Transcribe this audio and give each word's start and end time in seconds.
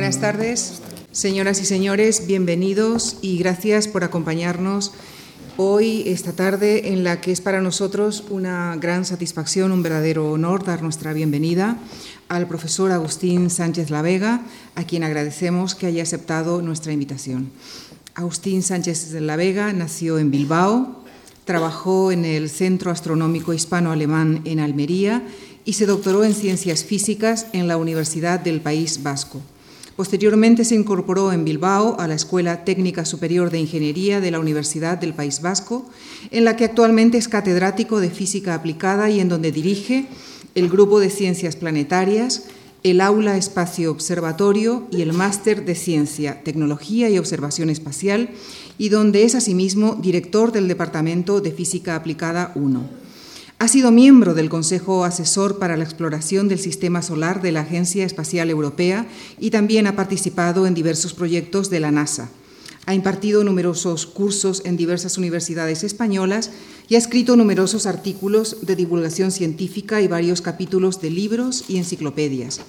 Buenas 0.00 0.18
tardes, 0.18 0.80
señoras 1.12 1.60
y 1.60 1.66
señores, 1.66 2.26
bienvenidos 2.26 3.18
y 3.20 3.36
gracias 3.36 3.86
por 3.86 4.02
acompañarnos 4.02 4.92
hoy, 5.58 6.04
esta 6.06 6.32
tarde, 6.32 6.88
en 6.94 7.04
la 7.04 7.20
que 7.20 7.32
es 7.32 7.42
para 7.42 7.60
nosotros 7.60 8.24
una 8.30 8.74
gran 8.80 9.04
satisfacción, 9.04 9.72
un 9.72 9.82
verdadero 9.82 10.30
honor 10.32 10.64
dar 10.64 10.82
nuestra 10.82 11.12
bienvenida 11.12 11.76
al 12.30 12.48
profesor 12.48 12.92
Agustín 12.92 13.50
Sánchez 13.50 13.90
La 13.90 14.00
Vega, 14.00 14.40
a 14.74 14.84
quien 14.84 15.04
agradecemos 15.04 15.74
que 15.74 15.84
haya 15.84 16.02
aceptado 16.02 16.62
nuestra 16.62 16.94
invitación. 16.94 17.50
Agustín 18.14 18.62
Sánchez 18.62 19.12
La 19.20 19.36
Vega 19.36 19.70
nació 19.74 20.18
en 20.18 20.30
Bilbao, 20.30 21.04
trabajó 21.44 22.10
en 22.10 22.24
el 22.24 22.48
Centro 22.48 22.90
Astronómico 22.90 23.52
Hispano-Alemán 23.52 24.40
en 24.46 24.60
Almería 24.60 25.22
y 25.66 25.74
se 25.74 25.84
doctoró 25.84 26.24
en 26.24 26.32
Ciencias 26.32 26.84
Físicas 26.84 27.48
en 27.52 27.68
la 27.68 27.76
Universidad 27.76 28.40
del 28.40 28.62
País 28.62 29.02
Vasco. 29.02 29.42
Posteriormente 30.00 30.64
se 30.64 30.74
incorporó 30.74 31.30
en 31.30 31.44
Bilbao 31.44 32.00
a 32.00 32.08
la 32.08 32.14
Escuela 32.14 32.64
Técnica 32.64 33.04
Superior 33.04 33.50
de 33.50 33.58
Ingeniería 33.58 34.18
de 34.22 34.30
la 34.30 34.40
Universidad 34.40 34.96
del 34.96 35.12
País 35.12 35.42
Vasco, 35.42 35.90
en 36.30 36.46
la 36.46 36.56
que 36.56 36.64
actualmente 36.64 37.18
es 37.18 37.28
catedrático 37.28 38.00
de 38.00 38.08
Física 38.08 38.54
Aplicada 38.54 39.10
y 39.10 39.20
en 39.20 39.28
donde 39.28 39.52
dirige 39.52 40.06
el 40.54 40.70
Grupo 40.70 41.00
de 41.00 41.10
Ciencias 41.10 41.54
Planetarias, 41.54 42.44
el 42.82 43.02
Aula 43.02 43.36
Espacio 43.36 43.90
Observatorio 43.90 44.88
y 44.90 45.02
el 45.02 45.12
Máster 45.12 45.66
de 45.66 45.74
Ciencia, 45.74 46.42
Tecnología 46.44 47.10
y 47.10 47.18
Observación 47.18 47.68
Espacial, 47.68 48.30
y 48.78 48.88
donde 48.88 49.24
es 49.24 49.34
asimismo 49.34 49.96
director 50.00 50.50
del 50.50 50.66
Departamento 50.66 51.42
de 51.42 51.52
Física 51.52 51.94
Aplicada 51.94 52.52
1. 52.54 52.99
Ha 53.60 53.68
sido 53.68 53.90
miembro 53.90 54.32
del 54.32 54.48
Consejo 54.48 55.04
Asesor 55.04 55.58
para 55.58 55.76
la 55.76 55.84
Exploración 55.84 56.48
del 56.48 56.58
Sistema 56.58 57.02
Solar 57.02 57.42
de 57.42 57.52
la 57.52 57.60
Agencia 57.60 58.06
Espacial 58.06 58.48
Europea 58.48 59.06
y 59.38 59.50
también 59.50 59.86
ha 59.86 59.96
participado 59.96 60.66
en 60.66 60.72
diversos 60.72 61.12
proyectos 61.12 61.68
de 61.68 61.78
la 61.78 61.90
NASA. 61.90 62.30
Ha 62.86 62.94
impartido 62.94 63.44
numerosos 63.44 64.06
cursos 64.06 64.62
en 64.64 64.78
diversas 64.78 65.18
universidades 65.18 65.84
españolas 65.84 66.52
y 66.88 66.94
ha 66.94 66.98
escrito 66.98 67.36
numerosos 67.36 67.84
artículos 67.84 68.56
de 68.62 68.76
divulgación 68.76 69.30
científica 69.30 70.00
y 70.00 70.08
varios 70.08 70.40
capítulos 70.40 71.02
de 71.02 71.10
libros 71.10 71.64
y 71.68 71.76
enciclopedias. 71.76 72.62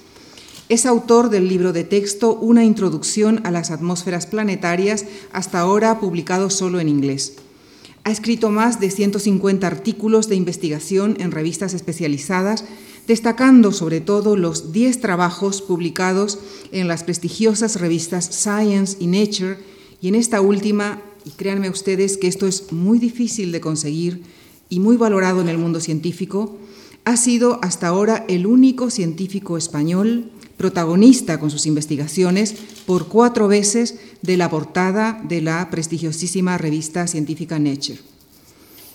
Es 0.68 0.84
autor 0.84 1.30
del 1.30 1.48
libro 1.48 1.72
de 1.72 1.84
texto 1.84 2.34
Una 2.34 2.64
introducción 2.64 3.40
a 3.44 3.50
las 3.50 3.70
atmósferas 3.70 4.26
planetarias, 4.26 5.06
hasta 5.32 5.58
ahora 5.60 6.00
publicado 6.00 6.50
solo 6.50 6.80
en 6.80 6.90
inglés. 6.90 7.36
Ha 8.04 8.10
escrito 8.10 8.50
más 8.50 8.80
de 8.80 8.90
150 8.90 9.64
artículos 9.66 10.28
de 10.28 10.34
investigación 10.34 11.16
en 11.20 11.30
revistas 11.30 11.72
especializadas, 11.72 12.64
destacando 13.06 13.72
sobre 13.72 14.00
todo 14.00 14.36
los 14.36 14.72
10 14.72 15.00
trabajos 15.00 15.62
publicados 15.62 16.38
en 16.72 16.88
las 16.88 17.04
prestigiosas 17.04 17.80
revistas 17.80 18.24
Science 18.24 18.96
y 18.98 19.06
Nature, 19.06 19.58
y 20.00 20.08
en 20.08 20.16
esta 20.16 20.40
última, 20.40 21.00
y 21.24 21.30
créanme 21.30 21.70
ustedes 21.70 22.16
que 22.16 22.26
esto 22.26 22.48
es 22.48 22.72
muy 22.72 22.98
difícil 22.98 23.52
de 23.52 23.60
conseguir 23.60 24.22
y 24.68 24.80
muy 24.80 24.96
valorado 24.96 25.40
en 25.40 25.48
el 25.48 25.58
mundo 25.58 25.78
científico, 25.78 26.58
ha 27.04 27.16
sido 27.16 27.60
hasta 27.62 27.86
ahora 27.86 28.24
el 28.28 28.46
único 28.46 28.90
científico 28.90 29.56
español 29.56 30.30
protagonista 30.62 31.40
con 31.40 31.50
sus 31.50 31.66
investigaciones 31.66 32.54
por 32.86 33.08
cuatro 33.08 33.48
veces 33.48 33.96
de 34.22 34.36
la 34.36 34.48
portada 34.48 35.20
de 35.28 35.42
la 35.42 35.68
prestigiosísima 35.70 36.56
revista 36.56 37.08
científica 37.08 37.58
Nature. 37.58 37.98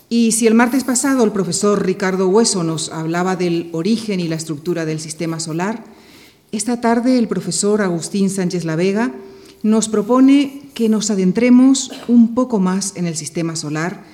Y 0.08 0.32
si 0.32 0.46
el 0.46 0.54
martes 0.54 0.84
pasado 0.84 1.24
el 1.24 1.32
profesor 1.32 1.84
Ricardo 1.84 2.26
Hueso 2.28 2.64
nos 2.64 2.88
hablaba 2.88 3.36
del 3.36 3.68
origen 3.72 4.18
y 4.18 4.28
la 4.28 4.36
estructura 4.36 4.86
del 4.86 4.98
sistema 4.98 5.40
solar, 5.40 5.84
esta 6.52 6.80
tarde 6.80 7.18
el 7.18 7.28
profesor 7.28 7.82
Agustín 7.82 8.30
Sánchez 8.30 8.64
La 8.64 8.74
Vega 8.74 9.12
nos 9.62 9.90
propone 9.90 10.70
que 10.72 10.88
nos 10.88 11.10
adentremos 11.10 11.90
un 12.08 12.34
poco 12.34 12.60
más 12.60 12.94
en 12.96 13.06
el 13.06 13.14
sistema 13.14 13.56
solar 13.56 14.04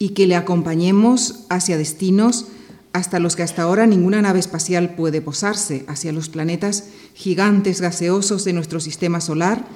y 0.00 0.08
que 0.08 0.26
le 0.26 0.34
acompañemos 0.34 1.44
hacia 1.48 1.78
destinos 1.78 2.46
hasta 2.94 3.18
los 3.18 3.34
que 3.34 3.42
hasta 3.42 3.62
ahora 3.62 3.86
ninguna 3.86 4.22
nave 4.22 4.38
espacial 4.38 4.94
puede 4.94 5.20
posarse, 5.20 5.84
hacia 5.88 6.12
los 6.12 6.28
planetas 6.28 6.84
gigantes 7.12 7.80
gaseosos 7.80 8.44
de 8.44 8.52
nuestro 8.52 8.78
sistema 8.78 9.20
solar 9.20 9.66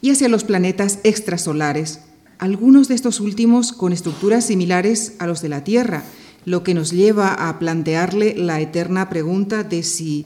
y 0.00 0.12
hacia 0.12 0.28
los 0.28 0.44
planetas 0.44 1.00
extrasolares, 1.02 1.98
algunos 2.38 2.86
de 2.86 2.94
estos 2.94 3.18
últimos 3.18 3.72
con 3.72 3.92
estructuras 3.92 4.46
similares 4.46 5.14
a 5.18 5.26
los 5.26 5.42
de 5.42 5.48
la 5.48 5.64
Tierra, 5.64 6.04
lo 6.44 6.62
que 6.62 6.72
nos 6.72 6.92
lleva 6.92 7.34
a 7.34 7.58
plantearle 7.58 8.36
la 8.36 8.60
eterna 8.60 9.08
pregunta 9.08 9.64
de 9.64 9.82
si 9.82 10.24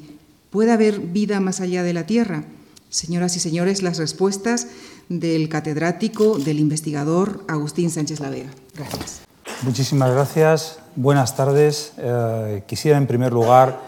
puede 0.50 0.72
haber 0.72 1.00
vida 1.00 1.40
más 1.40 1.62
allá 1.62 1.82
de 1.82 1.94
la 1.94 2.04
Tierra. 2.04 2.44
Señoras 2.90 3.34
y 3.36 3.40
señores, 3.40 3.82
las 3.82 3.96
respuestas 3.96 4.66
del 5.08 5.48
catedrático, 5.48 6.38
del 6.38 6.60
investigador 6.60 7.46
Agustín 7.48 7.90
Sánchez 7.90 8.20
Lavega. 8.20 8.50
Gracias. 8.76 9.31
Muchísimas 9.62 10.10
gracias. 10.10 10.80
Buenas 10.96 11.36
tardes. 11.36 11.92
Eh, 11.96 12.64
quisiera 12.66 12.98
en 12.98 13.06
primer 13.06 13.32
lugar 13.32 13.78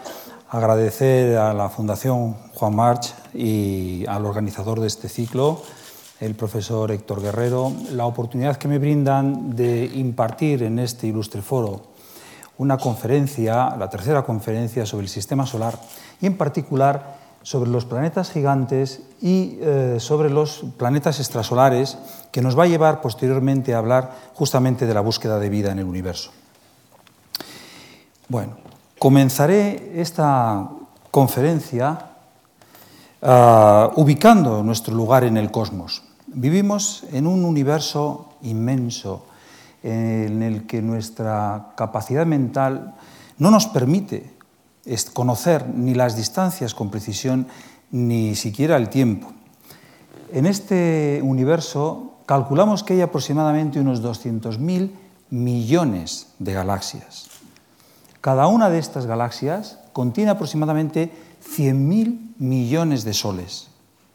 agradecer 0.49 1.37
a 1.37 1.53
la 1.53 1.67
Fundación 1.67 2.33
Juan 2.53 2.73
March 2.73 3.13
y 3.33 4.05
al 4.07 4.25
organizador 4.25 4.79
de 4.79 4.87
este 4.87 5.09
ciclo, 5.09 5.61
el 6.21 6.33
profesor 6.33 6.91
Héctor 6.91 7.21
Guerrero, 7.21 7.73
la 7.91 8.05
oportunidad 8.05 8.55
que 8.55 8.69
me 8.69 8.79
brindan 8.79 9.53
de 9.53 9.83
impartir 9.95 10.63
en 10.63 10.79
este 10.79 11.07
ilustre 11.07 11.41
foro 11.41 11.87
una 12.57 12.77
conferencia, 12.77 13.75
la 13.75 13.89
tercera 13.89 14.23
conferencia 14.23 14.85
sobre 14.85 15.03
el 15.03 15.09
sistema 15.09 15.45
solar 15.45 15.77
y 16.21 16.25
en 16.25 16.37
particular 16.37 17.17
sobre 17.45 17.69
los 17.69 17.85
planetas 17.85 18.31
gigantes 18.31 19.01
y 19.21 19.59
eh, 19.61 19.97
sobre 19.99 20.31
los 20.31 20.65
planetas 20.77 21.19
extrasolares, 21.19 21.95
que 22.31 22.41
nos 22.41 22.57
va 22.57 22.63
a 22.63 22.67
llevar 22.67 23.01
posteriormente 23.01 23.75
a 23.75 23.77
hablar 23.77 24.15
justamente 24.33 24.87
de 24.87 24.93
la 24.95 25.01
búsqueda 25.01 25.37
de 25.37 25.49
vida 25.49 25.71
en 25.71 25.77
el 25.77 25.85
universo. 25.85 26.31
Bueno, 28.29 28.57
comenzaré 28.97 30.01
esta 30.01 30.67
conferencia 31.11 31.99
uh, 33.21 34.01
ubicando 34.01 34.63
nuestro 34.63 34.95
lugar 34.95 35.23
en 35.23 35.37
el 35.37 35.51
cosmos. 35.51 36.01
Vivimos 36.25 37.03
en 37.13 37.27
un 37.27 37.45
universo 37.45 38.33
inmenso 38.41 39.27
en 39.83 40.41
el 40.41 40.65
que 40.65 40.81
nuestra 40.81 41.73
capacidad 41.77 42.25
mental 42.25 42.95
no 43.37 43.51
nos 43.51 43.67
permite 43.67 44.34
conocer 45.13 45.67
ni 45.67 45.93
las 45.93 46.15
distancias 46.15 46.73
con 46.73 46.89
precisión 46.89 47.47
ni 47.91 48.35
siquiera 48.35 48.77
el 48.77 48.89
tiempo. 48.89 49.31
En 50.31 50.45
este 50.45 51.21
universo 51.23 52.15
calculamos 52.25 52.83
que 52.83 52.93
hay 52.93 53.01
aproximadamente 53.01 53.79
unos 53.79 54.01
200.000 54.01 54.91
millones 55.29 56.27
de 56.39 56.53
galaxias. 56.53 57.27
Cada 58.21 58.47
una 58.47 58.69
de 58.69 58.79
estas 58.79 59.05
galaxias 59.05 59.79
contiene 59.93 60.31
aproximadamente 60.31 61.11
100.000 61.45 62.35
millones 62.39 63.03
de 63.03 63.13
soles, 63.13 63.67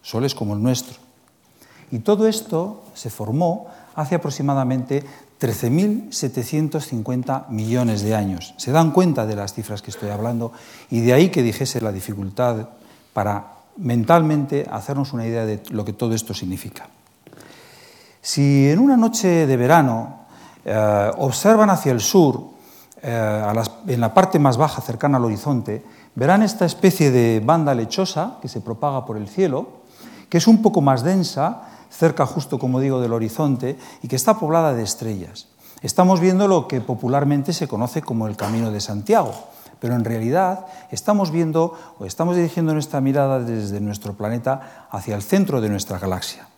soles 0.02 0.34
como 0.34 0.54
el 0.54 0.62
nuestro. 0.62 0.98
Y 1.90 2.00
todo 2.00 2.26
esto 2.26 2.82
se 2.94 3.10
formó 3.10 3.68
hace 3.94 4.14
aproximadamente 4.14 5.04
13.750 5.40 7.48
millones 7.48 8.02
de 8.02 8.14
años. 8.14 8.52
Se 8.58 8.72
dan 8.72 8.90
cuenta 8.90 9.24
de 9.26 9.36
las 9.36 9.54
cifras 9.54 9.80
que 9.80 9.90
estoy 9.90 10.10
hablando 10.10 10.52
y 10.90 11.00
de 11.00 11.14
ahí 11.14 11.30
que 11.30 11.42
dijese 11.42 11.80
la 11.80 11.92
dificultad 11.92 12.68
para 13.14 13.54
mentalmente 13.78 14.66
hacernos 14.70 15.14
una 15.14 15.26
idea 15.26 15.46
de 15.46 15.62
lo 15.70 15.82
que 15.84 15.94
todo 15.94 16.14
esto 16.14 16.34
significa. 16.34 16.88
Si 18.20 18.68
en 18.68 18.78
una 18.78 18.98
noche 18.98 19.46
de 19.46 19.56
verano 19.56 20.26
eh, 20.64 21.10
observan 21.16 21.70
hacia 21.70 21.92
el 21.92 22.00
sur, 22.00 22.50
eh, 23.02 23.54
en 23.86 24.00
la 24.00 24.12
parte 24.12 24.38
más 24.38 24.58
baja, 24.58 24.82
cercana 24.82 25.16
al 25.16 25.24
horizonte, 25.24 25.82
verán 26.14 26.42
esta 26.42 26.66
especie 26.66 27.10
de 27.10 27.40
banda 27.40 27.74
lechosa 27.74 28.36
que 28.42 28.48
se 28.48 28.60
propaga 28.60 29.06
por 29.06 29.16
el 29.16 29.26
cielo, 29.26 29.80
que 30.28 30.36
es 30.36 30.46
un 30.46 30.60
poco 30.60 30.82
más 30.82 31.02
densa, 31.02 31.62
cerca 31.90 32.26
justo, 32.26 32.58
como 32.58 32.80
digo, 32.80 33.00
del 33.00 33.12
horizonte, 33.12 33.78
y 34.02 34.08
que 34.08 34.16
está 34.16 34.38
poblada 34.38 34.74
de 34.74 34.82
estrellas. 34.82 35.48
Estamos 35.82 36.20
viendo 36.20 36.46
lo 36.46 36.68
que 36.68 36.80
popularmente 36.80 37.52
se 37.52 37.68
conoce 37.68 38.02
como 38.02 38.26
el 38.26 38.36
Camino 38.36 38.70
de 38.70 38.80
Santiago, 38.80 39.32
pero 39.80 39.94
en 39.94 40.04
realidad 40.04 40.66
estamos 40.90 41.30
viendo 41.30 41.74
o 41.98 42.04
estamos 42.04 42.36
dirigiendo 42.36 42.74
nuestra 42.74 43.00
mirada 43.00 43.40
desde 43.40 43.80
nuestro 43.80 44.12
planeta 44.12 44.86
hacia 44.90 45.16
el 45.16 45.22
centro 45.22 45.60
de 45.60 45.70
nuestra 45.70 45.98
galaxia. 45.98 46.48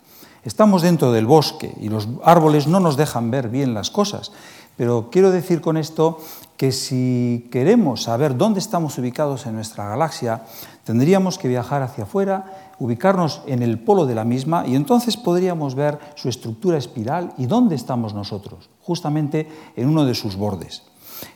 Estamos 0.45 0.83
dentro 0.83 1.13
del 1.13 1.27
bosque 1.27 1.73
y 1.81 1.89
los 1.89 2.09
árboles 2.25 2.67
no 2.67 2.81
nos 2.81 2.97
dejan 2.97 3.31
ver 3.31 3.49
bien 3.49 3.75
las 3.75 3.91
cosas, 3.91 4.33
pero 4.77 5.09
quiero 5.13 5.31
decir 5.31 5.61
con 5.61 5.77
esto 5.77 6.19
que 6.57 6.73
si 6.73 7.49
queremos 7.53 8.03
saber 8.03 8.37
dónde 8.37 8.59
estamos 8.59 8.99
ubicados 8.99 9.47
en 9.47 9.55
nuestra 9.55 9.89
galaxia, 9.89 10.43
tendríamos 10.85 11.39
que 11.39 11.47
viajar 11.47 11.83
hacia 11.83 12.05
afuera, 12.05 12.72
ubicarnos 12.83 13.43
en 13.47 13.63
el 13.63 13.79
polo 13.79 14.07
de 14.07 14.17
la 14.17 14.25
misma 14.25 14.67
y 14.67 14.75
entonces 14.75 15.17
podríamos 15.17 15.77
ver 15.77 16.01
su 16.17 16.29
estructura 16.29 16.77
espiral 16.77 17.33
y 17.39 17.47
dónde 17.47 17.77
estamos 17.77 18.13
nosotros, 18.13 18.71
justamente 18.81 19.47
en 19.77 19.89
uno 19.89 20.05
de 20.05 20.15
sus 20.15 20.35
bordes. 20.35 20.83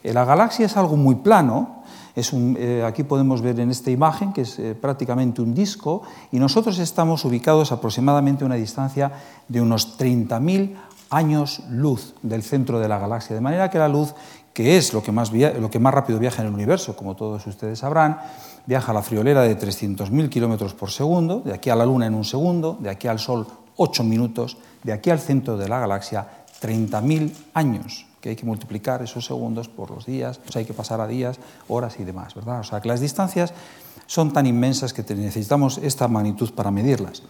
La 0.02 0.24
galaxia 0.24 0.66
es 0.66 0.76
algo 0.76 0.96
muy 0.96 1.14
plano, 1.16 1.84
Es 2.16 2.32
eh, 2.32 2.82
aquí 2.82 3.04
podemos 3.04 3.42
ver 3.42 3.60
en 3.60 3.70
esta 3.70 3.90
imagen 3.90 4.32
que 4.32 4.40
es 4.40 4.58
eh, 4.58 4.74
prácticamente 4.74 5.42
un 5.42 5.54
disco 5.54 6.02
y 6.32 6.38
nosotros 6.40 6.78
estamos 6.78 7.24
ubicados 7.24 7.70
aproximadamente 7.70 8.42
a 8.42 8.46
una 8.46 8.56
distancia 8.56 9.12
de 9.46 9.60
unos 9.60 9.98
30.000 9.98 10.74
años 11.10 11.62
luz 11.70 12.14
del 12.22 12.42
centro 12.42 12.80
de 12.80 12.88
la 12.88 12.98
galaxia, 12.98 13.36
de 13.36 13.42
manera 13.42 13.70
que 13.70 13.78
la 13.78 13.86
luz, 13.86 14.14
que 14.52 14.76
es 14.78 14.92
lo 14.94 15.02
que 15.02 15.12
más, 15.12 15.30
lo 15.30 15.70
que 15.70 15.78
más 15.78 15.94
rápido 15.94 16.18
viaja 16.18 16.42
en 16.42 16.48
el 16.48 16.54
universo, 16.54 16.96
como 16.96 17.14
todos 17.14 17.46
ustedes 17.46 17.78
sabrán, 17.78 18.18
viaja 18.66 18.92
a 18.92 18.94
la 18.94 19.02
friolera 19.02 19.42
de 19.42 19.58
300.000 19.58 20.28
kilómetros 20.28 20.74
por 20.74 20.90
segundo, 20.90 21.40
de 21.40 21.54
aquí 21.54 21.70
a 21.70 21.76
la 21.76 21.86
Luna 21.86 22.06
en 22.06 22.14
un 22.14 22.24
segundo, 22.24 22.76
de 22.80 22.90
aquí 22.90 23.08
al 23.08 23.18
Sol 23.18 23.46
8 23.76 24.04
minutos, 24.04 24.56
de 24.82 24.92
aquí 24.92 25.10
al 25.10 25.20
centro 25.20 25.56
de 25.56 25.68
la 25.68 25.78
galaxia 25.78 26.26
30.000 26.60 27.32
años, 27.54 28.06
que 28.20 28.30
hay 28.30 28.36
que 28.36 28.46
multiplicar 28.46 29.02
esos 29.02 29.24
segundos 29.24 29.68
por 29.68 29.90
los 29.90 30.06
días, 30.06 30.38
o 30.38 30.58
hay 30.58 30.64
que 30.64 30.74
pasar 30.74 31.00
a 31.00 31.06
días, 31.06 31.38
horas 31.68 31.98
y 32.00 32.04
demás, 32.04 32.34
¿verdad? 32.34 32.60
O 32.60 32.64
sea, 32.64 32.80
que 32.80 32.88
las 32.88 33.00
distancias 33.00 33.52
son 34.06 34.32
tan 34.32 34.46
inmensas 34.46 34.92
que 34.92 35.02
necesitamos 35.14 35.78
esta 35.78 36.08
magnitud 36.08 36.52
para 36.52 36.70
medirlas. 36.70 37.22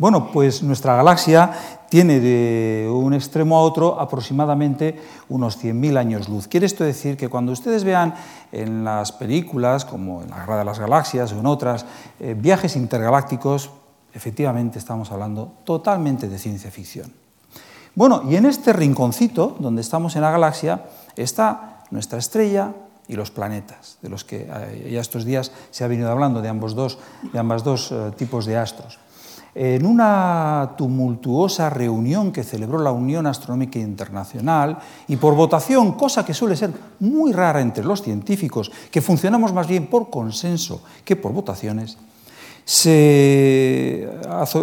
Bueno, 0.00 0.32
pues 0.32 0.62
nuestra 0.62 0.96
galaxia 0.96 1.52
tiene 1.90 2.20
de 2.20 2.88
un 2.90 3.12
extremo 3.12 3.58
a 3.58 3.60
otro 3.60 4.00
aproximadamente 4.00 4.98
unos 5.28 5.62
100.000 5.62 5.98
años 5.98 6.26
luz. 6.26 6.48
Quiere 6.48 6.64
esto 6.64 6.84
decir 6.84 7.18
que 7.18 7.28
cuando 7.28 7.52
ustedes 7.52 7.84
vean 7.84 8.14
en 8.50 8.82
las 8.82 9.12
películas, 9.12 9.84
como 9.84 10.22
en 10.22 10.30
la 10.30 10.38
Guerra 10.38 10.60
de 10.60 10.64
las 10.64 10.78
Galaxias 10.78 11.32
o 11.32 11.40
en 11.40 11.44
otras, 11.44 11.84
eh, 12.18 12.34
viajes 12.34 12.76
intergalácticos, 12.76 13.72
efectivamente 14.14 14.78
estamos 14.78 15.12
hablando 15.12 15.52
totalmente 15.64 16.30
de 16.30 16.38
ciencia 16.38 16.70
ficción. 16.70 17.12
Bueno, 17.94 18.22
y 18.26 18.36
en 18.36 18.46
este 18.46 18.72
rinconcito 18.72 19.54
donde 19.60 19.82
estamos 19.82 20.16
en 20.16 20.22
la 20.22 20.30
galaxia 20.30 20.86
está 21.14 21.84
nuestra 21.90 22.18
estrella 22.18 22.72
y 23.06 23.16
los 23.16 23.30
planetas, 23.30 23.98
de 24.00 24.08
los 24.08 24.24
que 24.24 24.48
eh, 24.48 24.88
ya 24.90 25.00
estos 25.02 25.26
días 25.26 25.52
se 25.70 25.84
ha 25.84 25.88
venido 25.88 26.10
hablando 26.10 26.40
de 26.40 26.48
ambos 26.48 26.74
dos, 26.74 26.98
de 27.34 27.38
ambas 27.38 27.64
dos 27.64 27.92
eh, 27.92 28.12
tipos 28.16 28.46
de 28.46 28.56
astros. 28.56 28.98
En 29.54 29.84
una 29.84 30.74
tumultuosa 30.78 31.70
reunión 31.70 32.30
que 32.30 32.44
celebró 32.44 32.78
la 32.78 32.92
Unión 32.92 33.26
Astronómica 33.26 33.78
Internacional 33.78 34.78
y 35.08 35.16
por 35.16 35.34
votación, 35.34 35.92
cosa 35.92 36.24
que 36.24 36.34
suele 36.34 36.56
ser 36.56 36.70
muy 37.00 37.32
rara 37.32 37.60
entre 37.60 37.84
los 37.84 38.02
científicos, 38.02 38.70
que 38.90 39.00
funcionamos 39.00 39.52
más 39.52 39.66
bien 39.66 39.88
por 39.88 40.08
consenso 40.08 40.82
que 41.04 41.16
por 41.16 41.32
votaciones, 41.32 41.98
se 42.64 44.08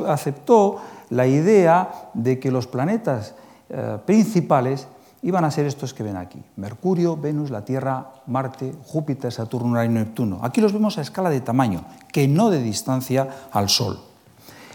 aceptó 0.08 0.78
la 1.10 1.28
idea 1.28 2.10
de 2.14 2.40
que 2.40 2.52
los 2.52 2.68
planetas 2.68 3.36
eh, 3.70 3.98
principales 4.06 4.88
iban 5.24 5.44
a 5.44 5.52
ser 5.52 5.66
estos 5.66 5.94
que 5.94 6.04
ven 6.04 6.16
aquí, 6.16 6.42
Mercurio, 6.56 7.18
Venus, 7.18 7.50
la 7.50 7.66
Tierra, 7.66 8.14
Marte, 8.28 8.74
Júpiter, 8.86 9.32
Saturno, 9.32 9.84
y 9.84 9.90
Neptuno. 9.90 10.40
Aquí 10.42 10.62
los 10.62 10.74
vemos 10.74 10.98
a 10.98 11.02
escala 11.02 11.30
de 11.30 11.42
tamaño, 11.42 11.84
que 12.14 12.28
no 12.28 12.50
de 12.50 12.62
distancia 12.62 13.28
al 13.52 13.68
Sol. 13.68 14.00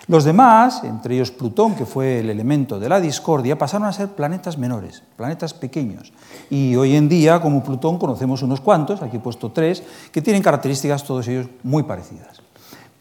Los 0.08 0.24
demás, 0.24 0.82
entre 0.82 1.14
ellos 1.14 1.30
Plutón, 1.30 1.74
que 1.76 1.86
fue 1.86 2.18
el 2.18 2.30
elemento 2.30 2.80
de 2.80 2.88
la 2.88 3.00
discordia, 3.00 3.56
pasaron 3.56 3.86
a 3.86 3.92
ser 3.92 4.08
planetas 4.08 4.58
menores, 4.58 5.02
planetas 5.16 5.54
pequeños. 5.54 6.12
Y 6.50 6.74
hoy 6.74 6.96
en 6.96 7.08
día, 7.08 7.40
como 7.40 7.62
Plutón, 7.62 7.98
conocemos 7.98 8.42
unos 8.42 8.60
cuantos, 8.60 9.00
aquí 9.00 9.18
he 9.18 9.20
puesto 9.20 9.52
tres, 9.52 9.82
que 10.10 10.20
tienen 10.20 10.42
características 10.42 11.04
todos 11.04 11.28
ellos 11.28 11.46
muy 11.62 11.84
parecidas. 11.84 12.41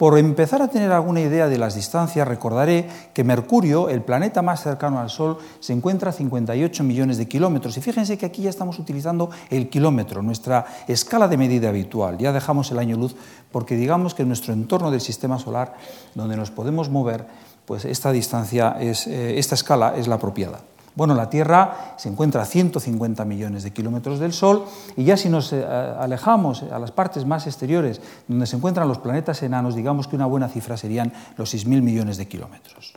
Por 0.02 0.18
empezar 0.18 0.64
a 0.64 0.68
tener 0.68 0.92
alguna 0.92 1.22
idea 1.22 1.48
de 1.48 1.60
las 1.60 1.76
distancias, 1.76 2.28
recordaré 2.28 2.90
que 3.14 3.24
Mercurio, 3.24 3.88
el 3.88 4.02
planeta 4.02 4.42
más 4.42 4.64
cercano 4.64 5.00
al 5.00 5.12
Sol, 5.12 5.38
se 5.60 5.74
encuentra 5.74 6.10
a 6.10 6.12
58 6.12 6.84
millones 6.84 7.20
de 7.20 7.28
kilómetros. 7.28 7.78
Y 7.78 7.82
fíjense 7.82 8.18
que 8.18 8.26
aquí 8.26 8.42
ya 8.42 8.50
estamos 8.50 8.80
utilizando 8.80 9.30
el 9.52 9.70
kilómetro, 9.70 10.24
nuestra 10.24 10.66
escala 10.88 11.28
de 11.28 11.38
medida 11.38 11.70
habitual. 11.70 12.18
Ya 12.18 12.34
dejamos 12.34 12.72
el 12.72 12.80
año 12.80 12.98
luz 12.98 13.16
porque 13.52 13.76
digamos 13.76 14.16
que 14.16 14.24
en 14.24 14.30
nuestro 14.30 14.54
entorno 14.54 14.90
del 14.90 15.02
sistema 15.02 15.38
solar, 15.38 15.76
donde 16.16 16.36
nos 16.36 16.50
podemos 16.50 16.90
mover, 16.90 17.28
pues 17.68 17.86
esta 17.86 18.12
distancia, 18.12 18.78
es, 18.80 19.06
eh, 19.06 19.38
esta 19.38 19.54
escala 19.54 19.94
es 19.96 20.08
la 20.08 20.16
apropiada. 20.16 20.62
Bueno, 20.96 21.16
la 21.16 21.30
Tierra 21.30 21.96
se 21.98 22.10
encuentra 22.10 22.42
a 22.42 22.46
150 22.46 23.24
millones 23.24 23.64
de 23.64 23.72
kilómetros 23.72 24.20
del 24.20 24.34
Sol 24.34 24.66
y 24.98 25.06
ya 25.06 25.16
si 25.16 25.30
nos 25.30 25.54
eh, 25.54 25.66
alejamos 25.66 26.64
a 26.64 26.80
las 26.80 26.92
partes 26.92 27.26
más 27.26 27.48
exteriores, 27.48 28.02
donde 28.28 28.46
se 28.46 28.58
encuentran 28.58 28.88
los 28.88 28.98
planetas 28.98 29.42
enanos, 29.44 29.76
digamos 29.76 30.08
que 30.08 30.18
una 30.18 30.26
buena 30.26 30.50
cifra 30.50 30.76
serían 30.76 31.14
los 31.38 31.54
6.000 31.54 31.82
millones 31.82 32.18
de 32.18 32.28
kilómetros. 32.28 32.94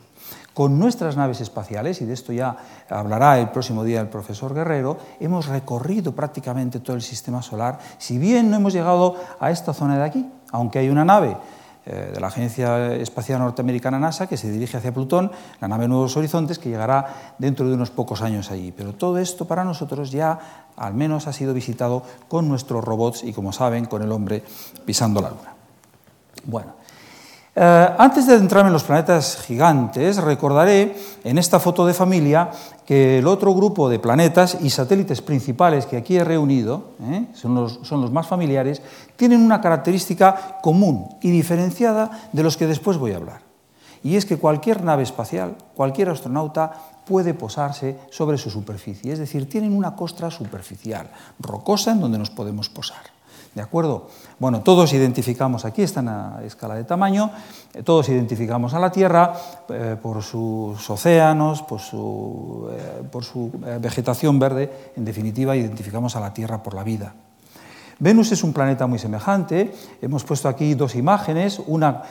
Con 0.53 0.79
nuestras 0.79 1.17
naves 1.17 1.41
espaciales, 1.41 2.01
y 2.01 2.05
de 2.05 2.13
esto 2.13 2.31
ya 2.31 2.55
hablará 2.89 3.39
el 3.39 3.49
próximo 3.49 3.83
día 3.83 3.99
el 3.99 4.07
profesor 4.07 4.53
Guerrero, 4.53 4.97
hemos 5.19 5.47
recorrido 5.47 6.13
prácticamente 6.13 6.79
todo 6.79 6.95
el 6.95 7.01
sistema 7.01 7.41
solar, 7.41 7.79
si 7.97 8.17
bien 8.17 8.49
no 8.49 8.57
hemos 8.57 8.73
llegado 8.73 9.15
a 9.39 9.51
esta 9.51 9.73
zona 9.73 9.97
de 9.97 10.03
aquí, 10.03 10.29
aunque 10.51 10.79
hay 10.79 10.89
una 10.89 11.03
nave 11.03 11.35
de 11.85 12.19
la 12.19 12.27
Agencia 12.27 12.93
Espacial 12.95 13.39
Norteamericana 13.39 13.99
NASA 13.99 14.27
que 14.27 14.37
se 14.37 14.51
dirige 14.51 14.77
hacia 14.77 14.93
Plutón, 14.93 15.31
la 15.61 15.67
nave 15.67 15.87
Nuevos 15.87 16.17
Horizontes, 16.17 16.57
que 16.57 16.69
llegará 16.69 17.35
dentro 17.37 17.67
de 17.67 17.75
unos 17.75 17.91
pocos 17.91 18.21
años 18.21 18.49
allí. 18.51 18.71
Pero 18.71 18.93
todo 18.93 19.19
esto 19.19 19.45
para 19.45 19.63
nosotros 19.63 20.11
ya 20.11 20.65
al 20.75 20.93
menos 20.93 21.27
ha 21.27 21.33
sido 21.33 21.53
visitado 21.53 22.03
con 22.27 22.47
nuestros 22.47 22.83
robots 22.83 23.23
y, 23.23 23.33
como 23.33 23.53
saben, 23.53 23.85
con 23.85 24.01
el 24.01 24.11
hombre 24.11 24.43
pisando 24.85 25.21
la 25.21 25.29
Luna. 25.29 25.53
Bueno, 26.45 26.73
eh, 27.57 27.89
antes 27.97 28.27
de 28.27 28.33
adentrarme 28.33 28.67
en 28.67 28.73
los 28.73 28.83
planetas 28.83 29.37
gigantes, 29.37 30.17
recordaré 30.17 30.93
en 31.23 31.37
esta 31.37 31.57
foto 31.59 31.85
de 31.85 31.93
familia 31.93 32.49
que 32.85 33.19
el 33.19 33.27
otro 33.27 33.53
grupo 33.53 33.87
de 33.87 33.97
planetas 33.97 34.57
y 34.61 34.69
satélites 34.69 35.21
principales 35.21 35.85
que 35.85 35.95
aquí 35.95 36.17
he 36.17 36.23
reunido, 36.25 36.91
eh, 37.01 37.27
son, 37.33 37.55
los, 37.55 37.79
son 37.83 38.01
los 38.01 38.11
más 38.11 38.27
familiares, 38.27 38.81
tienen 39.15 39.39
una 39.39 39.61
característica 39.61 40.59
común 40.61 41.17
y 41.21 41.31
diferenciada 41.31 42.29
de 42.33 42.43
los 42.43 42.57
que 42.57 42.67
después 42.67 42.97
voy 42.97 43.13
a 43.13 43.17
hablar. 43.17 43.41
Y 44.03 44.17
es 44.17 44.25
que 44.25 44.37
cualquier 44.37 44.83
nave 44.83 45.03
espacial, 45.03 45.55
cualquier 45.75 46.09
astronauta 46.09 46.73
puede 47.05 47.33
posarse 47.33 47.97
sobre 48.11 48.37
su 48.37 48.49
superficie, 48.49 49.13
es 49.13 49.19
decir, 49.19 49.47
tienen 49.47 49.75
una 49.75 49.95
costra 49.95 50.29
superficial, 50.29 51.09
rocosa 51.39 51.91
en 51.91 52.01
donde 52.01 52.17
nos 52.17 52.31
podemos 52.31 52.67
posar. 52.67 53.14
¿De 53.55 53.61
acuerdo? 53.61 54.09
Bueno, 54.37 54.59
todos 54.61 54.91
identificamos, 54.91 55.63
aquí 55.63 55.81
está 55.81 56.01
en 56.01 56.07
la 56.07 56.41
escala 56.43 56.75
de 56.75 56.83
tamaño, 56.83 57.31
eh, 57.73 57.83
todos 57.83 58.09
identificamos 58.09 58.73
a 58.73 58.79
la 58.79 58.91
Tierra 58.91 59.33
eh, 59.69 59.95
por 60.01 60.21
sus 60.21 60.89
océanos, 60.89 61.61
por 61.61 61.79
su, 61.79 62.69
eh, 62.69 63.03
por 63.09 63.23
su 63.23 63.49
vegetación 63.79 64.39
verde, 64.39 64.91
en 64.97 65.05
definitiva 65.05 65.55
identificamos 65.55 66.17
a 66.17 66.19
la 66.19 66.33
Tierra 66.33 66.61
por 66.61 66.73
la 66.73 66.83
vida. 66.83 67.13
Venus 67.97 68.33
es 68.33 68.43
un 68.43 68.51
planeta 68.51 68.87
muy 68.87 68.99
semejante, 68.99 69.73
hemos 70.01 70.25
puesto 70.25 70.49
aquí 70.49 70.75
dos 70.75 70.95
imágenes, 70.95 71.61
una 71.65 72.03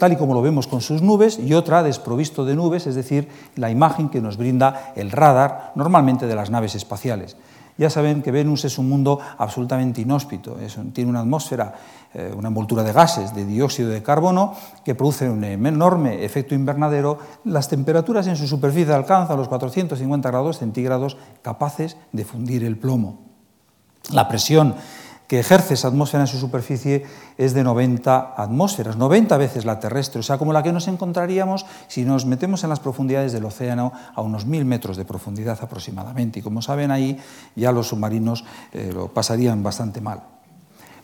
tal 0.00 0.12
y 0.12 0.16
como 0.16 0.34
lo 0.34 0.42
vemos 0.42 0.66
con 0.66 0.80
sus 0.80 1.02
nubes 1.02 1.38
y 1.38 1.54
otra 1.54 1.84
desprovisto 1.84 2.44
de 2.44 2.56
nubes, 2.56 2.88
es 2.88 2.96
decir, 2.96 3.28
la 3.54 3.70
imagen 3.70 4.08
que 4.08 4.20
nos 4.20 4.36
brinda 4.36 4.92
el 4.96 5.12
radar 5.12 5.70
normalmente 5.76 6.26
de 6.26 6.34
las 6.34 6.50
naves 6.50 6.74
espaciales. 6.74 7.36
Ya 7.80 7.88
saben 7.88 8.20
que 8.20 8.30
Venus 8.30 8.66
es 8.66 8.76
un 8.76 8.90
mundo 8.90 9.18
absolutamente 9.38 10.02
inhóspito, 10.02 10.58
tiene 10.92 11.08
una 11.08 11.20
atmósfera, 11.20 11.72
eh, 12.12 12.30
una 12.36 12.48
envoltura 12.48 12.82
de 12.82 12.92
gases, 12.92 13.34
de 13.34 13.46
dióxido 13.46 13.88
de 13.88 14.02
carbono, 14.02 14.52
que 14.84 14.94
produce 14.94 15.30
un 15.30 15.42
enorme 15.42 16.22
efecto 16.22 16.54
invernadero. 16.54 17.18
Las 17.44 17.70
temperaturas 17.70 18.26
en 18.26 18.36
su 18.36 18.46
superficie 18.46 18.92
alcanzan 18.92 19.38
los 19.38 19.48
450 19.48 20.28
grados 20.28 20.58
centígrados, 20.58 21.16
capaces 21.40 21.96
de 22.12 22.26
fundir 22.26 22.64
el 22.64 22.76
plomo. 22.76 23.20
La 24.12 24.28
presión 24.28 24.74
que 25.30 25.38
ejerce 25.38 25.74
esa 25.74 25.86
atmósfera 25.86 26.24
en 26.24 26.26
su 26.26 26.38
superficie 26.38 27.06
es 27.38 27.54
de 27.54 27.62
90 27.62 28.34
atmósferas, 28.36 28.96
90 28.96 29.36
veces 29.36 29.64
la 29.64 29.78
terrestre, 29.78 30.18
o 30.18 30.24
sea, 30.24 30.38
como 30.38 30.52
la 30.52 30.64
que 30.64 30.72
nos 30.72 30.88
encontraríamos 30.88 31.66
si 31.86 32.04
nos 32.04 32.26
metemos 32.26 32.64
en 32.64 32.70
las 32.70 32.80
profundidades 32.80 33.30
del 33.30 33.44
océano 33.44 33.92
a 34.12 34.22
unos 34.22 34.44
mil 34.44 34.64
metros 34.64 34.96
de 34.96 35.04
profundidad 35.04 35.56
aproximadamente. 35.62 36.40
Y 36.40 36.42
como 36.42 36.62
saben, 36.62 36.90
ahí 36.90 37.16
ya 37.54 37.70
los 37.70 37.86
submarinos 37.86 38.44
eh, 38.72 38.90
lo 38.92 39.06
pasarían 39.06 39.62
bastante 39.62 40.00
mal. 40.00 40.20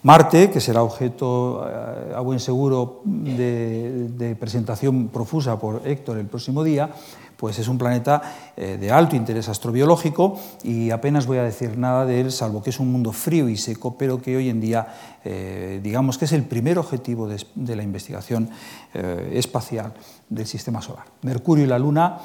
Marte, 0.03 0.51
que 0.51 0.61
será 0.61 0.83
objeto 0.83 1.65
eh, 1.65 2.13
a 2.17 2.21
buen 2.21 2.41
seguro 2.41 3.03
de 3.05 4.37
presentación 4.41 5.07
profusa 5.07 5.57
por 5.57 5.83
Héctor 5.87 6.19
el 6.19 6.27
próximo 6.27 6.65
día, 6.65 6.91
pues 7.37 7.59
es 7.59 7.69
un 7.69 7.79
planeta 7.79 8.23
eh, 8.57 8.79
de 8.81 8.91
alto 8.91 9.17
interés 9.17 9.49
astrobiológico 9.49 10.39
y 10.63 10.91
apenas 10.91 11.27
voy 11.27 11.39
a 11.39 11.43
decir 11.43 11.77
nada 11.77 12.07
de 12.07 12.21
él, 12.21 12.33
salvo 12.33 12.63
que 12.63 12.71
es 12.71 12.81
un 12.81 12.91
mundo 12.91 13.13
frío 13.13 13.49
y 13.49 13.57
seco, 13.57 13.97
pero 13.99 14.21
que 14.21 14.37
hoy 14.37 14.49
en 14.49 14.61
día, 14.61 14.87
eh, 15.25 15.81
digamos 15.83 16.19
que 16.19 16.25
es 16.25 16.33
el 16.33 16.45
primer 16.45 16.79
objetivo 16.79 17.29
de, 17.29 17.77
la 17.77 17.83
investigación 17.83 18.49
eh, 18.95 19.33
espacial 19.35 19.93
del 20.29 20.47
sistema 20.47 20.81
solar. 20.81 21.05
Mercurio 21.23 21.65
y 21.65 21.69
la 21.69 21.79
Luna 21.79 22.19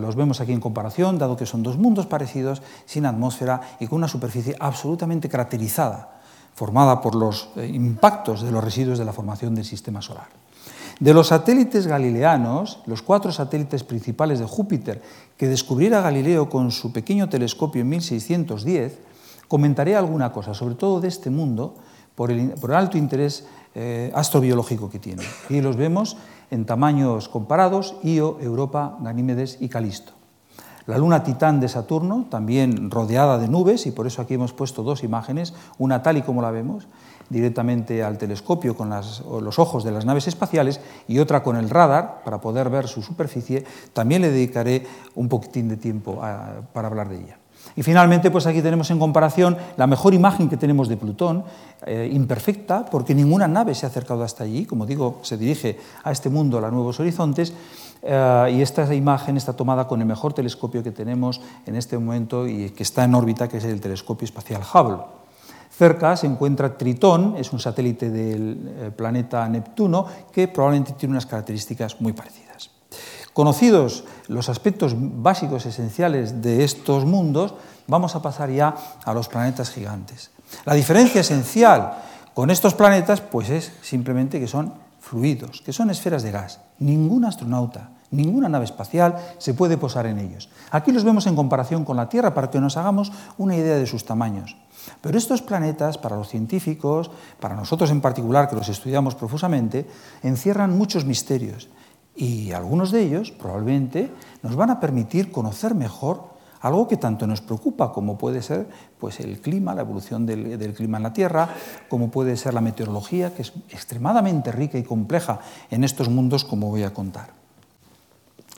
los 0.00 0.14
vemos 0.14 0.40
aquí 0.40 0.52
en 0.52 0.60
comparación, 0.60 1.18
dado 1.18 1.36
que 1.36 1.46
son 1.46 1.64
dos 1.64 1.78
mundos 1.78 2.06
parecidos, 2.06 2.62
sin 2.86 3.06
atmósfera 3.06 3.60
y 3.80 3.88
con 3.88 3.96
una 3.96 4.06
superficie 4.06 4.54
absolutamente 4.60 5.28
caracterizada, 5.28 6.20
formada 6.54 7.00
por 7.00 7.16
los 7.16 7.50
impactos 7.56 8.42
de 8.42 8.52
los 8.52 8.62
residuos 8.62 9.00
de 9.00 9.04
la 9.04 9.12
formación 9.12 9.56
del 9.56 9.64
sistema 9.64 10.00
solar. 10.00 10.43
De 11.00 11.12
los 11.12 11.28
satélites 11.28 11.86
galileanos, 11.86 12.80
los 12.86 13.02
cuatro 13.02 13.32
satélites 13.32 13.82
principales 13.82 14.38
de 14.38 14.46
Júpiter 14.46 15.02
que 15.36 15.48
descubriera 15.48 16.00
Galileo 16.00 16.48
con 16.48 16.70
su 16.70 16.92
pequeño 16.92 17.28
telescopio 17.28 17.82
en 17.82 17.88
1610, 17.88 18.98
comentaré 19.48 19.96
alguna 19.96 20.32
cosa, 20.32 20.54
sobre 20.54 20.76
todo 20.76 21.00
de 21.00 21.08
este 21.08 21.30
mundo, 21.30 21.74
por 22.14 22.30
el, 22.30 22.54
alto 22.72 22.96
interés 22.96 23.46
eh, 23.74 24.12
astrobiológico 24.14 24.88
que 24.88 25.00
tienen. 25.00 25.26
Y 25.50 25.60
los 25.60 25.76
vemos 25.76 26.16
en 26.50 26.64
tamaños 26.64 27.28
comparados, 27.28 27.96
Io, 28.04 28.38
Europa, 28.40 28.96
Ganímedes 29.00 29.58
y 29.60 29.68
Calisto. 29.68 30.12
La 30.86 30.98
luna 30.98 31.24
Titán 31.24 31.60
de 31.60 31.68
Saturno, 31.68 32.26
también 32.30 32.90
rodeada 32.90 33.38
de 33.38 33.48
nubes, 33.48 33.86
y 33.86 33.90
por 33.90 34.06
eso 34.06 34.22
aquí 34.22 34.34
hemos 34.34 34.52
puesto 34.52 34.82
dos 34.82 35.02
imágenes, 35.02 35.54
una 35.78 36.02
tal 36.02 36.18
y 36.18 36.22
como 36.22 36.42
la 36.42 36.50
vemos, 36.50 36.86
directamente 37.28 38.02
al 38.02 38.18
telescopio 38.18 38.76
con 38.76 38.90
los 38.90 39.58
ojos 39.58 39.84
de 39.84 39.90
las 39.90 40.04
naves 40.04 40.28
espaciales 40.28 40.80
y 41.08 41.18
otra 41.18 41.42
con 41.42 41.56
el 41.56 41.70
radar 41.70 42.22
para 42.24 42.40
poder 42.40 42.70
ver 42.70 42.88
su 42.88 43.02
superficie, 43.02 43.64
también 43.92 44.22
le 44.22 44.30
dedicaré 44.30 44.86
un 45.14 45.28
poquitín 45.28 45.68
de 45.68 45.76
tiempo 45.76 46.20
para 46.72 46.88
hablar 46.88 47.08
de 47.08 47.16
ella. 47.16 47.38
Y 47.76 47.82
finalmente, 47.82 48.30
pues 48.30 48.46
aquí 48.46 48.62
tenemos 48.62 48.90
en 48.90 48.98
comparación 48.98 49.56
la 49.76 49.86
mejor 49.86 50.14
imagen 50.14 50.48
que 50.48 50.56
tenemos 50.56 50.88
de 50.88 50.96
Plutón, 50.96 51.44
eh, 51.86 52.08
imperfecta, 52.12 52.84
porque 52.84 53.14
ninguna 53.14 53.48
nave 53.48 53.74
se 53.74 53.86
ha 53.86 53.88
acercado 53.88 54.22
hasta 54.22 54.44
allí, 54.44 54.64
como 54.64 54.86
digo, 54.86 55.18
se 55.22 55.36
dirige 55.36 55.78
a 56.04 56.12
este 56.12 56.28
mundo, 56.28 56.64
a 56.64 56.70
nuevos 56.70 57.00
horizontes, 57.00 57.52
eh, 58.02 58.54
y 58.54 58.62
esta 58.62 58.94
imagen 58.94 59.36
está 59.36 59.54
tomada 59.54 59.88
con 59.88 60.00
el 60.00 60.06
mejor 60.06 60.34
telescopio 60.34 60.82
que 60.82 60.92
tenemos 60.92 61.40
en 61.66 61.74
este 61.74 61.98
momento 61.98 62.46
y 62.46 62.70
que 62.70 62.82
está 62.82 63.04
en 63.04 63.14
órbita, 63.14 63.48
que 63.48 63.56
es 63.56 63.64
el 63.64 63.80
telescopio 63.80 64.24
espacial 64.24 64.62
Hubble. 64.62 65.23
Cerca 65.76 66.16
se 66.16 66.28
encuentra 66.28 66.78
Tritón, 66.78 67.34
es 67.36 67.52
un 67.52 67.58
satélite 67.58 68.10
del 68.10 68.74
eh, 68.76 68.90
planeta 68.94 69.48
Neptuno, 69.48 70.06
que 70.30 70.46
probablemente 70.46 70.92
tiene 70.92 71.12
unas 71.12 71.26
características 71.26 72.00
muy 72.00 72.12
parecidas. 72.12 72.70
Conocidos 73.32 74.04
los 74.28 74.48
aspectos 74.48 74.94
básicos 74.96 75.66
esenciales 75.66 76.40
de 76.40 76.62
estos 76.62 77.04
mundos, 77.04 77.54
vamos 77.88 78.14
a 78.14 78.22
pasar 78.22 78.50
ya 78.50 78.76
a 79.04 79.12
los 79.12 79.28
planetas 79.28 79.70
gigantes. 79.70 80.30
La 80.64 80.74
diferencia 80.74 81.20
esencial 81.20 81.94
con 82.34 82.50
estos 82.50 82.74
planetas 82.74 83.20
pues 83.20 83.50
es 83.50 83.72
simplemente 83.82 84.38
que 84.38 84.46
son 84.46 84.74
fluidos, 85.00 85.60
que 85.60 85.72
son 85.72 85.90
esferas 85.90 86.22
de 86.22 86.30
gas. 86.30 86.60
Ningún 86.78 87.24
astronauta, 87.24 87.90
ninguna 88.12 88.48
nave 88.48 88.64
espacial 88.64 89.16
se 89.38 89.54
puede 89.54 89.76
posar 89.76 90.06
en 90.06 90.18
ellos. 90.18 90.48
Aquí 90.70 90.92
los 90.92 91.04
vemos 91.04 91.26
en 91.26 91.34
comparación 91.34 91.84
con 91.84 91.96
la 91.96 92.08
Tierra 92.08 92.32
para 92.32 92.50
que 92.50 92.60
nos 92.60 92.76
hagamos 92.76 93.10
una 93.36 93.56
idea 93.56 93.74
de 93.74 93.86
sus 93.86 94.04
tamaños. 94.04 94.56
Pero 95.00 95.18
estos 95.18 95.42
planetas, 95.42 95.98
para 95.98 96.16
los 96.16 96.28
científicos, 96.28 97.10
para 97.40 97.56
nosotros 97.56 97.90
en 97.90 98.00
particular, 98.00 98.48
que 98.48 98.56
los 98.56 98.68
estudiamos 98.68 99.14
profusamente, 99.14 99.86
encierran 100.22 100.76
muchos 100.76 101.04
misterios. 101.04 101.68
Y 102.16 102.52
algunos 102.52 102.90
de 102.90 103.02
ellos 103.02 103.30
probablemente 103.32 104.10
nos 104.42 104.54
van 104.56 104.70
a 104.70 104.80
permitir 104.80 105.32
conocer 105.32 105.74
mejor 105.74 106.34
algo 106.60 106.88
que 106.88 106.96
tanto 106.96 107.26
nos 107.26 107.42
preocupa 107.42 107.92
como 107.92 108.16
puede 108.16 108.40
ser 108.40 108.66
pues, 108.98 109.20
el 109.20 109.40
clima, 109.40 109.74
la 109.74 109.82
evolución 109.82 110.24
del, 110.24 110.58
del, 110.58 110.72
clima 110.72 110.96
en 110.96 111.02
la 111.02 111.12
Tierra, 111.12 111.48
como 111.90 112.10
puede 112.10 112.38
ser 112.38 112.54
la 112.54 112.62
meteorología, 112.62 113.34
que 113.34 113.42
es 113.42 113.52
extremadamente 113.68 114.50
rica 114.50 114.78
y 114.78 114.82
compleja 114.82 115.40
en 115.70 115.84
estos 115.84 116.08
mundos, 116.08 116.44
como 116.44 116.70
voy 116.70 116.82
a 116.82 116.94
contar. 116.94 117.44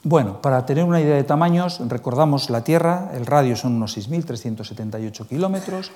Bueno, 0.03 0.41
para 0.41 0.65
tener 0.65 0.85
una 0.85 1.01
idea 1.01 1.15
de 1.15 1.25
tamaños, 1.25 1.81
recordamos 1.89 2.49
la 2.49 2.63
Tierra, 2.63 3.11
el 3.13 3.25
radio 3.25 3.57
son 3.57 3.75
unos 3.75 3.97
6.378 3.97 5.27
kilómetros, 5.27 5.91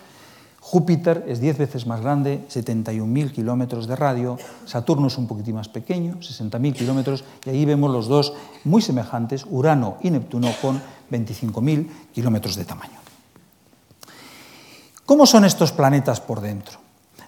Júpiter 0.62 1.26
es 1.28 1.42
10 1.42 1.58
veces 1.58 1.88
más 1.88 2.02
grande, 2.02 2.46
71.000 2.48 3.32
kilómetros 3.32 3.88
de 3.88 3.96
radio, 3.96 4.38
Saturno 4.66 5.08
es 5.08 5.18
un 5.18 5.28
poquitín 5.28 5.56
más 5.56 5.68
pequeño, 5.68 6.18
60.000 6.18 6.74
kilómetros, 6.74 7.24
y 7.46 7.50
ahí 7.50 7.66
vemos 7.66 7.92
los 7.92 8.08
dos 8.08 8.34
muy 8.64 8.82
semejantes, 8.82 9.46
Urano 9.50 9.98
y 10.02 10.12
Neptuno, 10.12 10.50
con 10.62 10.80
25.000 11.12 11.88
kilómetros 12.14 12.56
de 12.56 12.66
tamaño. 12.66 13.00
¿Cómo 15.06 15.26
son 15.26 15.44
estos 15.44 15.72
planetas 15.72 16.22
por 16.22 16.40
dentro? 16.40 16.80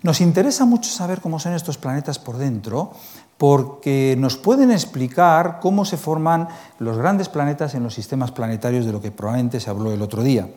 Nos 0.04 0.22
interesa 0.22 0.66
mucho 0.66 0.92
saber 0.92 1.20
cómo 1.20 1.40
son 1.40 1.54
estos 1.54 1.78
planetas 1.78 2.20
por 2.20 2.38
dentro 2.38 2.92
porque 3.38 4.16
nos 4.18 4.38
pueden 4.38 4.70
explicar 4.70 5.60
cómo 5.60 5.86
se 5.86 5.98
forman 5.98 6.48
los 6.78 6.98
grandes 6.98 7.30
planetas 7.30 7.74
en 7.74 7.84
los 7.84 7.96
sistemas 7.96 8.32
planetarios 8.32 8.86
de 8.86 8.92
lo 8.92 9.02
que 9.02 9.12
probablemente 9.12 9.60
se 9.60 9.70
habló 9.70 9.92
el 9.92 10.02
otro 10.02 10.22
día. 10.22 10.48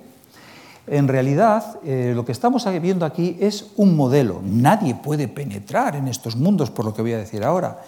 En 0.87 1.09
realidad, 1.09 1.81
eh, 1.85 2.13
lo 2.15 2.25
que 2.25 2.33
estamos 2.33 2.65
viendo 2.81 3.05
aquí 3.05 3.37
es 3.41 3.73
un 3.77 3.97
modelo. 3.97 4.41
Nadie 4.45 4.95
puede 4.95 5.27
penetrar 5.27 5.97
en 5.97 6.07
estos 6.07 6.37
mundos, 6.37 6.71
por 6.71 6.85
lo 6.85 6.95
que 6.95 7.03
voy 7.03 7.13
a 7.13 7.19
decir 7.19 7.43
ahora. 7.43 7.81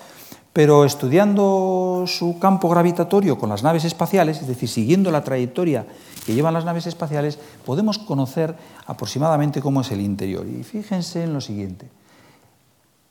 Pero 0.53 0.85
estudiando 0.85 2.05
su 2.07 2.39
campo 2.41 2.69
gravitatorio 2.69 3.39
con 3.39 3.49
las 3.49 3.63
naves 3.63 3.85
espaciales, 3.85 4.41
es 4.41 4.49
decir, 4.49 4.69
siguiendo 4.69 5.13
la 5.13 5.23
trayectoria 5.23 5.87
que 6.27 6.35
llevan 6.35 6.55
las 6.55 6.65
naves 6.65 6.87
espaciales, 6.87 7.39
podemos 7.65 7.99
conocer 7.99 8.57
aproximadamente 8.87 9.63
cómo 9.63 9.83
es 9.83 9.93
el 9.93 10.01
interior. 10.01 10.45
Y 10.47 10.65
fíjense 10.65 11.23
en 11.23 11.33
lo 11.33 11.41
siguiente. 11.41 11.89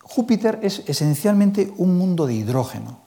Júpiter 0.01 0.59
es 0.61 0.83
esencialmente 0.87 1.71
un 1.77 1.97
mundo 1.97 2.27
de 2.27 2.33
hidrógeno. 2.33 2.99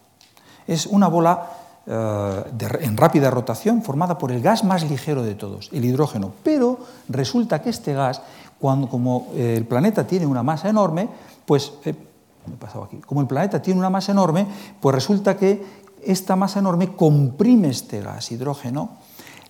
Es 0.67 0.87
una 0.87 1.09
bola 1.09 1.60
eh, 1.93 2.45
en 2.83 2.97
rápida 2.97 3.31
rotación 3.31 3.83
formada 3.83 4.17
por 4.17 4.31
el 4.31 4.41
gas 4.41 4.63
más 4.63 4.89
ligero 4.89 5.25
de 5.25 5.35
todos, 5.35 5.71
el 5.73 5.85
hidrógeno. 5.85 6.31
Pero 6.45 6.79
resulta 7.09 7.61
que 7.61 7.71
este 7.71 7.95
gas, 7.95 8.23
cuando, 8.61 8.89
como 8.89 9.27
eh, 9.35 9.55
el 9.57 9.65
planeta 9.65 10.07
tiene 10.07 10.25
una 10.25 10.45
masa 10.45 10.69
enorme, 10.69 11.09
pues, 11.45 11.73
eh, 11.85 11.95
aquí? 12.85 12.99
como 12.99 13.23
el 13.23 13.27
planeta 13.27 13.61
tiene 13.61 13.81
una 13.81 13.91
masa 13.91 14.13
enorme, 14.13 14.47
pues 14.81 14.95
resulta 14.95 15.37
que 15.37 15.65
esta 16.05 16.37
masa 16.37 16.61
enorme 16.61 16.95
comprime 16.95 17.71
este 17.71 18.01
gas 18.01 18.31
hidrógeno 18.31 18.91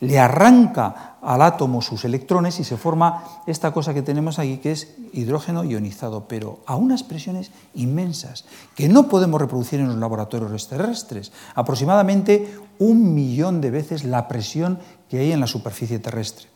le 0.01 0.19
arranca 0.19 1.17
al 1.23 1.43
átomo 1.43 1.83
sus 1.83 2.05
electrones 2.05 2.59
y 2.61 2.65
se 2.65 2.77
forma 2.77 3.25
esta 3.47 3.73
cosa 3.73 3.95
que 3.95 4.03
tenemos 4.03 4.39
aquí, 4.39 4.59
que 4.59 4.73
es 4.73 4.95
hidrógeno 5.13 5.65
ionizado, 5.65 6.27
pero 6.27 6.61
a 6.67 6.77
unas 6.77 7.03
presiones 7.03 7.51
inmensas, 7.75 8.47
que 8.75 8.89
no 8.89 9.09
podemos 9.09 9.41
reproducir 9.41 9.81
en 9.81 9.89
los 9.89 9.97
laboratorios 9.97 10.69
terrestres, 10.69 11.33
aproximadamente 11.55 12.59
un 12.79 13.15
millón 13.15 13.61
de 13.61 13.71
veces 13.71 14.05
la 14.05 14.29
presión 14.29 14.79
que 15.09 15.19
hay 15.19 15.33
en 15.33 15.41
la 15.41 15.47
superficie 15.47 15.99
terrestre. 15.99 16.50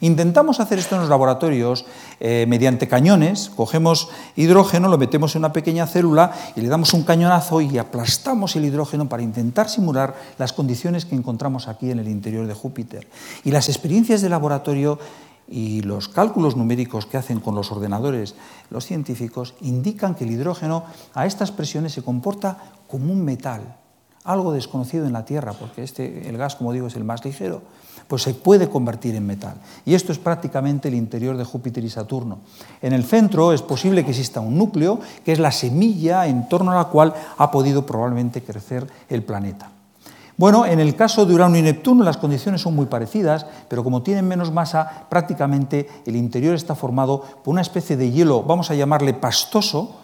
Intentamos 0.00 0.60
hacer 0.60 0.78
esto 0.78 0.94
en 0.94 1.02
los 1.02 1.10
laboratorios 1.10 1.84
eh, 2.20 2.46
mediante 2.48 2.88
cañones, 2.88 3.50
cogemos 3.54 4.08
hidrógeno, 4.36 4.88
lo 4.88 4.98
metemos 4.98 5.34
en 5.34 5.40
una 5.40 5.52
pequeña 5.52 5.86
célula 5.86 6.32
y 6.56 6.60
le 6.60 6.68
damos 6.68 6.94
un 6.94 7.02
cañonazo 7.02 7.60
y 7.60 7.78
aplastamos 7.78 8.56
el 8.56 8.64
hidrógeno 8.64 9.08
para 9.08 9.22
intentar 9.22 9.68
simular 9.68 10.14
las 10.38 10.52
condiciones 10.52 11.04
que 11.04 11.14
encontramos 11.14 11.68
aquí 11.68 11.90
en 11.90 11.98
el 11.98 12.08
interior 12.08 12.46
de 12.46 12.54
Júpiter. 12.54 13.08
Y 13.44 13.50
las 13.50 13.68
experiencias 13.68 14.22
de 14.22 14.28
laboratorio 14.28 14.98
y 15.48 15.82
los 15.82 16.08
cálculos 16.08 16.56
numéricos 16.56 17.06
que 17.06 17.16
hacen 17.16 17.40
con 17.40 17.54
los 17.56 17.72
ordenadores 17.72 18.36
los 18.70 18.86
científicos 18.86 19.54
indican 19.60 20.14
que 20.14 20.24
el 20.24 20.30
hidrógeno 20.30 20.84
a 21.12 21.26
estas 21.26 21.50
presiones 21.50 21.92
se 21.92 22.02
comporta 22.02 22.58
como 22.86 23.12
un 23.12 23.24
metal, 23.24 23.76
algo 24.24 24.52
desconocido 24.52 25.06
en 25.06 25.12
la 25.12 25.24
Tierra, 25.24 25.52
porque 25.52 25.82
este, 25.82 26.28
el 26.28 26.38
gas, 26.38 26.54
como 26.54 26.72
digo, 26.72 26.86
es 26.86 26.96
el 26.96 27.04
más 27.04 27.24
ligero 27.24 27.62
pues 28.10 28.22
se 28.22 28.34
puede 28.34 28.68
convertir 28.68 29.14
en 29.14 29.24
metal. 29.24 29.54
Y 29.86 29.94
esto 29.94 30.10
es 30.10 30.18
prácticamente 30.18 30.88
el 30.88 30.96
interior 30.96 31.36
de 31.36 31.44
Júpiter 31.44 31.84
y 31.84 31.88
Saturno. 31.88 32.40
En 32.82 32.92
el 32.92 33.04
centro 33.04 33.52
es 33.52 33.62
posible 33.62 34.02
que 34.04 34.10
exista 34.10 34.40
un 34.40 34.58
núcleo, 34.58 34.98
que 35.24 35.30
es 35.30 35.38
la 35.38 35.52
semilla 35.52 36.26
en 36.26 36.48
torno 36.48 36.72
a 36.72 36.74
la 36.74 36.86
cual 36.86 37.14
ha 37.38 37.52
podido 37.52 37.86
probablemente 37.86 38.42
crecer 38.42 38.84
el 39.08 39.22
planeta. 39.22 39.70
Bueno, 40.36 40.66
en 40.66 40.80
el 40.80 40.96
caso 40.96 41.24
de 41.24 41.34
Urano 41.34 41.56
y 41.56 41.62
Neptuno 41.62 42.02
las 42.02 42.16
condiciones 42.16 42.62
son 42.62 42.74
muy 42.74 42.86
parecidas, 42.86 43.46
pero 43.68 43.84
como 43.84 44.02
tienen 44.02 44.26
menos 44.26 44.50
masa, 44.50 45.06
prácticamente 45.08 45.88
el 46.04 46.16
interior 46.16 46.56
está 46.56 46.74
formado 46.74 47.22
por 47.44 47.52
una 47.52 47.62
especie 47.62 47.96
de 47.96 48.10
hielo, 48.10 48.42
vamos 48.42 48.72
a 48.72 48.74
llamarle 48.74 49.14
pastoso, 49.14 50.00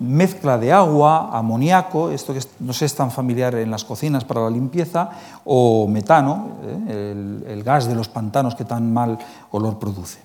mezcla 0.00 0.58
de 0.58 0.72
agua, 0.72 1.30
amoníaco, 1.36 2.10
esto 2.10 2.32
que 2.32 2.40
no 2.60 2.72
es 2.72 2.94
tan 2.94 3.10
familiar 3.10 3.54
en 3.54 3.70
las 3.70 3.84
cocinas 3.84 4.24
para 4.24 4.40
la 4.40 4.50
limpieza, 4.50 5.10
o 5.44 5.86
metano, 5.86 6.56
eh, 6.88 7.12
el, 7.12 7.44
el 7.46 7.62
gas 7.62 7.86
de 7.86 7.94
los 7.94 8.08
pantanos 8.08 8.54
que 8.54 8.64
tan 8.64 8.92
mal 8.92 9.18
olor 9.52 9.78
produce. 9.78 10.18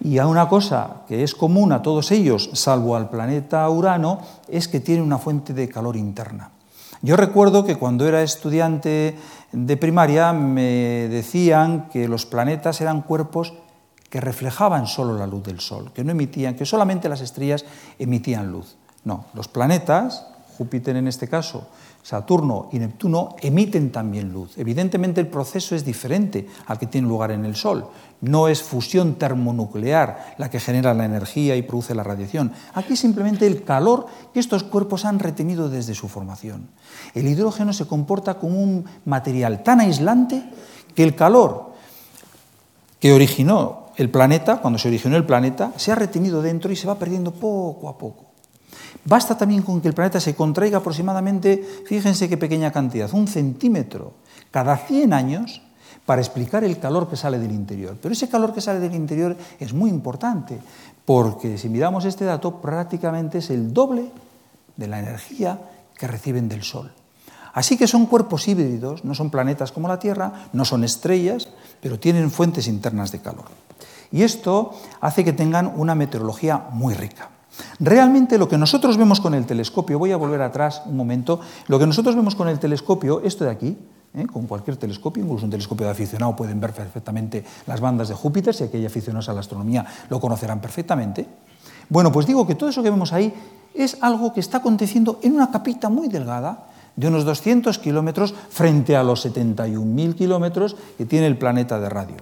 Y 0.00 0.18
a 0.18 0.26
una 0.26 0.48
cosa 0.48 1.02
que 1.08 1.22
es 1.22 1.34
común 1.34 1.72
a 1.72 1.82
todos 1.82 2.10
ellos, 2.10 2.50
salvo 2.54 2.96
al 2.96 3.10
planeta 3.10 3.68
Urano, 3.68 4.20
es 4.48 4.68
que 4.68 4.80
tiene 4.80 5.02
una 5.02 5.18
fuente 5.18 5.52
de 5.52 5.68
calor 5.68 5.96
interna. 5.96 6.50
Yo 7.02 7.16
recuerdo 7.16 7.64
que 7.64 7.76
cuando 7.76 8.06
era 8.08 8.22
estudiante 8.22 9.16
de 9.52 9.76
primaria 9.76 10.32
me 10.32 11.08
decían 11.08 11.88
que 11.92 12.08
los 12.08 12.26
planetas 12.26 12.80
eran 12.80 13.02
cuerpos 13.02 13.54
que 14.10 14.20
reflejaban 14.20 14.86
solo 14.86 15.16
la 15.16 15.26
luz 15.26 15.44
del 15.44 15.60
Sol, 15.60 15.92
que 15.92 16.04
no 16.04 16.12
emitían, 16.12 16.56
que 16.56 16.64
solamente 16.64 17.08
las 17.08 17.20
estrellas 17.20 17.64
emitían 17.98 18.50
luz. 18.50 18.76
No, 19.04 19.26
los 19.34 19.48
planetas, 19.48 20.26
Júpiter 20.56 20.96
en 20.96 21.06
este 21.06 21.28
caso, 21.28 21.68
Saturno 22.02 22.68
y 22.72 22.78
Neptuno, 22.78 23.36
emiten 23.40 23.92
también 23.92 24.32
luz. 24.32 24.56
Evidentemente 24.56 25.20
el 25.20 25.26
proceso 25.26 25.74
es 25.74 25.84
diferente 25.84 26.48
al 26.66 26.78
que 26.78 26.86
tiene 26.86 27.06
lugar 27.06 27.30
en 27.32 27.44
el 27.44 27.54
Sol. 27.54 27.86
No 28.22 28.48
es 28.48 28.62
fusión 28.62 29.16
termonuclear 29.16 30.34
la 30.38 30.48
que 30.48 30.58
genera 30.58 30.94
la 30.94 31.04
energía 31.04 31.54
y 31.54 31.62
produce 31.62 31.94
la 31.94 32.02
radiación. 32.02 32.52
Aquí 32.74 32.96
simplemente 32.96 33.46
el 33.46 33.62
calor 33.62 34.06
que 34.32 34.40
estos 34.40 34.64
cuerpos 34.64 35.04
han 35.04 35.18
retenido 35.18 35.68
desde 35.68 35.94
su 35.94 36.08
formación. 36.08 36.68
El 37.14 37.28
hidrógeno 37.28 37.72
se 37.74 37.86
comporta 37.86 38.38
como 38.38 38.62
un 38.62 38.86
material 39.04 39.62
tan 39.62 39.80
aislante 39.80 40.42
que 40.94 41.04
el 41.04 41.14
calor 41.14 41.72
que 43.00 43.12
originó 43.12 43.87
el 43.98 44.10
planeta, 44.10 44.60
cuando 44.60 44.78
se 44.78 44.86
originó 44.86 45.16
el 45.16 45.26
planeta, 45.26 45.72
se 45.76 45.90
ha 45.90 45.96
retenido 45.96 46.40
dentro 46.40 46.70
y 46.70 46.76
se 46.76 46.86
va 46.86 46.98
perdiendo 46.98 47.32
poco 47.32 47.88
a 47.88 47.98
poco. 47.98 48.26
Basta 49.04 49.36
también 49.36 49.62
con 49.62 49.80
que 49.80 49.88
el 49.88 49.94
planeta 49.94 50.20
se 50.20 50.36
contraiga 50.36 50.78
aproximadamente, 50.78 51.82
fíjense 51.84 52.28
qué 52.28 52.36
pequeña 52.36 52.70
cantidad, 52.70 53.12
un 53.12 53.26
centímetro 53.26 54.12
cada 54.52 54.76
100 54.76 55.12
años 55.12 55.62
para 56.06 56.22
explicar 56.22 56.62
el 56.62 56.78
calor 56.78 57.10
que 57.10 57.16
sale 57.16 57.40
del 57.40 57.50
interior. 57.50 57.98
Pero 58.00 58.12
ese 58.12 58.28
calor 58.28 58.54
que 58.54 58.60
sale 58.60 58.78
del 58.78 58.94
interior 58.94 59.36
es 59.58 59.74
muy 59.74 59.90
importante, 59.90 60.60
porque 61.04 61.58
si 61.58 61.68
miramos 61.68 62.04
este 62.04 62.24
dato, 62.24 62.60
prácticamente 62.60 63.38
es 63.38 63.50
el 63.50 63.74
doble 63.74 64.12
de 64.76 64.86
la 64.86 65.00
energía 65.00 65.58
que 65.98 66.06
reciben 66.06 66.48
del 66.48 66.62
Sol. 66.62 66.92
Así 67.52 67.76
que 67.76 67.88
son 67.88 68.06
cuerpos 68.06 68.46
híbridos, 68.46 69.04
no 69.04 69.16
son 69.16 69.30
planetas 69.30 69.72
como 69.72 69.88
la 69.88 69.98
Tierra, 69.98 70.48
no 70.52 70.64
son 70.64 70.84
estrellas, 70.84 71.48
pero 71.80 71.98
tienen 71.98 72.30
fuentes 72.30 72.68
internas 72.68 73.10
de 73.10 73.18
calor. 73.18 73.46
Y 74.12 74.22
esto 74.22 74.72
hace 75.00 75.24
que 75.24 75.32
tengan 75.32 75.72
una 75.76 75.94
meteorología 75.94 76.66
muy 76.72 76.94
rica. 76.94 77.30
Realmente 77.80 78.38
lo 78.38 78.48
que 78.48 78.58
nosotros 78.58 78.96
vemos 78.96 79.20
con 79.20 79.34
el 79.34 79.46
telescopio, 79.46 79.98
voy 79.98 80.12
a 80.12 80.16
volver 80.16 80.42
atrás 80.42 80.82
un 80.86 80.96
momento, 80.96 81.40
lo 81.66 81.78
que 81.78 81.86
nosotros 81.86 82.14
vemos 82.14 82.34
con 82.34 82.48
el 82.48 82.58
telescopio, 82.58 83.20
esto 83.20 83.44
de 83.44 83.50
aquí, 83.50 83.76
¿eh? 84.14 84.26
con 84.26 84.46
cualquier 84.46 84.76
telescopio, 84.76 85.22
incluso 85.22 85.44
un 85.44 85.50
telescopio 85.50 85.86
de 85.86 85.92
aficionado 85.92 86.36
pueden 86.36 86.60
ver 86.60 86.72
perfectamente 86.72 87.44
las 87.66 87.80
bandas 87.80 88.08
de 88.08 88.14
Júpiter, 88.14 88.54
si 88.54 88.64
hay 88.64 88.86
aficionados 88.86 89.28
a 89.28 89.32
la 89.32 89.40
astronomía 89.40 89.84
lo 90.08 90.20
conocerán 90.20 90.60
perfectamente. 90.60 91.26
Bueno, 91.88 92.12
pues 92.12 92.26
digo 92.26 92.46
que 92.46 92.54
todo 92.54 92.68
eso 92.68 92.82
que 92.82 92.90
vemos 92.90 93.12
ahí 93.12 93.32
es 93.74 93.98
algo 94.00 94.32
que 94.32 94.40
está 94.40 94.58
aconteciendo 94.58 95.18
en 95.22 95.34
una 95.34 95.50
capita 95.50 95.88
muy 95.88 96.08
delgada, 96.08 96.66
de 96.96 97.06
unos 97.06 97.24
200 97.24 97.78
kilómetros 97.78 98.34
frente 98.50 98.96
a 98.96 99.04
los 99.04 99.24
71.000 99.24 100.14
kilómetros 100.16 100.76
que 100.96 101.06
tiene 101.06 101.28
el 101.28 101.38
planeta 101.38 101.78
de 101.78 101.88
radio. 101.88 102.16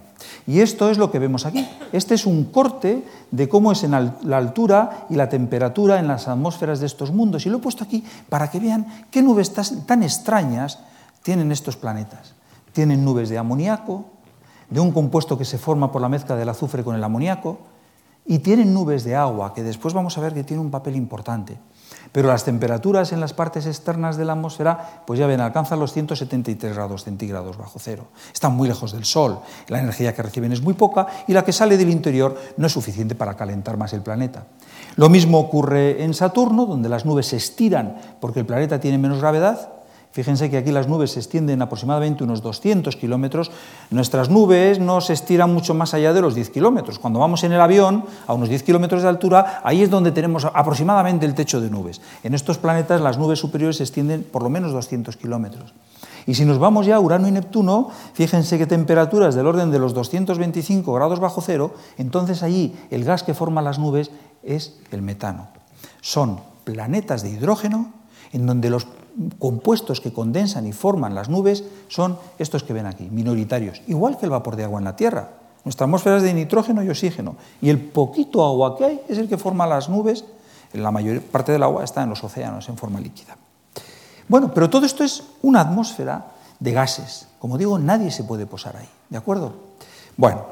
Y 0.47 0.61
esto 0.61 0.91
es 0.91 0.99
lo 0.99 1.11
que 1.11 1.19
vemos 1.19 1.45
aquí. 1.45 1.67
Este 1.93 2.15
es 2.15 2.25
un 2.25 2.45
corte 2.45 3.05
de 3.33 3.49
cómo 3.49 3.73
es 3.73 3.83
en 3.83 3.91
la 3.91 4.37
altura 4.37 5.07
y 5.11 5.17
la 5.17 5.29
temperatura 5.29 5.99
en 5.99 6.07
las 6.07 6.29
atmósferas 6.29 6.79
de 6.79 6.87
estos 6.87 7.11
mundos. 7.11 7.47
Y 7.47 7.51
lo 7.51 7.59
he 7.59 7.61
puesto 7.61 7.83
aquí 7.83 8.05
para 8.29 8.51
que 8.51 8.61
vean 8.61 9.07
qué 9.11 9.23
nubes 9.23 9.53
tan 9.53 10.03
extrañas 10.03 10.79
tienen 11.23 11.51
estos 11.51 11.77
planetas. 11.77 12.35
Tienen 12.73 13.05
nubes 13.05 13.29
de 13.29 13.39
amoníaco, 13.39 14.05
de 14.71 14.79
un 14.79 14.93
compuesto 14.93 15.37
que 15.37 15.45
se 15.45 15.59
forma 15.59 15.91
por 15.91 16.01
la 16.01 16.09
mezcla 16.09 16.37
del 16.37 16.49
azufre 16.49 16.85
con 16.85 16.95
el 16.95 17.03
amoníaco, 17.03 17.59
y 18.25 18.41
tienen 18.41 18.75
nubes 18.75 19.05
de 19.05 19.15
agua, 19.15 19.55
que 19.55 19.63
después 19.63 19.95
vamos 19.95 20.19
a 20.19 20.21
ver 20.21 20.35
que 20.35 20.45
tiene 20.45 20.61
un 20.61 20.71
papel 20.71 20.97
importante. 20.97 21.57
Pero 22.17 22.29
las 22.29 22.45
temperaturas 22.45 23.13
en 23.13 23.21
las 23.21 23.35
partes 23.35 23.67
externas 23.67 24.17
de 24.17 24.25
la 24.25 24.33
atmósfera, 24.33 25.03
pues 25.07 25.21
ya 25.21 25.27
ven, 25.27 25.39
alcanzan 25.43 25.79
los 25.79 25.93
173 25.93 26.75
grados 26.75 27.05
centígrados 27.05 27.59
bajo 27.59 27.79
cero. 27.79 28.07
Están 28.33 28.57
muy 28.57 28.69
lejos 28.69 28.93
del 28.93 29.05
Sol, 29.05 29.41
la 29.69 29.81
energía 29.81 30.15
que 30.15 30.23
reciben 30.23 30.51
es 30.51 30.63
muy 30.63 30.73
poca 30.73 31.07
y 31.29 31.35
la 31.35 31.45
que 31.45 31.53
sale 31.53 31.77
del 31.77 31.91
interior 31.91 32.35
no 32.57 32.69
es 32.69 32.73
suficiente 32.73 33.15
para 33.15 33.35
calentar 33.35 33.77
más 33.77 33.93
el 33.93 34.01
planeta. 34.01 34.47
Lo 34.95 35.11
mismo 35.11 35.39
ocurre 35.39 36.05
en 36.05 36.15
Saturno, 36.15 36.65
donde 36.65 36.89
las 36.89 37.05
nubes 37.05 37.27
se 37.27 37.37
estiran 37.37 37.99
porque 38.19 38.41
el 38.41 38.47
planeta 38.47 38.81
tiene 38.81 38.97
menos 38.97 39.19
gravedad 39.19 39.76
Fíjense 40.17 40.49
que 40.49 40.57
aquí 40.57 40.73
las 40.73 40.89
nubes 40.89 41.11
se 41.11 41.21
extienden 41.21 41.61
aproximadamente 41.61 42.25
unos 42.25 42.41
200 42.41 42.97
kilómetros. 42.97 43.51
Nuestras 43.91 44.31
nubes 44.31 44.81
no 44.81 45.03
se 45.03 45.13
estiran 45.13 45.53
mucho 45.53 45.75
más 45.75 45.93
allá 45.93 46.15
de 46.15 46.23
los 46.23 46.35
10 46.35 46.49
kilómetros. 46.49 46.99
Cuando 46.99 47.19
vamos 47.19 47.45
en 47.45 47.53
el 47.53 47.61
avión 47.61 48.03
a 48.27 48.33
unos 48.33 48.49
10 48.49 48.63
kilómetros 48.63 49.03
de 49.03 49.11
altura, 49.11 49.61
ahí 49.63 49.83
es 49.83 49.91
donde 49.91 50.13
tenemos 50.13 50.47
aproximadamente 50.47 51.27
el 51.27 51.35
techo 51.35 51.61
de 51.61 51.69
nubes. 51.69 52.01
En 52.23 52.33
estos 52.33 52.57
planetas 52.57 53.03
las 53.03 53.19
nubes 53.19 53.39
superiores 53.41 53.77
se 53.77 53.83
extienden 53.83 54.23
por 54.23 54.43
lo 54.43 54.49
menos 54.49 54.73
200 54.73 55.19
kilómetros. 55.19 55.75
Y 56.27 56.33
si 56.33 56.47
nos 56.47 56.59
vamos 56.59 56.87
ya 56.87 56.97
a 56.97 57.01
Urano 57.01 57.29
y 57.29 57.33
Neptuno, 57.33 57.91
fíjense 58.15 58.57
que 58.57 58.67
temperaturas 58.67 59.35
del 59.35 59.47
orden 59.47 59.71
de 59.71 59.79
los 59.79 59.93
225 59.93 60.95
grados 60.95 61.21
bajo 61.21 61.43
cero, 61.43 61.75
entonces 61.99 62.43
allí 62.43 62.75
el 62.91 63.05
gas 63.05 63.23
que 63.23 63.35
forma 63.35 63.61
las 63.61 63.79
nubes 63.79 64.11
es 64.43 64.79
el 64.93 65.03
metano. 65.03 65.49
Son 66.01 66.41
planetas 66.65 67.23
de 67.23 67.33
hidrógeno 67.33 67.93
en 68.33 68.47
donde 68.47 68.71
los 68.71 68.87
compuestos 69.39 70.01
que 70.01 70.13
condensan 70.13 70.67
y 70.67 70.73
forman 70.73 71.15
las 71.15 71.29
nubes 71.29 71.65
son 71.89 72.19
estos 72.39 72.63
que 72.63 72.73
ven 72.73 72.87
aquí, 72.87 73.09
minoritarios, 73.11 73.83
igual 73.87 74.19
que 74.19 74.27
el 74.27 74.31
vapor 74.31 74.57
de 74.57 74.65
agua 74.65 74.79
en 74.79 74.85
la 74.85 74.97
Tierra. 74.97 75.31
Nuestra 75.65 75.85
atmósfera 75.85 76.19
es 76.19 76.23
de 76.23 76.35
nitrógeno 76.35 76.83
y 76.83 76.89
oxígeno, 76.89 77.37
y 77.61 77.71
el 77.71 77.81
poquito 77.81 78.45
agua 78.45 78.77
que 78.77 78.85
hay 78.85 79.01
es 79.09 79.19
el 79.19 79.29
que 79.29 79.37
forma 79.37 79.67
las 79.67 79.89
nubes. 79.89 80.25
La 80.73 80.91
mayor 80.91 81.23
parte 81.23 81.53
del 81.53 81.63
agua 81.63 81.85
está 81.85 82.03
en 82.03 82.11
los 82.11 82.23
océanos 82.23 82.69
en 82.69 82.77
forma 82.77 83.01
líquida. 83.01 83.37
Bueno, 84.29 84.53
pero 84.53 84.69
todo 84.69 84.87
esto 84.87 85.03
es 85.05 85.23
una 85.43 85.61
atmósfera 85.61 86.27
de 86.61 86.73
gases. 86.73 87.29
Como 87.39 87.59
digo, 87.59 87.79
nadie 87.79 88.11
se 88.11 88.25
puede 88.25 88.47
posar 88.47 88.77
ahí, 88.77 88.89
¿de 89.09 89.19
acuerdo? 89.19 89.55
Bueno, 90.17 90.45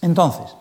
entonces, 0.00 0.54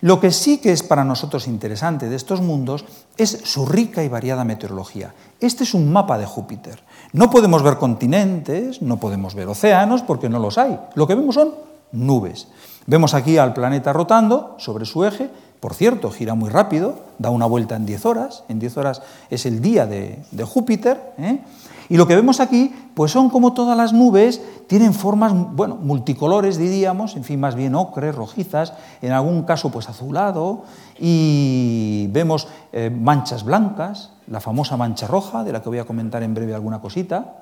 lo 0.00 0.20
que 0.20 0.30
sí 0.30 0.58
que 0.58 0.72
es 0.72 0.82
para 0.82 1.04
nosotros 1.04 1.46
interesante 1.46 2.08
de 2.08 2.16
estos 2.16 2.40
mundos 2.40 2.84
es 3.16 3.30
su 3.44 3.66
rica 3.66 4.02
y 4.02 4.08
variada 4.08 4.44
meteorología. 4.44 5.14
Este 5.40 5.64
es 5.64 5.74
un 5.74 5.92
mapa 5.92 6.18
de 6.18 6.26
Júpiter. 6.26 6.82
No 7.12 7.30
podemos 7.30 7.62
ver 7.62 7.76
continentes, 7.76 8.82
no 8.82 8.98
podemos 8.98 9.34
ver 9.34 9.48
océanos 9.48 10.02
porque 10.02 10.28
no 10.28 10.38
los 10.38 10.58
hay. 10.58 10.78
Lo 10.94 11.06
que 11.06 11.14
vemos 11.14 11.36
son 11.36 11.54
nubes. 11.92 12.48
Vemos 12.86 13.14
aquí 13.14 13.38
al 13.38 13.54
planeta 13.54 13.92
rotando 13.92 14.56
sobre 14.58 14.84
su 14.84 15.04
eje. 15.04 15.30
Por 15.60 15.74
cierto, 15.74 16.10
gira 16.10 16.34
muy 16.34 16.50
rápido, 16.50 16.96
da 17.18 17.30
una 17.30 17.46
vuelta 17.46 17.76
en 17.76 17.86
10 17.86 18.04
horas. 18.04 18.44
En 18.48 18.58
10 18.58 18.76
horas 18.76 19.02
es 19.30 19.46
el 19.46 19.62
día 19.62 19.86
de, 19.86 20.22
Júpiter. 20.44 21.14
¿eh? 21.16 21.40
Y 21.88 21.96
lo 21.96 22.06
que 22.06 22.14
vemos 22.14 22.40
aquí, 22.40 22.74
pues 22.94 23.12
son 23.12 23.30
como 23.30 23.52
todas 23.52 23.76
las 23.76 23.92
nubes, 23.92 24.40
tienen 24.66 24.94
formas, 24.94 25.32
bueno, 25.34 25.76
multicolores 25.76 26.56
diríamos, 26.56 27.16
en 27.16 27.24
fin, 27.24 27.40
más 27.40 27.54
bien 27.54 27.74
ocre, 27.74 28.12
rojizas, 28.12 28.72
en 29.02 29.12
algún 29.12 29.42
caso 29.42 29.70
pues 29.70 29.88
azulado, 29.88 30.62
y 30.98 32.08
vemos 32.10 32.48
eh, 32.72 32.90
manchas 32.90 33.44
blancas, 33.44 34.10
la 34.26 34.40
famosa 34.40 34.76
mancha 34.76 35.06
roja, 35.06 35.44
de 35.44 35.52
la 35.52 35.62
que 35.62 35.68
voy 35.68 35.78
a 35.78 35.84
comentar 35.84 36.22
en 36.22 36.34
breve 36.34 36.54
alguna 36.54 36.80
cosita, 36.80 37.34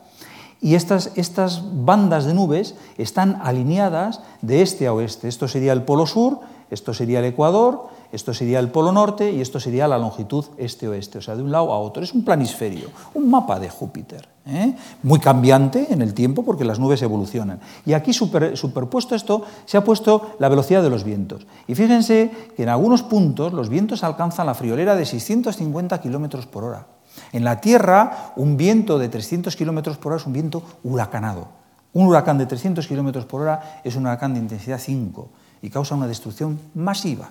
y 0.61 0.77
estas, 0.77 1.11
estas 1.17 1.63
bandas 1.85 2.25
de 2.25 2.35
nubes 2.35 2.77
están 2.97 3.41
alineadas 3.43 4.21
de 4.43 4.63
este 4.63 4.87
a 4.87 4.93
oeste. 4.93 5.27
Esto 5.27 5.49
sería 5.49 5.73
el 5.73 5.83
polo 5.83 6.07
sur, 6.07 6.39
esto 6.71 6.95
sería 6.95 7.19
el 7.19 7.25
ecuador, 7.25 7.89
esto 8.12 8.35
sería 8.35 8.59
el 8.59 8.70
polo 8.70 8.92
norte 8.92 9.33
y 9.33 9.40
esto 9.40 9.59
sería 9.59 9.88
la 9.88 9.96
longitud 9.96 10.44
este-oeste, 10.59 11.18
o 11.18 11.22
sea, 11.22 11.35
de 11.35 11.42
un 11.42 11.51
lado 11.51 11.72
a 11.72 11.79
otro. 11.79 12.03
Es 12.03 12.12
un 12.12 12.25
planisferio, 12.25 12.90
un 13.14 13.31
mapa 13.31 13.59
de 13.59 13.70
Júpiter, 13.70 14.29
¿eh? 14.46 14.77
muy 15.03 15.18
cambiante 15.18 15.90
en 15.90 16.03
el 16.03 16.12
tiempo 16.12 16.42
porque 16.44 16.64
las 16.64 16.79
nubes 16.79 17.01
evolucionan. 17.01 17.61
Y 17.87 17.94
aquí 17.94 18.12
superpuesto 18.12 19.14
esto 19.14 19.44
se 19.64 19.79
ha 19.79 19.85
puesto 19.85 20.37
la 20.38 20.51
velocidad 20.51 20.83
de 20.83 20.90
los 20.90 21.05
vientos. 21.05 21.46
Y 21.66 21.75
fíjense 21.75 22.31
que 22.55 22.64
en 22.64 22.68
algunos 22.68 23.03
puntos 23.03 23.55
los 23.55 23.70
vientos 23.70 24.05
alcanzan 24.05 24.46
la 24.46 24.55
friolera 24.55 24.94
de 24.94 25.07
650 25.07 25.98
kilómetros 26.03 26.46
por 26.46 26.64
hora. 26.64 26.87
En 27.33 27.44
la 27.44 27.62
Tierra, 27.62 28.35
un 28.37 28.59
viento 28.59 28.98
de 28.98 29.09
300 29.09 29.57
kilómetros 29.57 29.96
por 29.96 30.12
hora 30.12 30.20
es 30.20 30.27
un 30.27 30.35
viento 30.35 30.62
huracanado. 30.85 31.48
Un 31.94 32.07
huracán 32.07 32.37
de 32.37 32.44
300 32.44 32.87
kilómetros 32.87 33.25
por 33.25 33.40
hora 33.40 33.81
es 33.85 33.96
un 33.96 34.05
huracán 34.05 34.35
de 34.35 34.40
intensidad 34.40 34.79
5 34.79 35.29
y 35.62 35.70
causa 35.70 35.94
una 35.94 36.07
destrucción 36.07 36.61
masiva. 36.75 37.31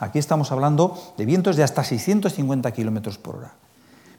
Aquí 0.00 0.18
estamos 0.18 0.50
hablando 0.50 1.14
de 1.16 1.24
vientos 1.24 1.56
de 1.56 1.62
hasta 1.62 1.84
650 1.84 2.72
kilómetros 2.72 3.18
por 3.18 3.36
hora. 3.36 3.52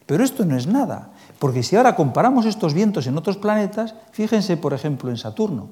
Pero 0.06 0.24
esto 0.24 0.46
no 0.46 0.56
es 0.56 0.68
nada, 0.68 1.10
porque 1.40 1.64
si 1.64 1.76
ahora 1.76 1.96
comparamos 1.96 2.46
estos 2.46 2.74
vientos 2.74 3.08
en 3.08 3.18
otros 3.18 3.38
planetas, 3.38 3.96
fíjense 4.12 4.56
por 4.56 4.74
ejemplo 4.74 5.10
en 5.10 5.18
Saturno, 5.18 5.70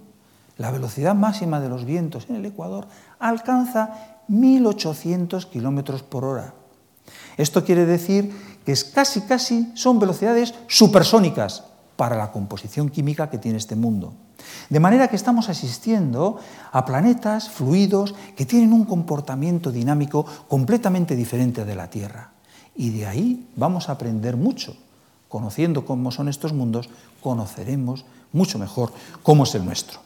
la 0.57 0.71
velocidad 0.71 1.15
máxima 1.15 1.59
de 1.59 1.69
los 1.69 1.85
vientos 1.85 2.27
en 2.29 2.35
el 2.35 2.45
Ecuador 2.45 2.87
alcanza 3.19 4.19
1800 4.27 5.45
kilómetros 5.45 6.03
por 6.03 6.25
hora. 6.25 6.53
Esto 7.37 7.63
quiere 7.63 7.85
decir 7.85 8.31
que 8.65 8.71
es 8.71 8.83
casi, 8.83 9.21
casi 9.21 9.71
son 9.75 9.99
velocidades 9.99 10.53
supersónicas 10.67 11.63
para 12.03 12.17
la 12.17 12.33
composición 12.33 12.89
química 12.89 13.29
que 13.29 13.37
tiene 13.37 13.57
este 13.57 13.77
mundo. 13.77 14.11
De 14.67 14.81
manera 14.81 15.07
que 15.07 15.15
estamos 15.15 15.47
asistiendo 15.47 16.35
a 16.73 16.83
planetas 16.83 17.47
fluidos 17.47 18.13
que 18.35 18.45
tienen 18.45 18.73
un 18.73 18.83
comportamiento 18.83 19.71
dinámico 19.71 20.25
completamente 20.49 21.15
diferente 21.15 21.63
de 21.63 21.75
la 21.75 21.89
Tierra. 21.89 22.31
Y 22.75 22.89
de 22.89 23.07
ahí 23.07 23.47
vamos 23.55 23.87
a 23.87 23.93
aprender 23.93 24.35
mucho. 24.35 24.75
Conociendo 25.29 25.85
cómo 25.85 26.11
son 26.11 26.27
estos 26.27 26.51
mundos, 26.51 26.89
conoceremos 27.21 28.03
mucho 28.33 28.59
mejor 28.59 28.91
cómo 29.23 29.45
es 29.45 29.55
el 29.55 29.63
nuestro. 29.63 30.01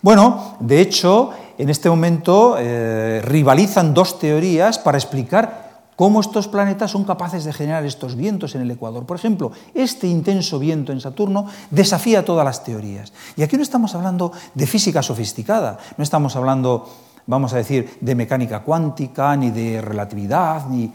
Bueno, 0.00 0.54
de 0.60 0.80
hecho, 0.80 1.30
en 1.58 1.70
este 1.70 1.90
momento 1.90 2.54
eh, 2.56 3.20
rivalizan 3.20 3.94
dos 3.94 4.20
teorías 4.20 4.78
para 4.78 4.96
explicar 4.96 5.61
cómo 6.02 6.20
estos 6.20 6.48
planetas 6.48 6.90
son 6.90 7.04
capaces 7.04 7.44
de 7.44 7.52
generar 7.52 7.86
estos 7.86 8.16
vientos 8.16 8.56
en 8.56 8.62
el 8.62 8.72
Ecuador. 8.72 9.06
Por 9.06 9.16
ejemplo, 9.16 9.52
este 9.72 10.08
intenso 10.08 10.58
viento 10.58 10.90
en 10.90 11.00
Saturno 11.00 11.46
desafía 11.70 12.24
todas 12.24 12.44
las 12.44 12.64
teorías. 12.64 13.12
Y 13.36 13.44
aquí 13.44 13.56
no 13.56 13.62
estamos 13.62 13.94
hablando 13.94 14.32
de 14.52 14.66
física 14.66 15.00
sofisticada, 15.00 15.78
no 15.96 16.02
estamos 16.02 16.34
hablando, 16.34 16.90
vamos 17.28 17.52
a 17.52 17.58
decir, 17.58 17.98
de 18.00 18.16
mecánica 18.16 18.64
cuántica, 18.64 19.36
ni 19.36 19.52
de 19.52 19.80
relatividad, 19.80 20.66
ni 20.66 20.90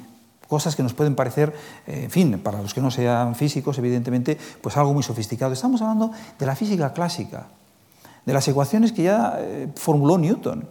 cosas 0.45 0.75
que 0.75 0.83
nos 0.83 0.93
pueden 0.93 1.15
parecer, 1.15 1.55
eh, 1.87 2.01
en 2.03 2.11
fin, 2.11 2.39
para 2.43 2.61
los 2.61 2.73
que 2.73 2.81
no 2.81 2.91
sean 2.91 3.33
físicos, 3.33 3.77
evidentemente, 3.77 4.37
pues 4.59 4.75
algo 4.75 4.93
muy 4.93 5.03
sofisticado. 5.03 5.53
Estamos 5.53 5.81
hablando 5.81 6.11
de 6.37 6.45
la 6.45 6.53
física 6.53 6.91
clásica, 6.91 7.47
de 8.25 8.33
las 8.33 8.45
ecuaciones 8.49 8.91
que 8.91 9.03
ya 9.03 9.37
eh, 9.39 9.69
formuló 9.73 10.17
Newton. 10.17 10.67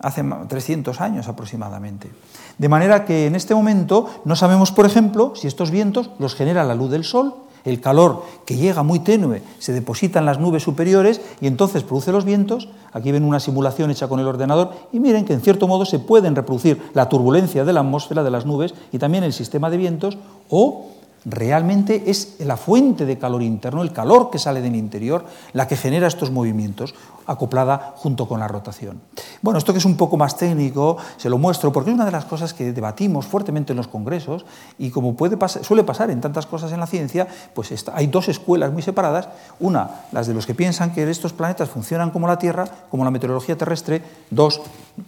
Hace 0.00 0.22
300 0.22 1.00
años 1.00 1.28
aproximadamente. 1.28 2.10
De 2.58 2.68
manera 2.68 3.04
que 3.04 3.26
en 3.26 3.36
este 3.36 3.54
momento 3.54 4.08
no 4.24 4.36
sabemos, 4.36 4.72
por 4.72 4.86
ejemplo, 4.86 5.34
si 5.36 5.46
estos 5.46 5.70
vientos 5.70 6.10
los 6.18 6.34
genera 6.34 6.64
la 6.64 6.74
luz 6.74 6.90
del 6.90 7.04
sol, 7.04 7.34
el 7.64 7.80
calor 7.80 8.24
que 8.46 8.56
llega 8.56 8.82
muy 8.82 9.00
tenue 9.00 9.42
se 9.58 9.72
deposita 9.72 10.18
en 10.18 10.26
las 10.26 10.38
nubes 10.38 10.62
superiores 10.62 11.20
y 11.40 11.46
entonces 11.46 11.82
produce 11.82 12.12
los 12.12 12.24
vientos. 12.24 12.68
Aquí 12.92 13.12
ven 13.12 13.24
una 13.24 13.40
simulación 13.40 13.90
hecha 13.90 14.08
con 14.08 14.20
el 14.20 14.26
ordenador 14.26 14.72
y 14.92 15.00
miren 15.00 15.24
que 15.24 15.34
en 15.34 15.42
cierto 15.42 15.68
modo 15.68 15.84
se 15.84 15.98
pueden 15.98 16.34
reproducir 16.34 16.80
la 16.94 17.08
turbulencia 17.08 17.64
de 17.64 17.72
la 17.72 17.80
atmósfera 17.80 18.22
de 18.22 18.30
las 18.30 18.46
nubes 18.46 18.74
y 18.92 18.98
también 18.98 19.24
el 19.24 19.32
sistema 19.32 19.68
de 19.68 19.76
vientos 19.76 20.18
o 20.48 20.86
realmente 21.24 22.04
es 22.06 22.36
la 22.40 22.56
fuente 22.56 23.04
de 23.04 23.18
calor 23.18 23.42
interno, 23.42 23.82
el 23.82 23.92
calor 23.92 24.30
que 24.30 24.38
sale 24.38 24.62
del 24.62 24.74
interior, 24.74 25.24
la 25.52 25.68
que 25.68 25.76
genera 25.76 26.08
estos 26.08 26.30
movimientos, 26.30 26.94
acoplada 27.30 27.94
junto 27.96 28.26
con 28.26 28.40
la 28.40 28.48
rotación. 28.48 29.00
Bueno, 29.40 29.58
esto 29.58 29.72
que 29.72 29.78
es 29.78 29.84
un 29.84 29.96
poco 29.96 30.16
más 30.16 30.36
técnico, 30.36 30.96
se 31.16 31.30
lo 31.30 31.38
muestro 31.38 31.72
porque 31.72 31.90
es 31.90 31.94
una 31.94 32.04
de 32.04 32.10
las 32.10 32.24
cosas 32.24 32.52
que 32.52 32.72
debatimos 32.72 33.26
fuertemente 33.26 33.72
en 33.72 33.76
los 33.76 33.88
congresos 33.88 34.44
y 34.78 34.90
como 34.90 35.16
suele 35.62 35.84
pasar 35.84 36.10
en 36.10 36.20
tantas 36.20 36.46
cosas 36.46 36.72
en 36.72 36.80
la 36.80 36.86
ciencia, 36.86 37.28
pues 37.54 37.72
hay 37.94 38.06
dos 38.08 38.28
escuelas 38.28 38.72
muy 38.72 38.82
separadas, 38.82 39.28
una, 39.60 40.02
las 40.12 40.26
de 40.26 40.34
los 40.34 40.44
que 40.44 40.54
piensan 40.54 40.92
que 40.92 41.08
estos 41.08 41.32
planetas 41.32 41.68
funcionan 41.70 42.10
como 42.10 42.26
la 42.26 42.38
Tierra, 42.38 42.64
como 42.90 43.04
la 43.04 43.10
meteorología 43.10 43.56
terrestre, 43.56 44.02
dos, 44.30 44.60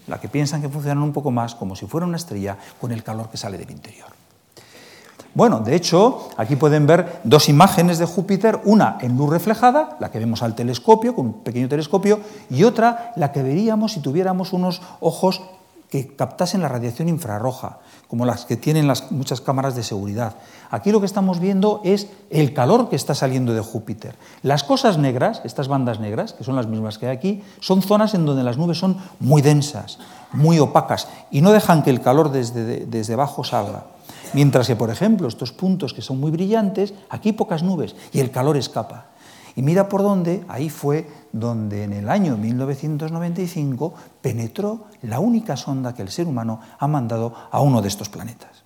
la 0.06 0.20
que 0.20 0.28
piensan 0.28 0.62
que 0.62 0.68
funcionan 0.68 1.02
un 1.02 1.12
poco 1.12 1.30
más 1.30 1.54
como 1.54 1.74
si 1.74 1.86
fuera 1.86 2.06
una 2.06 2.16
estrella 2.16 2.56
con 2.80 2.92
el 2.92 3.02
calor 3.02 3.28
que 3.30 3.36
sale 3.36 3.58
del 3.58 3.70
interior. 3.70 4.21
Bueno, 5.34 5.60
de 5.60 5.74
hecho, 5.74 6.28
aquí 6.36 6.56
pueden 6.56 6.86
ver 6.86 7.20
dos 7.24 7.48
imágenes 7.48 7.98
de 7.98 8.04
Júpiter, 8.04 8.60
una 8.64 8.98
en 9.00 9.16
luz 9.16 9.30
reflejada, 9.30 9.96
la 9.98 10.10
que 10.10 10.18
vemos 10.18 10.42
al 10.42 10.54
telescopio, 10.54 11.14
con 11.14 11.26
un 11.26 11.32
pequeño 11.32 11.68
telescopio, 11.68 12.20
y 12.50 12.64
otra 12.64 13.12
la 13.16 13.32
que 13.32 13.42
veríamos 13.42 13.92
si 13.92 14.00
tuviéramos 14.00 14.52
unos 14.52 14.82
ojos 15.00 15.40
que 15.92 16.06
captasen 16.16 16.62
la 16.62 16.68
radiación 16.68 17.10
infrarroja, 17.10 17.80
como 18.08 18.24
las 18.24 18.46
que 18.46 18.56
tienen 18.56 18.88
las, 18.88 19.12
muchas 19.12 19.42
cámaras 19.42 19.76
de 19.76 19.82
seguridad. 19.82 20.36
Aquí 20.70 20.90
lo 20.90 21.00
que 21.00 21.06
estamos 21.06 21.38
viendo 21.38 21.82
es 21.84 22.08
el 22.30 22.54
calor 22.54 22.88
que 22.88 22.96
está 22.96 23.14
saliendo 23.14 23.52
de 23.52 23.60
Júpiter. 23.60 24.16
Las 24.42 24.64
cosas 24.64 24.96
negras, 24.96 25.42
estas 25.44 25.68
bandas 25.68 26.00
negras, 26.00 26.32
que 26.32 26.44
son 26.44 26.56
las 26.56 26.66
mismas 26.66 26.96
que 26.96 27.08
hay 27.08 27.14
aquí, 27.14 27.42
son 27.60 27.82
zonas 27.82 28.14
en 28.14 28.24
donde 28.24 28.42
las 28.42 28.56
nubes 28.56 28.78
son 28.78 28.96
muy 29.20 29.42
densas, 29.42 29.98
muy 30.32 30.58
opacas, 30.60 31.08
y 31.30 31.42
no 31.42 31.52
dejan 31.52 31.82
que 31.82 31.90
el 31.90 32.00
calor 32.00 32.32
desde, 32.32 32.86
desde 32.86 33.12
abajo 33.12 33.44
salga. 33.44 33.84
Mientras 34.32 34.68
que, 34.68 34.76
por 34.76 34.88
ejemplo, 34.88 35.28
estos 35.28 35.52
puntos 35.52 35.92
que 35.92 36.00
son 36.00 36.18
muy 36.18 36.30
brillantes, 36.30 36.94
aquí 37.10 37.34
pocas 37.34 37.62
nubes 37.62 37.96
y 38.14 38.20
el 38.20 38.30
calor 38.30 38.56
escapa. 38.56 39.08
Y 39.56 39.60
mira 39.60 39.90
por 39.90 40.02
dónde, 40.02 40.42
ahí 40.48 40.70
fue 40.70 41.06
donde 41.32 41.84
en 41.84 41.92
el 41.92 42.08
año 42.08 42.36
1995 42.36 43.94
penetró 44.20 44.86
la 45.02 45.18
única 45.18 45.56
sonda 45.56 45.94
que 45.94 46.02
el 46.02 46.10
ser 46.10 46.26
humano 46.26 46.60
ha 46.78 46.86
mandado 46.86 47.34
a 47.50 47.60
uno 47.60 47.82
de 47.82 47.88
estos 47.88 48.08
planetas. 48.08 48.62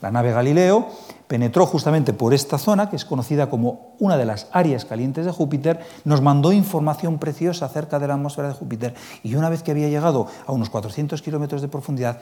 La 0.00 0.10
nave 0.10 0.32
Galileo 0.32 0.88
penetró 1.26 1.66
justamente 1.66 2.12
por 2.12 2.32
esta 2.32 2.58
zona, 2.58 2.88
que 2.88 2.96
es 2.96 3.04
conocida 3.04 3.50
como 3.50 3.94
una 3.98 4.16
de 4.16 4.24
las 4.24 4.48
áreas 4.52 4.84
calientes 4.84 5.26
de 5.26 5.32
Júpiter, 5.32 5.80
nos 6.04 6.22
mandó 6.22 6.52
información 6.52 7.18
preciosa 7.18 7.66
acerca 7.66 7.98
de 7.98 8.08
la 8.08 8.14
atmósfera 8.14 8.48
de 8.48 8.54
Júpiter 8.54 8.94
y 9.22 9.34
una 9.34 9.50
vez 9.50 9.62
que 9.62 9.70
había 9.70 9.88
llegado 9.88 10.26
a 10.46 10.52
unos 10.52 10.70
400 10.70 11.20
kilómetros 11.20 11.60
de 11.60 11.68
profundidad, 11.68 12.20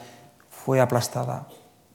fue 0.49 0.81
aplastada 0.81 1.47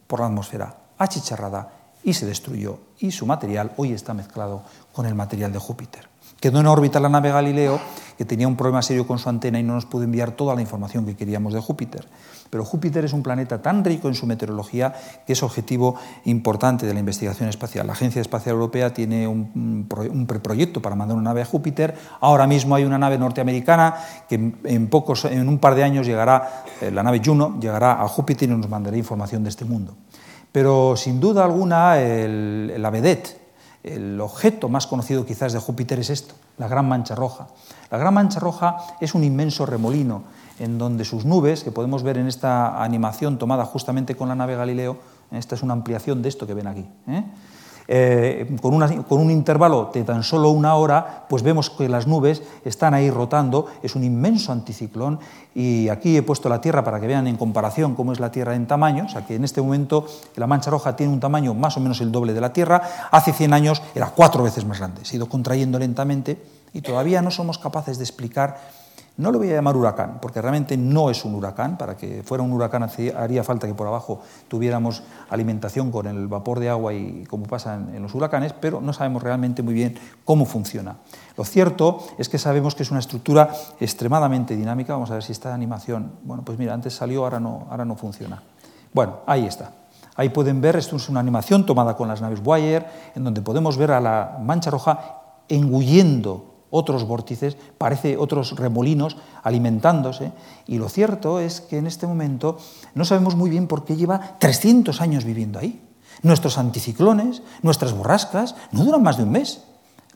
por 0.07 0.21
la 0.21 0.27
atmósfera 0.27 0.75
achicharrada 0.97 1.71
y 2.03 2.15
se 2.15 2.27
destruyó. 2.27 2.79
Y 2.99 3.11
su 3.11 3.27
material 3.27 3.73
hoy 3.77 3.93
está 3.93 4.15
mezclado 4.15 4.63
con 4.93 5.07
el 5.07 5.15
material 5.15 5.53
de 5.53 5.59
Júpiter. 5.59 6.14
Quedó 6.41 6.61
en 6.61 6.67
órbita 6.67 7.01
la 7.01 7.09
nave 7.09 7.31
Galileo, 7.31 7.81
que 8.19 8.25
tenía 8.25 8.47
un 8.47 8.57
problema 8.57 8.83
serio 8.83 9.07
con 9.07 9.19
su 9.19 9.29
antena 9.29 9.59
y 9.59 9.63
no 9.63 9.75
nos 9.75 9.87
pudo 9.87 10.05
enviar 10.05 10.33
toda 10.33 10.55
la 10.55 10.61
información 10.61 11.05
que 11.05 11.17
queríamos 11.17 11.53
de 11.53 11.61
Júpiter. 11.61 12.07
Pero 12.51 12.65
Júpiter 12.65 13.05
es 13.05 13.13
un 13.13 13.23
planeta 13.23 13.61
tan 13.61 13.85
rico 13.85 14.09
en 14.09 14.15
su 14.15 14.27
meteorología 14.27 14.95
que 15.27 15.33
es 15.33 15.43
objetivo 15.43 15.97
importante 16.25 16.87
de 16.87 16.95
la 16.95 17.01
investigación 17.01 17.49
espacial. 17.49 17.87
La 17.87 17.95
Agencia 17.95 18.21
Espacial 18.21 18.55
Europea 18.55 18.95
tiene 18.95 19.27
un, 19.27 19.89
un 19.89 20.27
preproyecto 20.27 20.81
para 20.81 20.95
mandar 20.95 21.17
una 21.17 21.31
nave 21.31 21.43
a 21.43 21.47
Júpiter. 21.47 21.97
Ahora 22.21 22.47
mismo 22.47 22.75
hay 22.75 22.85
una 22.85 22.99
nave 22.99 23.19
norteamericana 23.19 23.95
que 24.29 24.35
en, 24.65 24.87
pocos, 24.89 25.25
en 25.25 25.49
un 25.49 25.59
par 25.59 25.75
de 25.75 25.83
años 25.83 26.07
llegará, 26.07 26.65
eh, 26.81 26.91
la 26.91 27.03
nave 27.03 27.21
Juno, 27.25 27.59
llegará 27.61 28.01
a 28.01 28.07
Júpiter 28.07 28.49
y 28.49 28.53
nos 28.53 28.69
mandará 28.69 28.97
información 28.97 29.43
de 29.43 29.51
este 29.51 29.65
mundo. 29.65 29.97
Pero 30.53 30.95
sin 30.97 31.19
duda 31.19 31.45
alguna, 31.45 31.97
la 31.97 32.91
vedette, 32.91 33.44
el 33.85 34.21
objeto 34.21 34.69
más 34.69 34.87
conocido 34.87 35.27
quizás 35.27 35.53
de 35.53 35.59
Júpiter 35.59 35.99
es 35.99 36.11
esto, 36.11 36.35
la 36.57 36.69
Gran 36.69 36.89
Mancha 36.89 37.15
Roja. 37.15 37.49
La 37.91 37.99
Gran 37.99 38.15
Mancha 38.15 38.41
Roja 38.41 38.79
es 39.01 39.15
un 39.15 39.23
inmenso 39.23 39.67
remolino 39.67 40.25
en 40.59 40.79
donde 40.79 41.05
sus 41.05 41.25
nubes, 41.25 41.63
que 41.65 41.71
podemos 41.71 42.03
ver 42.03 42.17
en 42.17 42.27
esta 42.27 42.83
animación 42.83 43.39
tomada 43.39 43.65
justamente 43.67 44.17
con 44.17 44.29
la 44.29 44.35
nave 44.35 44.57
Galileo, 44.57 44.99
esta 45.31 45.55
es 45.55 45.63
una 45.63 45.75
ampliación 45.75 46.23
de 46.23 46.29
esto 46.29 46.47
que 46.47 46.55
ven 46.55 46.67
aquí. 46.67 46.87
¿eh? 47.09 47.25
Eh, 47.87 48.57
con, 48.63 48.75
un 49.21 49.31
intervalo 49.31 49.91
de 49.93 50.05
tan 50.05 50.23
solo 50.23 50.51
una 50.51 50.75
hora, 50.75 51.27
pues 51.29 51.43
vemos 51.43 51.71
que 51.71 51.89
las 51.89 52.07
nubes 52.07 52.43
están 52.65 52.95
ahí 52.95 53.11
rotando, 53.11 53.67
es 53.83 53.95
un 53.95 54.05
inmenso 54.05 54.53
anticiclón 54.53 55.19
y 55.55 55.89
aquí 55.89 56.17
he 56.17 56.23
puesto 56.23 56.49
la 56.49 56.61
Tierra 56.61 56.83
para 56.83 56.99
que 56.99 57.07
vean 57.07 57.27
en 57.27 57.37
comparación 57.37 57.95
cómo 57.95 58.13
es 58.13 58.21
la 58.21 58.31
Tierra 58.31 58.55
en 58.55 58.67
tamaño, 58.67 59.05
o 59.05 59.09
sea 59.09 59.27
que 59.27 59.35
en 59.35 59.45
este 59.45 59.61
momento 59.61 60.07
la 60.37 60.47
Mancha 60.47 60.71
Roja 60.71 60.97
tiene 60.97 61.13
un 61.13 61.21
tamaño 61.21 61.53
más 61.55 61.77
o 61.77 61.81
menos 61.81 62.01
el 62.01 62.11
doble 62.11 62.33
de 62.33 62.41
la 62.41 62.53
Tierra, 62.53 62.81
hace 63.11 63.33
100 63.33 63.53
años 63.53 63.83
era 63.95 64.07
cuatro 64.11 64.43
veces 64.43 64.65
más 64.65 64.79
grande, 64.79 65.05
se 65.05 65.15
ha 65.15 65.19
ido 65.19 65.29
contrayendo 65.29 65.79
lentamente 65.79 66.43
y 66.73 66.81
todavía 66.81 67.23
no 67.23 67.31
somos 67.31 67.59
capaces 67.59 67.99
de 67.99 68.05
explicar 68.05 68.84
no 69.17 69.31
lo 69.31 69.39
voy 69.39 69.51
a 69.51 69.55
llamar 69.55 69.77
huracán, 69.77 70.19
porque 70.21 70.43
realmente 70.43 70.77
no 70.77 71.09
es 71.09 71.25
un 71.25 71.37
huracán. 71.37 71.79
Para 71.79 71.97
que 71.97 72.25
fuera 72.25 72.43
un 72.43 72.53
huracán 72.53 72.89
haría 73.17 73.45
falta 73.45 73.67
que 73.69 73.75
por 73.75 73.87
abajo 73.87 74.21
tuviéramos 74.49 75.05
alimentación 75.31 75.93
con 75.93 76.09
el 76.09 76.27
vapor 76.27 76.59
de 76.59 76.69
agua 76.69 76.93
y 76.95 77.25
como 77.27 77.47
pasa 77.47 77.75
en, 77.75 78.03
los 78.03 78.13
huracanes, 78.15 78.53
pero 78.55 78.81
no 78.81 78.93
sabemos 78.93 79.23
realmente 79.23 79.63
muy 79.63 79.73
bien 79.73 79.97
cómo 80.25 80.47
funciona. 80.47 80.97
Lo 81.37 81.45
cierto 81.45 82.05
es 82.19 82.29
que 82.29 82.39
sabemos 82.39 82.75
que 82.75 82.83
es 82.83 82.91
una 82.91 82.99
estructura 82.99 83.51
extremadamente 83.79 84.57
dinámica. 84.57 84.95
Vamos 84.95 85.13
a 85.13 85.15
ver 85.15 85.23
si 85.23 85.31
esta 85.31 85.55
animación, 85.55 86.11
bueno, 86.25 86.45
pues 86.45 86.59
mira, 86.59 86.75
antes 86.75 86.95
salió, 86.95 87.23
ahora 87.23 87.39
no, 87.39 87.69
ahora 87.71 87.85
no 87.85 87.95
funciona. 87.95 88.43
Bueno, 88.93 89.19
ahí 89.27 89.47
está. 89.47 89.71
Ahí 90.17 90.31
pueden 90.31 90.61
ver, 90.61 90.75
esto 90.75 90.97
es 90.97 91.09
una 91.09 91.21
animación 91.21 91.67
tomada 91.67 91.97
con 91.97 92.09
las 92.09 92.21
naves 92.21 92.41
Wire, 92.45 92.87
en 93.15 93.23
donde 93.23 93.43
podemos 93.43 93.77
ver 93.77 93.93
a 93.93 94.01
la 94.01 94.39
mancha 94.41 94.71
roja 94.71 95.21
engullendo 95.49 96.54
otros 96.75 97.05
vórtices, 97.05 97.57
parece 97.79 98.17
otros 98.17 98.57
remolinos 98.57 99.17
alimentándose. 99.45 100.33
Y 100.67 100.79
lo 100.79 100.89
cierto 100.89 101.39
es 101.39 101.61
que 101.61 101.79
en 101.79 101.87
este 101.87 102.09
momento 102.09 102.59
no 102.95 103.05
sabemos 103.05 103.37
muy 103.37 103.49
bien 103.49 103.69
por 103.69 103.85
qué 103.85 103.95
lleva 103.95 104.37
300 104.41 105.01
años 105.01 105.25
viviendo 105.25 105.61
ahí. 105.61 105.81
Nuestros 106.23 106.59
anticiclones, 106.59 107.43
nuestras 107.63 107.93
borrascas, 107.93 108.57
no 108.73 108.85
duran 108.85 109.05
más 109.05 109.19
de 109.19 109.23
un 109.23 109.31
mes. 109.31 109.63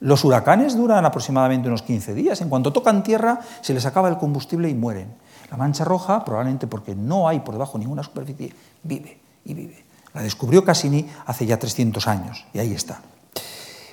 Los 0.00 0.24
huracanes 0.24 0.76
duran 0.76 1.06
aproximadamente 1.06 1.68
unos 1.68 1.82
15 1.82 2.14
días. 2.14 2.40
En 2.40 2.48
cuanto 2.48 2.72
tocan 2.72 3.04
tierra, 3.04 3.38
se 3.60 3.72
les 3.72 3.86
acaba 3.86 4.08
el 4.08 4.18
combustible 4.18 4.68
y 4.68 4.74
mueren. 4.74 5.14
La 5.52 5.56
mancha 5.56 5.84
roja, 5.84 6.24
probablemente 6.24 6.66
porque 6.66 6.96
no 6.96 7.28
hay 7.28 7.38
por 7.40 7.54
debajo 7.54 7.78
ninguna 7.78 8.02
superficie, 8.02 8.52
vive 8.82 9.20
y 9.44 9.54
vive. 9.54 9.84
La 10.12 10.22
descubrió 10.22 10.64
Cassini 10.64 11.06
hace 11.26 11.46
ya 11.46 11.58
300 11.58 12.08
años 12.08 12.46
y 12.52 12.58
ahí 12.58 12.72
está. 12.72 13.00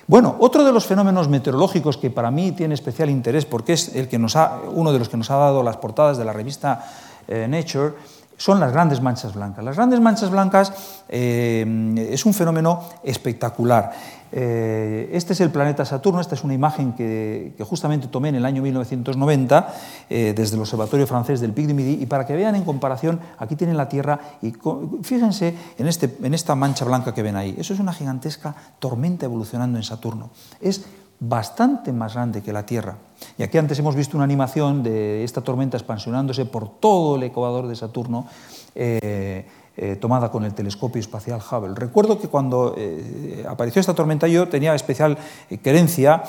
Bueno, 0.08 0.36
otro 0.38 0.64
de 0.64 0.72
los 0.72 0.86
fenómenos 0.86 1.28
meteorológicos 1.28 1.96
que 1.96 2.10
para 2.10 2.30
mí 2.30 2.52
tiene 2.52 2.74
especial 2.74 3.10
interés, 3.10 3.44
porque 3.44 3.72
es 3.72 3.94
el 3.96 4.06
que 4.06 4.18
nos 4.18 4.36
ha, 4.36 4.60
uno 4.72 4.92
de 4.92 5.00
los 5.00 5.08
que 5.08 5.16
nos 5.16 5.30
ha 5.32 5.36
dado 5.36 5.64
las 5.64 5.78
portadas 5.78 6.16
de 6.16 6.24
la 6.24 6.32
revista 6.32 6.86
eh, 7.26 7.48
Nature, 7.48 7.94
son 8.36 8.60
las 8.60 8.70
grandes 8.70 9.00
manchas 9.00 9.34
blancas. 9.34 9.64
Las 9.64 9.76
grandes 9.76 10.00
manchas 10.00 10.30
blancas 10.30 10.72
eh, 11.08 12.08
es 12.10 12.24
un 12.24 12.34
fenómeno 12.34 12.84
espectacular. 13.02 13.92
Eh, 14.32 15.10
este 15.12 15.32
es 15.32 15.40
el 15.40 15.50
planeta 15.50 15.84
Saturno, 15.84 16.20
esta 16.20 16.34
es 16.34 16.44
una 16.44 16.54
imagen 16.54 16.92
que, 16.92 17.54
justamente 17.60 18.08
tomé 18.08 18.30
en 18.30 18.36
el 18.36 18.44
año 18.44 18.62
1990 18.62 19.74
eh, 20.10 20.34
desde 20.36 20.56
el 20.56 20.60
Observatorio 20.60 21.06
Francés 21.06 21.40
del 21.40 21.52
Pic 21.52 21.66
de 21.66 21.74
Midi 21.74 22.02
y 22.02 22.06
para 22.06 22.26
que 22.26 22.34
vean 22.34 22.54
en 22.54 22.64
comparación, 22.64 23.20
aquí 23.38 23.56
tienen 23.56 23.76
la 23.76 23.88
Tierra 23.88 24.18
y 24.42 24.52
fíjense 25.02 25.54
en, 25.78 25.86
este, 25.86 26.16
en 26.22 26.34
esta 26.34 26.54
mancha 26.54 26.84
blanca 26.84 27.14
que 27.14 27.22
ven 27.22 27.36
ahí. 27.36 27.54
Eso 27.58 27.74
es 27.74 27.80
una 27.80 27.92
gigantesca 27.92 28.54
tormenta 28.78 29.26
evolucionando 29.26 29.78
en 29.78 29.84
Saturno. 29.84 30.30
Es 30.60 30.84
bastante 31.18 31.92
más 31.92 32.14
grande 32.14 32.42
que 32.42 32.52
la 32.52 32.66
Tierra. 32.66 32.96
Y 33.38 33.42
aquí 33.42 33.58
antes 33.58 33.78
hemos 33.78 33.94
visto 33.94 34.16
una 34.16 34.24
animación 34.24 34.82
de 34.82 35.24
esta 35.24 35.40
tormenta 35.40 35.76
expansionándose 35.76 36.44
por 36.44 36.68
todo 36.68 37.16
el 37.16 37.22
ecuador 37.22 37.66
de 37.66 37.76
Saturno. 37.76 38.26
Eh, 38.74 39.46
eh, 39.78 39.94
tomada 39.96 40.30
con 40.30 40.42
el 40.42 40.54
telescopio 40.54 41.00
espacial 41.00 41.38
Hubble. 41.38 41.74
Recuerdo 41.74 42.18
que 42.18 42.28
cuando 42.28 42.74
eh, 42.78 43.44
apareció 43.46 43.80
esta 43.80 43.92
tormenta 43.92 44.26
yo 44.26 44.48
tenía 44.48 44.74
especial 44.74 45.18
eh, 45.50 45.58
querencia, 45.58 46.22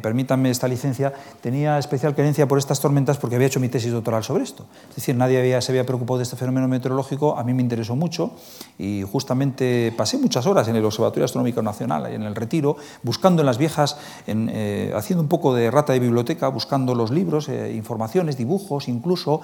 permítanme 0.00 0.48
esta 0.48 0.66
licencia, 0.66 1.12
tenía 1.42 1.78
especial 1.78 2.14
querencia 2.14 2.48
por 2.48 2.56
estas 2.56 2.80
tormentas 2.80 3.18
porque 3.18 3.36
había 3.36 3.48
hecho 3.48 3.60
mi 3.60 3.68
tesis 3.68 3.92
doctoral 3.92 4.24
sobre 4.24 4.44
esto. 4.44 4.64
Es 4.88 4.96
decir, 4.96 5.14
nadie 5.14 5.38
había, 5.38 5.60
se 5.60 5.72
había 5.72 5.84
preocupado 5.84 6.16
de 6.16 6.22
este 6.22 6.36
fenómeno 6.36 6.68
meteorológico, 6.68 7.36
a 7.36 7.44
mí 7.44 7.52
me 7.52 7.60
interesó 7.60 7.96
mucho 7.96 8.30
y 8.78 9.04
justamente 9.12 9.92
pasé 9.94 10.16
muchas 10.16 10.46
horas 10.46 10.66
en 10.68 10.76
el 10.76 10.84
Observatorio 10.86 11.26
Astronómico 11.26 11.60
Nacional, 11.60 12.06
en 12.06 12.22
el 12.22 12.34
Retiro, 12.34 12.78
buscando 13.02 13.42
en 13.42 13.46
las 13.46 13.58
viejas, 13.58 13.98
haciendo 14.26 15.20
un 15.20 15.28
poco 15.28 15.54
de 15.54 15.70
rata 15.70 15.92
de 15.92 15.98
biblioteca, 15.98 16.48
buscando 16.48 16.94
los 16.94 17.10
libros, 17.10 17.50
informaciones, 17.50 18.38
dibujos, 18.38 18.88
incluso 18.88 19.42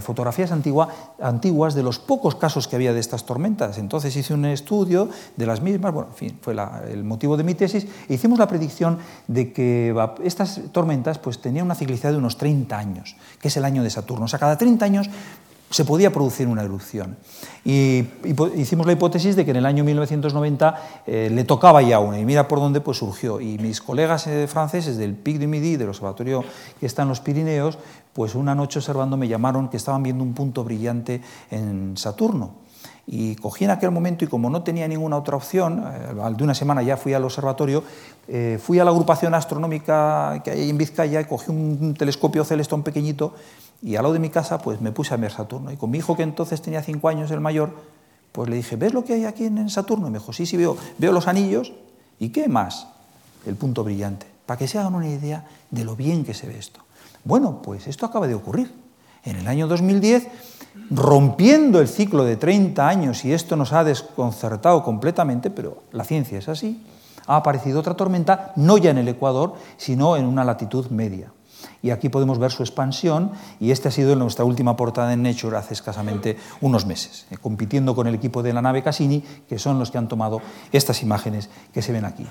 fotografías 0.00 0.50
antiguas 0.52 1.74
de 1.74 1.82
los 1.82 1.98
pocos 1.98 2.36
casos 2.36 2.66
que 2.66 2.76
había 2.76 2.93
de 2.94 3.00
estas 3.00 3.26
tormentas. 3.26 3.78
Entonces 3.78 4.14
hice 4.16 4.34
un 4.34 4.44
estudio 4.44 5.08
de 5.36 5.46
las 5.46 5.60
mismas, 5.60 5.92
bueno, 5.92 6.08
en 6.10 6.16
fin, 6.16 6.38
fue 6.40 6.54
el 6.90 7.04
motivo 7.04 7.36
de 7.36 7.44
mi 7.44 7.54
tesis, 7.54 7.86
e 8.08 8.14
hicimos 8.14 8.38
la 8.38 8.48
predicción 8.48 8.98
de 9.28 9.52
que 9.52 9.94
estas 10.22 10.60
tormentas 10.72 11.18
pues, 11.18 11.40
tenían 11.40 11.66
una 11.66 11.74
ciclicidad 11.74 12.12
de 12.12 12.18
unos 12.18 12.38
30 12.38 12.76
años, 12.78 13.16
que 13.40 13.48
es 13.48 13.56
el 13.56 13.64
año 13.64 13.82
de 13.82 13.90
Saturno. 13.90 14.24
O 14.24 14.28
sea, 14.28 14.38
cada 14.38 14.56
30 14.56 14.84
años 14.84 15.10
se 15.74 15.84
podía 15.84 16.12
producir 16.12 16.46
una 16.46 16.62
erupción. 16.62 17.16
Y, 17.64 18.04
hicimos 18.54 18.86
la 18.86 18.92
hipótesis 18.92 19.34
de 19.34 19.44
que 19.44 19.50
en 19.50 19.56
el 19.56 19.66
año 19.66 19.82
1990 19.82 21.02
eh, 21.04 21.30
le 21.32 21.42
tocaba 21.42 21.82
ya 21.82 21.98
una, 21.98 22.20
y 22.20 22.24
mira 22.24 22.46
por 22.46 22.60
dónde 22.60 22.80
pues, 22.80 22.98
surgió. 22.98 23.40
Y 23.40 23.58
mis 23.58 23.80
colegas 23.80 24.28
eh, 24.28 24.46
franceses 24.46 24.96
del 24.96 25.14
Pic 25.14 25.38
du 25.38 25.48
Midi, 25.48 25.76
del 25.76 25.88
observatorio 25.88 26.44
que 26.78 26.86
está 26.86 27.02
en 27.02 27.08
los 27.08 27.18
Pirineos, 27.18 27.78
pues 28.12 28.36
una 28.36 28.54
noche 28.54 28.78
observando 28.78 29.16
me 29.16 29.26
llamaron 29.26 29.68
que 29.68 29.76
estaban 29.76 30.04
viendo 30.04 30.22
un 30.22 30.32
punto 30.32 30.62
brillante 30.62 31.20
en 31.50 31.96
Saturno. 31.96 32.63
Y 33.06 33.36
cogí 33.36 33.64
en 33.64 33.70
aquel 33.70 33.90
momento 33.90 34.24
y 34.24 34.28
como 34.28 34.48
no 34.48 34.62
tenía 34.62 34.88
ninguna 34.88 35.16
otra 35.16 35.36
opción, 35.36 35.84
eh, 35.84 36.20
al 36.22 36.36
de 36.36 36.44
una 36.44 36.54
semana 36.54 36.82
ya 36.82 36.96
fui 36.96 37.12
al 37.12 37.24
observatorio, 37.24 37.84
eh, 38.28 38.58
fui 38.62 38.78
a 38.78 38.84
la 38.84 38.90
agrupación 38.90 39.34
astronómica 39.34 40.40
que 40.42 40.50
hay 40.50 40.70
en 40.70 40.78
Vizcaya 40.78 41.20
y 41.20 41.24
cogí 41.26 41.50
un 41.50 41.94
telescopio 41.98 42.44
celestón 42.44 42.82
pequeñito 42.82 43.34
y 43.84 43.96
al 43.96 44.02
lado 44.02 44.14
de 44.14 44.20
mi 44.20 44.30
casa 44.30 44.58
pues 44.58 44.80
me 44.80 44.92
puse 44.92 45.12
a 45.12 45.18
ver 45.18 45.30
Saturno. 45.30 45.70
Y 45.70 45.76
con 45.76 45.90
mi 45.90 45.98
hijo 45.98 46.16
que 46.16 46.22
entonces 46.22 46.62
tenía 46.62 46.82
cinco 46.82 47.08
años, 47.08 47.30
el 47.30 47.40
mayor, 47.40 47.74
pues 48.32 48.48
le 48.48 48.56
dije, 48.56 48.76
¿ves 48.76 48.94
lo 48.94 49.04
que 49.04 49.12
hay 49.12 49.26
aquí 49.26 49.44
en 49.44 49.68
Saturno? 49.68 50.08
Y 50.08 50.10
me 50.10 50.18
dijo, 50.18 50.32
sí, 50.32 50.46
sí, 50.46 50.56
veo, 50.56 50.76
veo 50.96 51.12
los 51.12 51.28
anillos. 51.28 51.72
¿Y 52.18 52.30
qué 52.30 52.48
más? 52.48 52.88
El 53.44 53.56
punto 53.56 53.84
brillante. 53.84 54.26
Para 54.46 54.58
que 54.58 54.66
se 54.68 54.78
hagan 54.78 54.94
una 54.94 55.08
idea 55.08 55.46
de 55.70 55.84
lo 55.84 55.96
bien 55.96 56.24
que 56.24 56.32
se 56.32 56.46
ve 56.46 56.58
esto. 56.58 56.80
Bueno, 57.24 57.60
pues 57.62 57.86
esto 57.86 58.06
acaba 58.06 58.26
de 58.26 58.34
ocurrir. 58.34 58.72
En 59.22 59.36
el 59.36 59.48
año 59.48 59.66
2010 59.66 60.28
rompiendo 60.90 61.80
el 61.80 61.88
ciclo 61.88 62.24
de 62.24 62.36
30 62.36 62.86
años, 62.86 63.24
y 63.24 63.32
esto 63.32 63.56
nos 63.56 63.72
ha 63.72 63.84
desconcertado 63.84 64.82
completamente, 64.82 65.50
pero 65.50 65.82
la 65.92 66.04
ciencia 66.04 66.38
es 66.38 66.48
así, 66.48 66.84
ha 67.26 67.36
aparecido 67.36 67.80
otra 67.80 67.94
tormenta, 67.94 68.52
no 68.56 68.78
ya 68.78 68.90
en 68.90 68.98
el 68.98 69.08
Ecuador, 69.08 69.54
sino 69.76 70.16
en 70.16 70.26
una 70.26 70.44
latitud 70.44 70.88
media. 70.88 71.32
Y 71.82 71.90
aquí 71.90 72.08
podemos 72.08 72.38
ver 72.38 72.50
su 72.50 72.62
expansión, 72.62 73.32
y 73.60 73.70
esta 73.70 73.88
ha 73.88 73.92
sido 73.92 74.14
nuestra 74.16 74.44
última 74.44 74.76
portada 74.76 75.12
en 75.12 75.22
Nature 75.22 75.56
hace 75.56 75.74
escasamente 75.74 76.36
unos 76.60 76.86
meses, 76.86 77.26
eh, 77.30 77.36
compitiendo 77.40 77.94
con 77.94 78.06
el 78.06 78.14
equipo 78.14 78.42
de 78.42 78.52
la 78.52 78.62
nave 78.62 78.82
Cassini, 78.82 79.22
que 79.48 79.58
son 79.58 79.78
los 79.78 79.90
que 79.90 79.98
han 79.98 80.08
tomado 80.08 80.40
estas 80.72 81.02
imágenes 81.02 81.48
que 81.72 81.82
se 81.82 81.92
ven 81.92 82.04
aquí. 82.04 82.26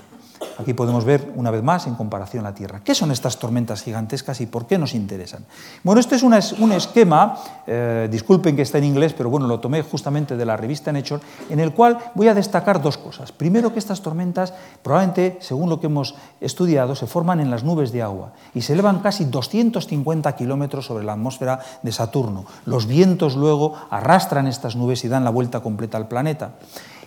Aquí 0.58 0.74
podemos 0.74 1.04
ver 1.04 1.32
una 1.36 1.50
vez 1.50 1.62
más 1.62 1.86
en 1.86 1.94
comparación 1.94 2.46
a 2.46 2.50
la 2.50 2.54
Tierra. 2.54 2.80
¿Qué 2.84 2.94
son 2.94 3.10
estas 3.10 3.38
tormentas 3.38 3.82
gigantescas 3.82 4.40
y 4.40 4.46
por 4.46 4.66
qué 4.66 4.78
nos 4.78 4.94
interesan? 4.94 5.44
Bueno, 5.82 6.00
este 6.00 6.16
es 6.16 6.22
un 6.22 6.72
esquema, 6.72 7.36
eh, 7.66 8.08
disculpen 8.10 8.56
que 8.56 8.62
está 8.62 8.78
en 8.78 8.84
inglés, 8.84 9.14
pero 9.16 9.30
bueno, 9.30 9.46
lo 9.46 9.60
tomé 9.60 9.82
justamente 9.82 10.36
de 10.36 10.46
la 10.46 10.56
revista 10.56 10.92
Nature, 10.92 11.22
en 11.50 11.60
el 11.60 11.72
cual 11.72 11.98
voy 12.14 12.28
a 12.28 12.34
destacar 12.34 12.80
dos 12.80 12.98
cosas. 12.98 13.32
Primero, 13.32 13.72
que 13.72 13.78
estas 13.78 14.02
tormentas, 14.02 14.54
probablemente, 14.82 15.38
según 15.40 15.68
lo 15.68 15.80
que 15.80 15.86
hemos 15.86 16.14
estudiado, 16.40 16.94
se 16.94 17.06
forman 17.06 17.40
en 17.40 17.50
las 17.50 17.64
nubes 17.64 17.92
de 17.92 18.02
agua 18.02 18.32
y 18.54 18.62
se 18.62 18.74
elevan 18.74 19.00
casi 19.00 19.24
250 19.24 20.34
kilómetros 20.36 20.86
sobre 20.86 21.04
la 21.04 21.12
atmósfera 21.12 21.60
de 21.82 21.92
Saturno. 21.92 22.44
Los 22.66 22.86
vientos 22.86 23.36
luego 23.36 23.74
arrastran 23.90 24.46
estas 24.46 24.76
nubes 24.76 25.04
y 25.04 25.08
dan 25.08 25.24
la 25.24 25.30
vuelta 25.30 25.60
completa 25.60 25.98
al 25.98 26.08
planeta. 26.08 26.52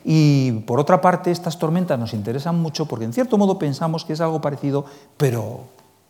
Y 0.04 0.52
por 0.66 0.80
otra 0.80 1.02
parte, 1.02 1.32
estas 1.32 1.60
tormentas 1.60 2.00
nos 2.00 2.14
interesan 2.14 2.60
mucho 2.60 2.86
porque 2.86 3.06
en 3.06 3.14
cierto 3.14 3.38
modo 3.38 3.60
pensamos 3.60 4.06
que 4.06 4.14
es 4.14 4.22
algo 4.22 4.42
parecido, 4.42 4.86
pero 5.18 5.62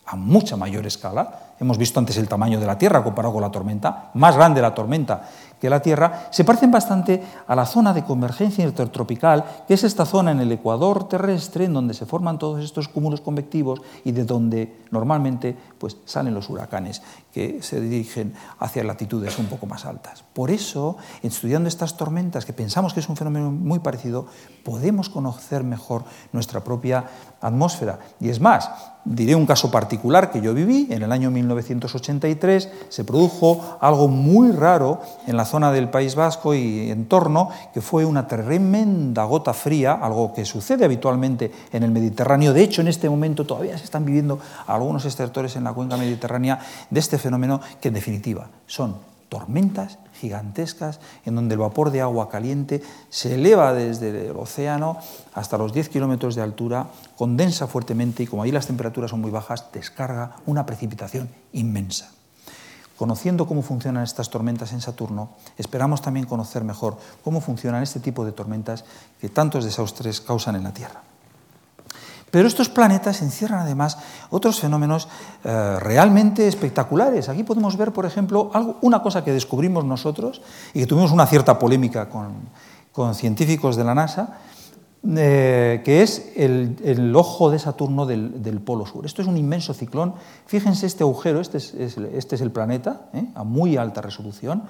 a 0.05 0.15
mucha 0.15 0.55
mayor 0.55 0.85
escala. 0.85 1.46
Hemos 1.59 1.77
visto 1.77 1.99
antes 1.99 2.17
el 2.17 2.27
tamaño 2.27 2.59
de 2.59 2.65
la 2.65 2.77
Tierra 2.77 3.03
comparado 3.03 3.33
con 3.33 3.41
la 3.41 3.51
tormenta, 3.51 4.11
más 4.13 4.35
grande 4.35 4.61
la 4.61 4.75
tormenta 4.75 5.23
que 5.59 5.69
la 5.69 5.81
Tierra, 5.81 6.27
se 6.29 6.43
parecen 6.43 6.71
bastante 6.71 7.23
a 7.47 7.55
la 7.55 7.65
zona 7.65 7.93
de 7.93 8.03
convergencia 8.03 8.63
intertropical, 8.63 9.43
que 9.67 9.73
es 9.73 9.83
esta 9.83 10.05
zona 10.05 10.31
en 10.31 10.39
el 10.39 10.51
ecuador 10.51 11.07
terrestre 11.07 11.65
en 11.65 11.73
donde 11.73 11.93
se 11.93 12.05
forman 12.05 12.37
todos 12.37 12.63
estos 12.63 12.87
cúmulos 12.87 13.21
convectivos 13.21 13.81
y 14.05 14.11
de 14.11 14.23
donde 14.23 14.85
normalmente 14.91 15.57
pues, 15.77 15.97
salen 16.05 16.33
los 16.33 16.49
huracanes 16.49 17.01
que 17.33 17.61
se 17.61 17.81
dirigen 17.81 18.33
hacia 18.59 18.83
latitudes 18.83 19.39
un 19.39 19.47
poco 19.47 19.65
más 19.65 19.85
altas. 19.85 20.23
Por 20.33 20.51
eso, 20.51 20.97
estudiando 21.23 21.69
estas 21.69 21.97
tormentas, 21.97 22.45
que 22.45 22.53
pensamos 22.53 22.93
que 22.93 22.99
es 22.99 23.09
un 23.09 23.17
fenómeno 23.17 23.51
muy 23.51 23.79
parecido, 23.79 24.27
podemos 24.63 25.09
conocer 25.09 25.63
mejor 25.63 26.03
nuestra 26.33 26.63
propia 26.63 27.05
atmósfera. 27.41 27.99
Y 28.19 28.29
es 28.29 28.39
más, 28.39 28.69
diré 29.05 29.35
un 29.35 29.45
caso 29.45 29.71
particular 29.71 30.31
que 30.31 30.41
yo 30.41 30.53
viví 30.53 30.87
en 30.91 31.01
el 31.01 31.11
año 31.11 31.31
1983, 31.47 32.69
se 32.89 33.03
produjo 33.03 33.77
algo 33.81 34.07
muy 34.07 34.51
raro 34.51 35.01
en 35.25 35.37
la 35.37 35.45
zona 35.45 35.71
del 35.71 35.89
País 35.89 36.15
Vasco 36.15 36.53
y 36.53 36.91
en 36.91 37.05
torno, 37.05 37.49
que 37.73 37.81
fue 37.81 38.05
una 38.05 38.27
tremenda 38.27 39.23
gota 39.23 39.53
fría, 39.53 39.93
algo 39.93 40.33
que 40.33 40.45
sucede 40.45 40.85
habitualmente 40.85 41.51
en 41.71 41.83
el 41.83 41.91
Mediterráneo. 41.91 42.53
De 42.53 42.63
hecho, 42.63 42.81
en 42.81 42.87
este 42.87 43.09
momento 43.09 43.45
todavía 43.45 43.77
se 43.77 43.85
están 43.85 44.05
viviendo 44.05 44.39
algunos 44.67 45.05
extractores 45.05 45.55
en 45.55 45.63
la 45.63 45.73
cuenca 45.73 45.97
mediterránea 45.97 46.59
de 46.89 46.99
este 46.99 47.17
fenómeno 47.17 47.61
que 47.81 47.87
en 47.87 47.93
definitiva 47.93 48.47
son 48.65 48.95
tormentas 49.29 49.99
gigantescas 50.19 50.99
en 51.25 51.35
donde 51.35 51.53
el 51.53 51.59
vapor 51.59 51.91
de 51.91 52.01
agua 52.01 52.29
caliente 52.29 52.81
se 53.09 53.35
eleva 53.35 53.73
desde 53.73 54.29
el 54.29 54.35
océano 54.35 54.97
hasta 55.33 55.57
los 55.57 55.73
10 55.73 55.89
kilómetros 55.89 56.35
de 56.35 56.41
altura, 56.41 56.87
condensa 57.15 57.67
fuertemente 57.67 58.23
y 58.23 58.27
como 58.27 58.43
ahí 58.43 58.51
las 58.51 58.67
temperaturas 58.67 59.11
son 59.11 59.21
muy 59.21 59.31
bajas, 59.31 59.71
descarga 59.71 60.37
una 60.45 60.65
precipitación 60.65 61.29
inmensa. 61.53 62.11
Conociendo 62.97 63.45
cómo 63.45 63.61
funcionan 63.61 64.03
estas 64.03 64.31
tormentas 64.31 64.73
en 64.73 64.81
Saturno, 64.81 65.29
esperamos 65.57 66.01
también 66.01 66.25
conocer 66.25 66.63
mejor 66.63 66.97
cómo 67.23 67.41
funcionan 67.41 67.83
este 67.83 67.99
tipo 67.99 68.25
de 68.25 68.31
tormentas 68.31 68.85
que 69.21 69.29
tantos 69.29 69.65
desastres 69.65 70.19
causan 70.19 70.55
en 70.55 70.63
la 70.63 70.73
Tierra. 70.73 71.06
Pero 72.31 72.47
estos 72.47 72.69
planetas 72.69 73.21
encierran 73.21 73.59
además 73.59 73.97
otros 74.29 74.59
fenómenos 74.59 75.07
eh, 75.43 75.77
realmente 75.79 76.47
espectaculares. 76.47 77.29
Aquí 77.29 77.43
podemos 77.43 77.77
ver, 77.77 77.93
por 77.93 78.05
ejemplo, 78.05 78.51
algo, 78.53 78.77
una 78.81 79.01
cosa 79.01 79.23
que 79.23 79.31
descubrimos 79.31 79.85
nosotros 79.85 80.41
y 80.73 80.81
que 80.81 80.87
tuvimos 80.87 81.11
una 81.11 81.25
cierta 81.25 81.57
polémica 81.57 82.09
con, 82.09 83.13
científicos 83.13 83.75
de 83.75 83.83
la 83.83 83.95
NASA, 83.95 84.39
eh, 85.07 85.81
que 85.85 86.01
es 86.01 86.33
el, 86.35 87.13
ojo 87.15 87.49
de 87.49 87.59
Saturno 87.59 88.05
del, 88.05 88.59
Polo 88.65 88.85
Sur. 88.85 89.05
Esto 89.05 89.21
es 89.21 89.27
un 89.27 89.37
inmenso 89.37 89.73
ciclón. 89.73 90.15
Fíjense 90.47 90.85
este 90.85 91.03
agujero, 91.03 91.39
este 91.39 91.59
es, 91.59 91.73
este 91.75 92.35
es 92.35 92.41
el 92.41 92.51
planeta, 92.51 93.09
¿eh? 93.13 93.25
a 93.35 93.43
muy 93.43 93.77
alta 93.77 94.01
resolución. 94.01 94.63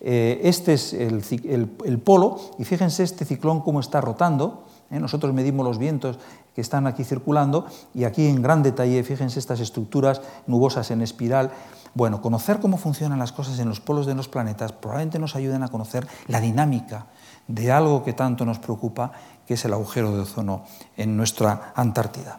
este 0.00 0.72
es 0.72 0.92
el, 0.94 1.68
polo 2.02 2.40
y 2.58 2.64
fíjense 2.64 3.04
este 3.04 3.24
ciclón 3.24 3.60
cómo 3.60 3.78
está 3.78 4.00
rotando. 4.00 4.64
Nosotros 5.00 5.32
medimos 5.34 5.64
los 5.64 5.78
vientos 5.78 6.18
que 6.54 6.60
están 6.60 6.86
aquí 6.86 7.04
circulando 7.04 7.66
y 7.94 8.04
aquí 8.04 8.26
en 8.26 8.42
gran 8.42 8.62
detalle, 8.62 9.02
fíjense 9.02 9.38
estas 9.38 9.60
estructuras 9.60 10.22
nubosas 10.46 10.90
en 10.90 11.02
espiral. 11.02 11.50
Bueno, 11.94 12.20
conocer 12.20 12.60
cómo 12.60 12.76
funcionan 12.76 13.18
las 13.18 13.32
cosas 13.32 13.58
en 13.58 13.68
los 13.68 13.80
polos 13.80 14.06
de 14.06 14.14
los 14.14 14.28
planetas 14.28 14.72
probablemente 14.72 15.18
nos 15.18 15.36
ayuden 15.36 15.62
a 15.62 15.68
conocer 15.68 16.06
la 16.26 16.40
dinámica 16.40 17.06
de 17.46 17.70
algo 17.70 18.04
que 18.04 18.12
tanto 18.12 18.44
nos 18.44 18.58
preocupa, 18.58 19.12
que 19.46 19.54
es 19.54 19.64
el 19.64 19.72
agujero 19.72 20.12
de 20.12 20.20
ozono 20.20 20.64
en 20.96 21.16
nuestra 21.16 21.72
Antártida. 21.76 22.38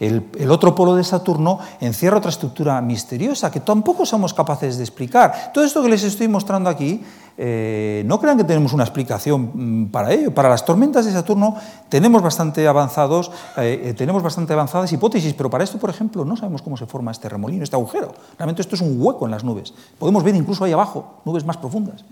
El, 0.00 0.50
otro 0.50 0.74
polo 0.74 0.94
de 0.94 1.02
Saturno 1.02 1.58
encierra 1.80 2.18
otra 2.18 2.30
estructura 2.30 2.80
misteriosa 2.80 3.50
que 3.50 3.60
tampoco 3.60 4.06
somos 4.06 4.32
capaces 4.32 4.76
de 4.76 4.84
explicar. 4.84 5.50
Todo 5.52 5.64
esto 5.64 5.82
que 5.82 5.88
les 5.88 6.04
estoy 6.04 6.28
mostrando 6.28 6.70
aquí 6.70 7.02
eh, 7.36 8.04
no 8.06 8.20
crean 8.20 8.36
que 8.36 8.44
tenemos 8.44 8.72
una 8.72 8.84
explicación 8.84 9.50
mm, 9.54 9.90
para 9.90 10.12
ello. 10.12 10.32
Para 10.32 10.48
las 10.48 10.64
tormentas 10.64 11.04
de 11.04 11.12
Saturno 11.12 11.56
tenemos 11.88 12.22
bastante, 12.22 12.68
avanzados, 12.68 13.32
eh, 13.56 13.82
eh, 13.86 13.94
tenemos 13.94 14.22
bastante 14.22 14.52
avanzadas 14.52 14.92
hipótesis, 14.92 15.34
pero 15.34 15.50
para 15.50 15.64
esto, 15.64 15.78
por 15.78 15.90
ejemplo, 15.90 16.24
no 16.24 16.36
sabemos 16.36 16.62
cómo 16.62 16.76
se 16.76 16.86
forma 16.86 17.10
este 17.10 17.28
remolino, 17.28 17.64
este 17.64 17.74
agujero. 17.74 18.14
Realmente 18.36 18.62
esto 18.62 18.76
es 18.76 18.80
un 18.80 19.00
hueco 19.00 19.24
en 19.24 19.32
las 19.32 19.42
nubes. 19.42 19.74
Podemos 19.98 20.22
ver 20.22 20.36
incluso 20.36 20.62
ahí 20.62 20.72
abajo 20.72 21.22
nubes 21.24 21.44
más 21.44 21.56
profundas. 21.56 22.04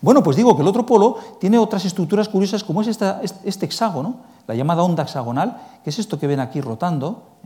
Bueno, 0.00 0.22
pues 0.22 0.36
digo 0.36 0.56
que 0.56 0.62
el 0.62 0.68
otro 0.68 0.86
polo 0.86 1.18
tiene 1.38 1.58
otras 1.58 1.84
estructuras 1.84 2.28
curiosas 2.28 2.64
como 2.64 2.80
es 2.80 2.88
este 2.88 3.66
hexágono, 3.66 4.16
la 4.48 4.56
llamada 4.56 4.82
onda 4.82 5.04
hexagonal, 5.04 5.78
que 5.84 5.90
es 5.90 5.98
esto 6.00 6.18
que 6.18 6.26
ven 6.26 6.40
aquí 6.40 6.60
rotando, 6.60 7.38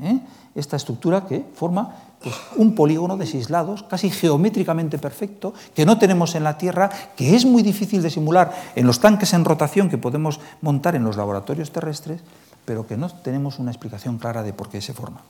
esta 0.55 0.77
estructura 0.77 1.27
que 1.27 1.45
forma 1.55 2.13
Pues 2.23 2.37
un 2.57 2.75
polígono 2.75 3.17
de 3.17 3.27
seis 3.27 3.51
lados, 3.51 3.83
casi 3.83 4.09
geométricamente 4.09 4.97
perfecto, 4.97 5.53
que 5.75 5.85
no 5.85 5.99
tenemos 5.99 6.35
en 6.37 6.45
la 6.45 6.57
Tierra, 6.57 6.89
que 7.17 7.35
es 7.35 7.45
muy 7.45 7.63
difícil 7.63 8.01
de 8.01 8.11
simular 8.11 8.55
en 8.77 8.87
los 8.87 9.01
tanques 9.01 9.35
en 9.35 9.45
rotación 9.45 9.91
que 9.91 9.99
podemos 9.99 10.39
montar 10.61 10.95
en 10.95 11.03
los 11.03 11.17
laboratorios 11.17 11.73
terrestres, 11.73 12.23
pero 12.65 12.87
que 12.87 12.97
no 12.97 13.11
tenemos 13.11 13.59
una 13.59 13.73
explicación 13.73 14.19
clara 14.19 14.45
de 14.45 14.53
por 14.53 14.69
qué 14.69 14.81
se 14.81 14.95
forma. 14.95 15.23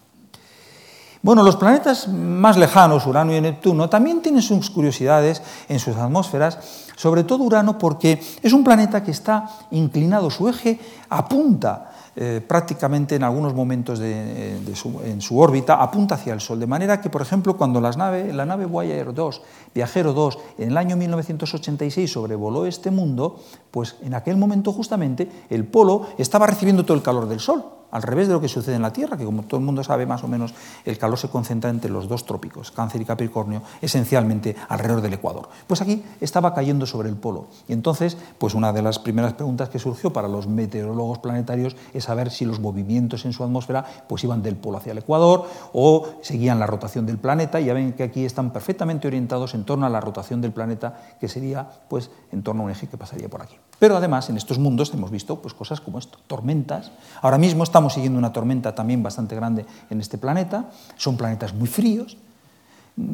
Bueno, 1.22 1.44
los 1.44 1.54
planetas 1.54 2.08
más 2.08 2.56
lejanos, 2.56 3.06
Urano 3.06 3.32
y 3.32 3.40
Neptuno, 3.40 3.88
también 3.88 4.22
tienen 4.22 4.42
sus 4.42 4.70
curiosidades 4.70 5.40
en 5.68 5.78
sus 5.78 5.96
atmósferas, 5.96 6.58
sobre 6.96 7.22
todo 7.22 7.44
Urano 7.44 7.78
porque 7.78 8.20
es 8.42 8.52
un 8.52 8.64
planeta 8.64 9.04
que 9.04 9.12
está 9.12 9.48
inclinado, 9.70 10.30
su 10.30 10.48
eje 10.48 10.80
apunta 11.10 11.92
eh, 12.16 12.44
prácticamente 12.44 13.14
en 13.14 13.22
algunos 13.22 13.54
momentos 13.54 14.00
de, 14.00 14.58
su, 14.74 15.00
en 15.04 15.20
su 15.20 15.38
órbita 15.38 15.80
apunta 15.80 16.16
hacia 16.16 16.34
el 16.34 16.40
Sol. 16.40 16.58
De 16.58 16.66
manera 16.66 17.00
que, 17.00 17.08
por 17.08 17.22
ejemplo, 17.22 17.56
cuando 17.56 17.80
las 17.80 17.96
la 17.96 18.44
nave 18.44 18.66
Voyager 18.66 19.14
2, 19.14 19.42
Viajero 19.72 20.12
2, 20.12 20.38
en 20.58 20.70
el 20.72 20.76
año 20.76 20.96
1986 20.96 22.12
sobrevoló 22.12 22.66
este 22.66 22.90
mundo, 22.90 23.40
pues 23.70 23.94
en 24.02 24.14
aquel 24.14 24.36
momento 24.36 24.72
justamente 24.72 25.30
el 25.50 25.66
polo 25.66 26.08
estaba 26.18 26.48
recibiendo 26.48 26.84
todo 26.84 26.96
el 26.96 27.02
calor 27.04 27.28
del 27.28 27.38
Sol 27.38 27.81
al 27.92 28.02
revés 28.02 28.26
de 28.26 28.32
lo 28.32 28.40
que 28.40 28.48
sucede 28.48 28.74
en 28.74 28.82
la 28.82 28.92
Tierra, 28.92 29.16
que 29.16 29.24
como 29.24 29.42
todo 29.44 29.60
el 29.60 29.66
mundo 29.66 29.84
sabe 29.84 30.06
más 30.06 30.24
o 30.24 30.28
menos, 30.28 30.54
el 30.84 30.98
calor 30.98 31.18
se 31.18 31.28
concentra 31.28 31.70
entre 31.70 31.90
los 31.90 32.08
dos 32.08 32.26
trópicos, 32.26 32.70
Cáncer 32.72 33.02
y 33.02 33.04
Capricornio, 33.04 33.62
esencialmente 33.80 34.56
alrededor 34.68 35.02
del 35.02 35.12
Ecuador. 35.12 35.48
Pues 35.66 35.80
aquí 35.82 36.02
estaba 36.20 36.54
cayendo 36.54 36.86
sobre 36.86 37.08
el 37.10 37.16
polo. 37.16 37.46
Y 37.68 37.74
entonces, 37.74 38.16
pues 38.38 38.54
una 38.54 38.72
de 38.72 38.82
las 38.82 38.98
primeras 38.98 39.34
preguntas 39.34 39.68
que 39.68 39.78
surgió 39.78 40.12
para 40.12 40.26
los 40.26 40.46
meteorólogos 40.46 41.18
planetarios 41.18 41.76
es 41.92 42.04
saber 42.04 42.30
si 42.30 42.44
los 42.44 42.60
movimientos 42.60 43.24
en 43.26 43.32
su 43.32 43.44
atmósfera 43.44 43.84
pues 44.08 44.24
iban 44.24 44.42
del 44.42 44.56
polo 44.56 44.78
hacia 44.78 44.92
el 44.92 44.98
Ecuador 44.98 45.46
o 45.72 46.08
seguían 46.22 46.58
la 46.58 46.66
rotación 46.66 47.04
del 47.04 47.18
planeta. 47.18 47.60
Y 47.60 47.66
ya 47.66 47.74
ven 47.74 47.92
que 47.92 48.04
aquí 48.04 48.24
están 48.24 48.52
perfectamente 48.52 49.06
orientados 49.06 49.54
en 49.54 49.64
torno 49.64 49.84
a 49.84 49.90
la 49.90 50.00
rotación 50.00 50.40
del 50.40 50.52
planeta, 50.52 51.16
que 51.20 51.28
sería 51.28 51.68
pues 51.88 52.10
en 52.32 52.42
torno 52.42 52.62
a 52.62 52.64
un 52.64 52.70
eje 52.70 52.88
que 52.88 52.96
pasaría 52.96 53.28
por 53.28 53.42
aquí. 53.42 53.56
Pero 53.82 53.96
además, 53.96 54.30
en 54.30 54.36
estos 54.36 54.60
mundos 54.60 54.94
hemos 54.94 55.10
visto 55.10 55.42
pues, 55.42 55.54
cosas 55.54 55.80
como 55.80 55.98
esto, 55.98 56.16
tormentas. 56.28 56.92
Ahora 57.20 57.36
mismo 57.36 57.64
estamos 57.64 57.94
siguiendo 57.94 58.16
una 58.16 58.32
tormenta 58.32 58.76
también 58.76 59.02
bastante 59.02 59.34
grande 59.34 59.66
en 59.90 60.00
este 60.00 60.18
planeta. 60.18 60.70
Son 60.96 61.16
planetas 61.16 61.52
muy 61.52 61.66
fríos. 61.66 62.16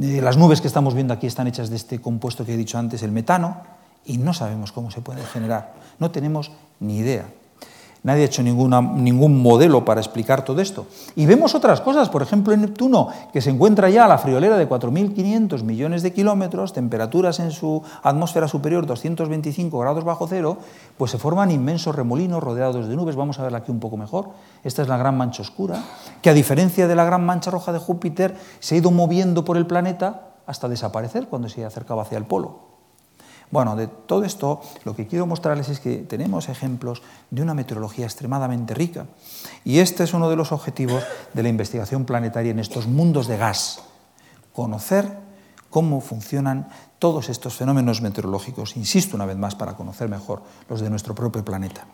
Eh, 0.02 0.20
las 0.22 0.37
nubes 0.37 0.61
que 0.61 0.66
estamos 0.66 0.92
viendo 0.92 1.14
aquí 1.14 1.26
están 1.26 1.46
hechas 1.46 1.70
de 1.70 1.76
este 1.76 2.02
compuesto 2.02 2.44
que 2.44 2.52
he 2.52 2.57
dicho 2.59 2.76
antes, 2.76 3.02
el 3.02 3.12
metano, 3.12 3.62
y 4.04 4.18
no 4.18 4.35
sabemos 4.35 4.70
cómo 4.70 4.90
se 4.90 5.00
puede 5.00 5.24
generar. 5.24 5.72
No 5.98 6.11
tenemos 6.11 6.52
ni 6.81 6.98
idea. 6.98 7.24
Nadie 8.09 8.23
ha 8.23 8.27
hecho 8.27 8.42
ningún 8.42 9.42
modelo 9.42 9.85
para 9.85 10.01
explicar 10.01 10.42
todo 10.42 10.62
esto. 10.62 10.87
Y 11.14 11.27
vemos 11.27 11.55
otras 11.55 11.83
cosas, 11.83 12.09
por 12.09 12.23
ejemplo, 12.23 12.55
en 12.55 12.62
Neptuno, 12.62 13.09
que 13.35 13.42
se 13.42 13.51
encuentra 13.51 13.90
ya 13.90 14.07
a 14.07 14.09
la 14.09 14.16
friolera 14.16 14.57
de 14.57 14.66
4.500 14.66 15.62
millones 15.62 16.03
de 16.03 16.14
kilómetros, 16.14 16.73
temperaturas 16.73 17.38
en 17.38 17.51
su 17.51 17.83
atmósfera 18.03 18.49
superior 18.49 18.87
225 18.87 19.79
grados 19.79 20.05
bajo 20.05 20.27
cero, 20.27 20.57
pues 20.97 21.11
se 21.11 21.18
forman 21.18 21.51
inmensos 21.51 21.94
remolinos 21.94 22.42
rodeados 22.42 22.88
de 22.88 22.97
nubes. 22.97 23.14
Vamos 23.14 23.38
a 23.40 23.42
verla 23.42 23.59
aquí 23.59 23.71
un 23.71 23.79
poco 23.79 23.99
mejor. 23.99 24.31
Esta 24.64 24.81
es 24.81 24.88
la 24.88 24.97
gran 24.97 25.14
mancha 25.18 25.42
oscura, 25.42 25.79
que 26.23 26.31
a 26.31 26.33
diferencia 26.33 26.88
de 26.88 26.97
la 26.97 27.05
gran 27.05 27.27
mancha 27.27 27.51
roja 27.51 27.75
de 27.75 27.79
Júpiter, 27.79 28.38
se 28.59 28.75
ha 28.75 28.79
ido 28.79 28.90
moviendo 28.90 29.44
por 29.44 29.59
el 29.59 29.66
planeta 29.66 30.31
hasta 30.47 30.66
desaparecer 30.66 31.29
cuando 31.29 31.51
se 31.51 31.62
acercaba 31.62 32.01
hacia 32.01 32.16
el 32.16 32.25
polo. 32.25 32.78
Bueno, 33.51 33.77
de 33.77 33.87
todo 33.87 34.25
esto 34.25 34.61
lo 34.85 34.95
que 34.95 35.07
quiero 35.07 35.27
mostrarles 35.27 35.69
es 35.69 35.81
que 35.81 35.97
tenemos 35.97 36.49
ejemplos 36.49 37.03
de 37.31 37.43
una 37.43 37.55
meteorología 37.55 38.05
extremadamente 38.05 38.75
rica. 38.75 39.07
Y 39.65 39.79
este 39.79 40.05
es 40.05 40.13
uno 40.13 40.29
de 40.29 40.37
los 40.37 40.53
objetivos 40.53 41.03
de 41.33 41.43
la 41.43 41.49
investigación 41.49 42.05
planetaria 42.05 42.51
en 42.51 42.59
estos 42.59 42.87
mundos 42.87 43.27
de 43.27 43.39
gas, 43.39 43.81
conocer 44.53 45.09
cómo 45.71 46.01
funcionan 46.01 46.69
todos 46.99 47.29
estos 47.29 47.55
fenómenos 47.55 48.03
meteorológicos, 48.03 48.77
insisto 48.77 49.17
una 49.17 49.27
vez 49.27 49.37
más, 49.37 49.55
para 49.55 49.75
conocer 49.75 50.09
mejor 50.09 50.43
los 50.69 50.81
de 50.81 50.91
nuestro 50.91 51.15
propio 51.15 51.45
planeta. 51.45 51.87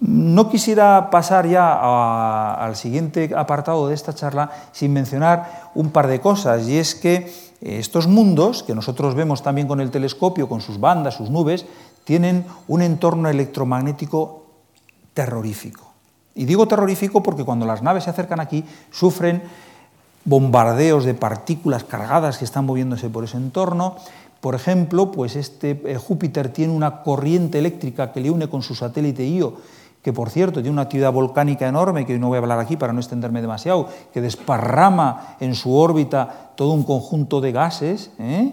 No 0.00 0.48
quisiera 0.48 1.10
pasar 1.10 1.46
ya 1.46 2.54
al 2.54 2.74
siguiente 2.74 3.30
apartado 3.36 3.88
de 3.88 3.94
esta 3.94 4.14
charla 4.14 4.50
sin 4.72 4.94
mencionar 4.94 5.70
un 5.74 5.90
par 5.90 6.06
de 6.06 6.20
cosas, 6.20 6.66
y 6.66 6.78
es 6.78 6.94
que 6.94 7.49
estos 7.60 8.06
mundos, 8.06 8.62
que 8.62 8.74
nosotros 8.74 9.14
vemos 9.14 9.42
también 9.42 9.68
con 9.68 9.80
el 9.80 9.90
telescopio, 9.90 10.48
con 10.48 10.60
sus 10.60 10.80
bandas, 10.80 11.14
sus 11.14 11.30
nubes, 11.30 11.66
tienen 12.04 12.46
un 12.68 12.82
entorno 12.82 13.28
electromagnético 13.28 14.46
terrorífico. 15.14 15.90
Y 16.34 16.44
digo 16.44 16.66
terrorífico 16.66 17.22
porque 17.22 17.44
cuando 17.44 17.66
las 17.66 17.82
naves 17.82 18.04
se 18.04 18.10
acercan 18.10 18.40
aquí 18.40 18.64
sufren 18.90 19.42
bombardeos 20.24 21.04
de 21.04 21.14
partículas 21.14 21.84
cargadas 21.84 22.38
que 22.38 22.44
están 22.44 22.66
moviéndose 22.66 23.10
por 23.10 23.24
ese 23.24 23.36
entorno. 23.36 23.96
Por 24.40 24.54
ejemplo, 24.54 25.12
pues 25.12 25.36
este 25.36 25.82
eh, 25.84 25.96
Júpiter 25.96 26.50
tiene 26.50 26.72
una 26.72 27.02
corriente 27.02 27.58
eléctrica 27.58 28.12
que 28.12 28.20
le 28.20 28.30
une 28.30 28.48
con 28.48 28.62
su 28.62 28.74
satélite 28.74 29.26
Io 29.26 29.56
que 30.02 30.12
por 30.12 30.30
cierto 30.30 30.60
tiene 30.60 30.72
una 30.72 30.82
actividad 30.82 31.12
volcánica 31.12 31.68
enorme, 31.68 32.06
que 32.06 32.18
no 32.18 32.28
voy 32.28 32.36
a 32.36 32.40
hablar 32.40 32.58
aquí 32.58 32.76
para 32.76 32.92
no 32.92 33.00
extenderme 33.00 33.42
demasiado, 33.42 33.88
que 34.12 34.20
desparrama 34.20 35.36
en 35.40 35.54
su 35.54 35.74
órbita 35.74 36.52
todo 36.54 36.72
un 36.72 36.84
conjunto 36.84 37.40
de 37.40 37.52
gases, 37.52 38.10
¿eh? 38.18 38.52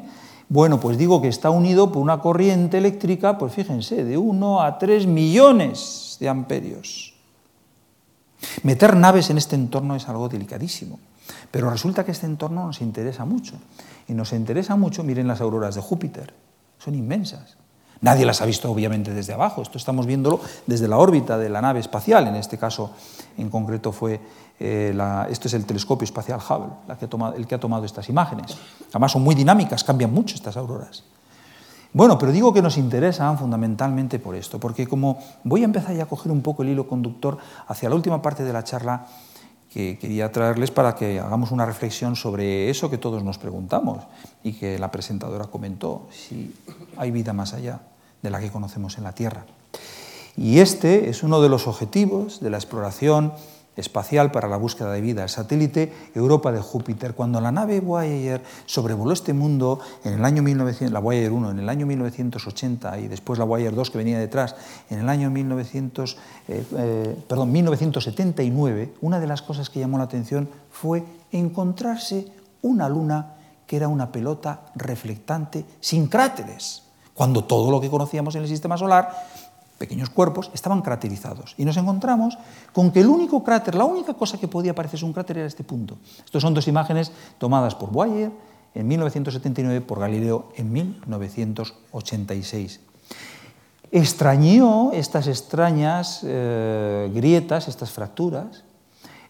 bueno, 0.49 0.79
pues 0.79 0.97
digo 0.97 1.21
que 1.21 1.27
está 1.27 1.49
unido 1.49 1.91
por 1.91 2.01
una 2.01 2.19
corriente 2.19 2.77
eléctrica, 2.77 3.37
pues 3.37 3.53
fíjense, 3.53 4.03
de 4.03 4.17
1 4.17 4.61
a 4.61 4.77
3 4.77 5.07
millones 5.07 6.17
de 6.19 6.29
amperios. 6.29 7.13
Meter 8.63 8.95
naves 8.95 9.29
en 9.29 9.37
este 9.37 9.55
entorno 9.55 9.95
es 9.95 10.07
algo 10.07 10.29
delicadísimo, 10.29 10.99
pero 11.51 11.69
resulta 11.69 12.05
que 12.05 12.11
este 12.11 12.27
entorno 12.27 12.65
nos 12.65 12.81
interesa 12.81 13.25
mucho. 13.25 13.55
Y 14.07 14.13
nos 14.13 14.31
interesa 14.31 14.75
mucho, 14.75 15.03
miren 15.03 15.27
las 15.27 15.41
auroras 15.41 15.75
de 15.75 15.81
Júpiter, 15.81 16.33
son 16.77 16.95
inmensas. 16.95 17.57
Nadie 18.01 18.25
las 18.25 18.41
ha 18.41 18.45
visto 18.45 18.71
obviamente 18.71 19.13
desde 19.13 19.33
abajo, 19.33 19.61
esto 19.61 19.77
estamos 19.77 20.05
viéndolo 20.05 20.39
desde 20.65 20.87
la 20.87 20.97
órbita 20.97 21.37
de 21.37 21.49
la 21.49 21.61
nave 21.61 21.79
espacial, 21.79 22.27
en 22.27 22.35
este 22.35 22.57
caso 22.57 22.91
en 23.37 23.49
concreto 23.49 23.91
fue, 23.91 24.19
eh, 24.59 24.97
esto 25.29 25.47
es 25.47 25.53
el 25.53 25.65
telescopio 25.65 26.05
espacial 26.05 26.39
Hubble, 26.39 26.73
el 27.37 27.47
que 27.47 27.55
ha 27.55 27.59
tomado 27.59 27.85
estas 27.85 28.09
imágenes. 28.09 28.57
Además 28.89 29.11
son 29.11 29.23
muy 29.23 29.35
dinámicas, 29.35 29.83
cambian 29.83 30.13
mucho 30.13 30.35
estas 30.35 30.57
auroras. 30.57 31.03
Bueno, 31.93 32.17
pero 32.19 32.31
digo 32.31 32.53
que 32.53 32.61
nos 32.61 32.77
interesan 32.77 33.37
fundamentalmente 33.37 34.19
por 34.19 34.35
esto, 34.35 34.59
porque 34.59 34.87
como 34.87 35.17
voy 35.43 35.61
a 35.61 35.65
empezar 35.65 35.95
ya 35.95 36.03
a 36.03 36.05
coger 36.05 36.31
un 36.31 36.41
poco 36.41 36.61
el 36.61 36.69
hilo 36.69 36.87
conductor 36.87 37.37
hacia 37.67 37.89
la 37.89 37.95
última 37.95 38.21
parte 38.21 38.43
de 38.43 38.53
la 38.53 38.63
charla, 38.63 39.07
que 39.77 39.99
quería 39.99 40.31
traerles 40.31 40.71
para 40.71 40.95
que 40.95 41.19
hagamos 41.19 41.51
una 41.51 41.63
reflexión 41.63 42.15
sobre 42.15 42.71
eso 42.71 42.89
que 42.89 42.97
todos 42.97 43.23
nos 43.23 43.37
preguntamos 43.37 43.99
y 44.43 44.53
que 44.53 44.79
la 44.79 44.89
presentadora 44.89 45.45
comentó, 45.45 46.07
si 46.09 46.51
hay 46.97 47.11
vida 47.11 47.31
más 47.31 47.53
allá 47.53 47.81
de 48.23 48.31
la 48.31 48.39
que 48.39 48.49
conocemos 48.49 48.97
en 48.97 49.03
la 49.03 49.11
Tierra. 49.11 49.45
Y 50.35 50.61
este 50.61 51.09
es 51.11 51.21
uno 51.21 51.41
de 51.41 51.49
los 51.49 51.67
objetivos 51.67 52.39
de 52.39 52.49
la 52.49 52.57
exploración 52.57 53.33
espacial 53.77 54.31
para 54.31 54.47
la 54.47 54.57
búsqueda 54.57 54.91
de 54.91 55.01
vida, 55.01 55.23
el 55.23 55.29
satélite 55.29 55.93
Europa 56.13 56.51
de 56.51 56.59
Júpiter. 56.59 57.13
Cuando 57.13 57.39
la 57.39 57.51
nave 57.51 57.79
Voyager 57.79 58.43
sobrevoló 58.65 59.13
este 59.13 59.33
mundo 59.33 59.79
en 60.03 60.13
el 60.13 60.25
año 60.25 60.41
1900, 60.43 60.91
la 60.91 60.99
Voyager 60.99 61.31
1 61.31 61.51
en 61.51 61.59
el 61.59 61.69
año 61.69 61.85
1980 61.85 62.99
y 62.99 63.07
después 63.07 63.39
la 63.39 63.45
Voyager 63.45 63.75
2 63.75 63.91
que 63.91 63.97
venía 63.97 64.19
detrás 64.19 64.55
en 64.89 64.99
el 64.99 65.07
año 65.07 65.29
1900, 65.29 66.17
eh, 66.47 66.65
eh, 66.75 67.23
perdón, 67.27 67.51
1979, 67.51 68.95
una 69.01 69.19
de 69.19 69.27
las 69.27 69.41
cosas 69.41 69.69
que 69.69 69.79
llamó 69.79 69.97
la 69.97 70.05
atención 70.05 70.49
fue 70.71 71.03
encontrarse 71.31 72.27
una 72.61 72.89
luna 72.89 73.35
que 73.67 73.75
era 73.75 73.87
una 73.87 74.11
pelota 74.11 74.61
reflectante 74.75 75.65
sin 75.79 76.07
cráteres, 76.07 76.83
cuando 77.13 77.43
todo 77.43 77.69
lo 77.69 77.81
que 77.81 77.89
conocíamos 77.89 78.35
en 78.35 78.43
el 78.43 78.47
sistema 78.47 78.77
solar 78.77 79.09
pequeños 79.77 80.09
cuerpos, 80.09 80.49
estaban 80.53 80.81
craterizados. 80.81 81.55
Y 81.57 81.65
nos 81.65 81.75
encontramos 81.77 82.37
con 82.73 82.91
que 82.91 83.01
el 83.01 83.07
único 83.07 83.43
cráter, 83.43 83.75
la 83.75 83.85
única 83.85 84.13
cosa 84.13 84.39
que 84.39 84.47
podía 84.47 84.75
parecerse 84.75 85.05
un 85.05 85.13
cráter 85.13 85.37
era 85.37 85.47
este 85.47 85.63
punto. 85.63 85.97
Estas 86.25 86.41
son 86.41 86.53
dos 86.53 86.67
imágenes 86.67 87.11
tomadas 87.37 87.75
por 87.75 87.91
Boyer 87.91 88.31
en 88.73 88.87
1979, 88.87 89.81
por 89.81 89.99
Galileo 89.99 90.49
en 90.55 90.71
1986. 90.71 92.79
Extrañó 93.91 94.91
estas 94.91 95.27
extrañas 95.27 96.21
eh, 96.23 97.09
grietas, 97.13 97.67
estas 97.69 97.91
fracturas, 97.91 98.63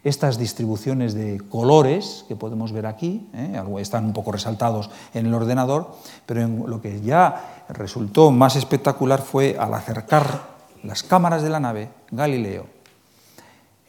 estas 0.08 0.38
distribuciones 0.38 1.14
de 1.14 1.42
colores 1.50 2.24
que 2.30 2.36
podemos 2.36 2.72
ver 2.72 2.86
aquí, 2.86 3.28
¿eh? 3.34 3.62
están 3.80 4.06
un 4.06 4.14
poco 4.14 4.32
resaltados 4.32 4.90
en 5.14 5.26
el 5.26 5.34
ordenador, 5.34 5.96
pero 6.26 6.48
lo 6.48 6.82
que 6.82 7.02
ya 7.02 7.66
resultó 7.70 8.32
más 8.32 8.56
espectacular 8.56 9.22
fue 9.22 9.58
al 9.60 9.74
acercar 9.74 10.56
las 10.84 11.04
cámaras 11.04 11.44
de 11.44 11.50
la 11.50 11.60
nave 11.60 11.90
Galileo, 12.12 12.68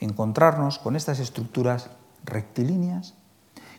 encontrarnos 0.01 0.81
con 0.81 0.97
estas 0.97 1.21
estructuras 1.21 1.89
rectilíneas, 2.25 3.15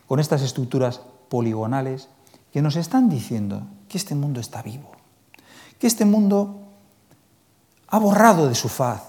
con 0.06 0.18
estas 0.18 0.40
estructuras 0.40 1.02
poligonales 1.28 2.08
que 2.52 2.62
nos 2.62 2.76
están 2.76 3.10
diciendo 3.10 3.64
que 3.88 3.98
este 3.98 4.14
mundo 4.14 4.40
está 4.40 4.62
vivo, 4.62 4.92
que 5.78 5.86
este 5.86 6.06
mundo 6.06 6.62
ha 7.88 7.98
borrado 7.98 8.48
de 8.48 8.54
su 8.54 8.68
faz 8.68 9.02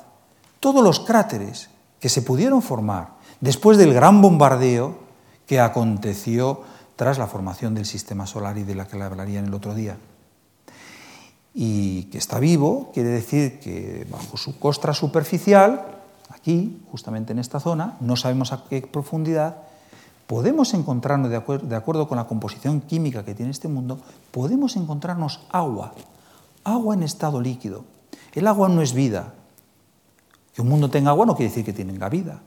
todos 0.59 0.83
los 0.83 0.99
cráteres 0.99 1.69
que 1.99 2.09
se 2.09 2.23
pudieron 2.23 2.61
formar 2.61 3.20
después 3.41 3.77
del 3.77 3.93
gran 3.93 4.21
bombardeo 4.21 4.95
que 5.45 5.59
aconteció 5.59 6.61
tras 6.95 7.17
la 7.17 7.27
formación 7.27 7.75
del 7.75 7.85
sistema 7.85 8.25
solar 8.25 8.57
y 8.57 8.63
de 8.63 8.75
la 8.75 8.87
que 8.87 8.97
le 8.97 9.03
hablaría 9.03 9.39
en 9.39 9.47
el 9.47 9.53
otro 9.53 9.75
día. 9.75 9.97
Y 11.53 12.03
que 12.05 12.17
está 12.17 12.39
vivo 12.39 12.91
quiere 12.93 13.09
decir 13.09 13.59
que 13.59 14.07
bajo 14.09 14.37
su 14.37 14.57
costra 14.57 14.93
superficial, 14.93 15.99
aquí, 16.29 16.81
justamente 16.91 17.33
en 17.33 17.39
esta 17.39 17.59
zona, 17.59 17.97
no 17.99 18.15
sabemos 18.15 18.53
a 18.53 18.63
qué 18.69 18.81
profundidad, 18.83 19.57
podemos 20.27 20.73
encontrarnos, 20.73 21.29
de, 21.29 21.75
acuerdo 21.75 22.07
con 22.07 22.17
la 22.17 22.27
composición 22.27 22.79
química 22.79 23.25
que 23.25 23.35
tiene 23.35 23.51
este 23.51 23.67
mundo, 23.67 23.99
podemos 24.31 24.77
encontrarnos 24.77 25.41
agua, 25.51 25.93
agua 26.63 26.95
en 26.95 27.03
estado 27.03 27.41
líquido. 27.41 27.83
El 28.31 28.47
agua 28.47 28.69
no 28.69 28.81
es 28.81 28.93
vida. 28.93 29.33
Que 30.53 30.61
un 30.61 30.69
mundo 30.69 30.89
tenga 30.89 31.09
agua 31.09 31.25
no 31.25 31.35
quiere 31.35 31.49
decir 31.49 31.65
que 31.65 31.73
tenga 31.73 32.07
vida, 32.07 32.41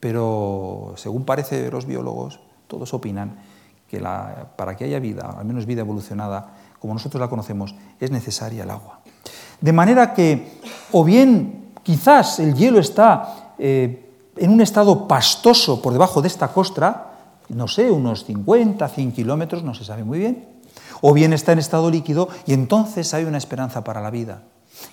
pero 0.00 0.94
según 0.96 1.24
parece 1.24 1.70
los 1.70 1.86
biólogos, 1.86 2.40
todos 2.66 2.92
opinan 2.94 3.38
que 3.88 4.00
para 4.56 4.76
que 4.76 4.84
haya 4.84 4.98
vida, 4.98 5.34
al 5.38 5.44
menos 5.44 5.66
vida 5.66 5.80
evolucionada, 5.80 6.54
como 6.80 6.94
nosotros 6.94 7.20
la 7.20 7.28
conocemos, 7.28 7.74
es 8.00 8.10
necesaria 8.10 8.64
el 8.64 8.70
agua. 8.70 9.00
De 9.60 9.72
manera 9.72 10.12
que, 10.12 10.60
o 10.92 11.04
bien 11.04 11.72
quizás 11.82 12.40
el 12.40 12.54
hielo 12.54 12.78
está 12.78 13.54
eh, 13.58 14.10
en 14.36 14.50
un 14.50 14.60
estado 14.60 15.08
pastoso 15.08 15.80
por 15.80 15.92
debajo 15.92 16.20
de 16.20 16.28
esta 16.28 16.48
costra, 16.48 17.12
no 17.48 17.68
sé, 17.68 17.90
unos 17.90 18.24
50, 18.24 18.88
100 18.88 19.12
kilómetros, 19.12 19.62
no 19.62 19.72
se 19.72 19.84
sabe 19.84 20.04
muy 20.04 20.18
bien, 20.18 20.44
o 21.00 21.12
bien 21.12 21.32
está 21.32 21.52
en 21.52 21.58
estado 21.58 21.90
líquido 21.90 22.28
y 22.44 22.52
entonces 22.52 23.14
hay 23.14 23.24
una 23.24 23.38
esperanza 23.38 23.84
para 23.84 24.00
la 24.00 24.10
vida. 24.10 24.42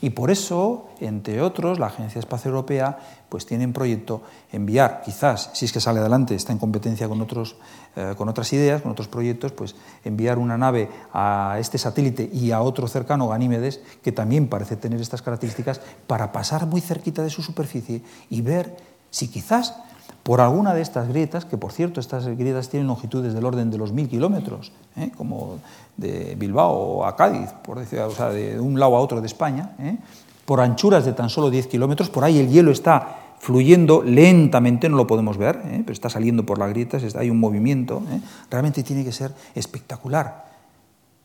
Y 0.01 0.11
por 0.11 0.31
eso, 0.31 0.87
entre 0.99 1.41
otros, 1.41 1.79
la 1.79 1.87
Agencia 1.87 2.19
Espacial 2.19 2.53
Europea 2.53 2.97
pues 3.29 3.45
tiene 3.45 3.63
en 3.63 3.73
proyecto 3.73 4.21
enviar, 4.51 5.01
quizás, 5.03 5.49
si 5.53 5.65
es 5.65 5.73
que 5.73 5.79
sale 5.79 5.99
adelante, 5.99 6.35
está 6.35 6.53
en 6.53 6.59
competencia 6.59 7.07
con, 7.07 7.19
otros, 7.21 7.55
eh, 7.95 8.13
con 8.15 8.29
otras 8.29 8.53
ideas, 8.53 8.81
con 8.81 8.91
otros 8.91 9.07
proyectos, 9.07 9.51
pues 9.53 9.75
enviar 10.03 10.37
una 10.37 10.57
nave 10.57 10.89
a 11.13 11.57
este 11.59 11.77
satélite 11.77 12.29
y 12.31 12.51
a 12.51 12.61
otro 12.61 12.87
cercano, 12.87 13.27
Ganímedes, 13.27 13.81
que 14.03 14.11
también 14.11 14.47
parece 14.47 14.75
tener 14.75 15.01
estas 15.01 15.21
características, 15.21 15.81
para 16.05 16.31
pasar 16.31 16.67
muy 16.67 16.81
cerquita 16.81 17.23
de 17.23 17.29
su 17.29 17.41
superficie 17.41 18.03
y 18.29 18.41
ver 18.41 18.77
si 19.09 19.27
quizás 19.29 19.75
por 20.23 20.39
alguna 20.39 20.73
de 20.73 20.81
estas 20.81 21.09
grietas, 21.09 21.45
que 21.45 21.57
por 21.57 21.73
cierto 21.73 21.99
estas 21.99 22.25
grietas 22.25 22.69
tienen 22.69 22.87
longitudes 22.87 23.33
del 23.33 23.45
orden 23.45 23.69
de 23.69 23.77
los 23.77 23.91
mil 23.91 24.07
kilómetros, 24.07 24.71
¿eh? 24.95 25.11
como 25.17 25.59
de 25.97 26.35
Bilbao 26.35 27.05
a 27.05 27.15
Cádiz, 27.15 27.51
por 27.63 27.77
decir, 27.77 27.99
o 27.99 28.11
sea, 28.11 28.29
de 28.29 28.59
un 28.59 28.79
lado 28.79 28.95
a 28.95 28.99
otro 28.99 29.19
de 29.19 29.27
España, 29.27 29.75
¿eh? 29.79 29.97
por 30.45 30.61
anchuras 30.61 31.03
de 31.05 31.13
tan 31.13 31.29
solo 31.29 31.49
10 31.49 31.67
kilómetros, 31.67 32.09
por 32.09 32.23
ahí 32.23 32.39
el 32.39 32.49
hielo 32.49 32.71
está 32.71 33.19
fluyendo 33.39 34.01
lentamente, 34.01 34.87
no 34.87 34.95
lo 34.95 35.05
podemos 35.05 35.37
ver, 35.37 35.61
¿eh? 35.65 35.81
pero 35.83 35.91
está 35.91 36.09
saliendo 36.09 36.45
por 36.45 36.57
las 36.57 36.69
grietas, 36.69 37.03
hay 37.15 37.29
un 37.29 37.39
movimiento, 37.39 38.01
realmente 38.49 38.81
tiene 38.83 39.03
que 39.03 39.11
ser 39.11 39.33
espectacular 39.55 40.45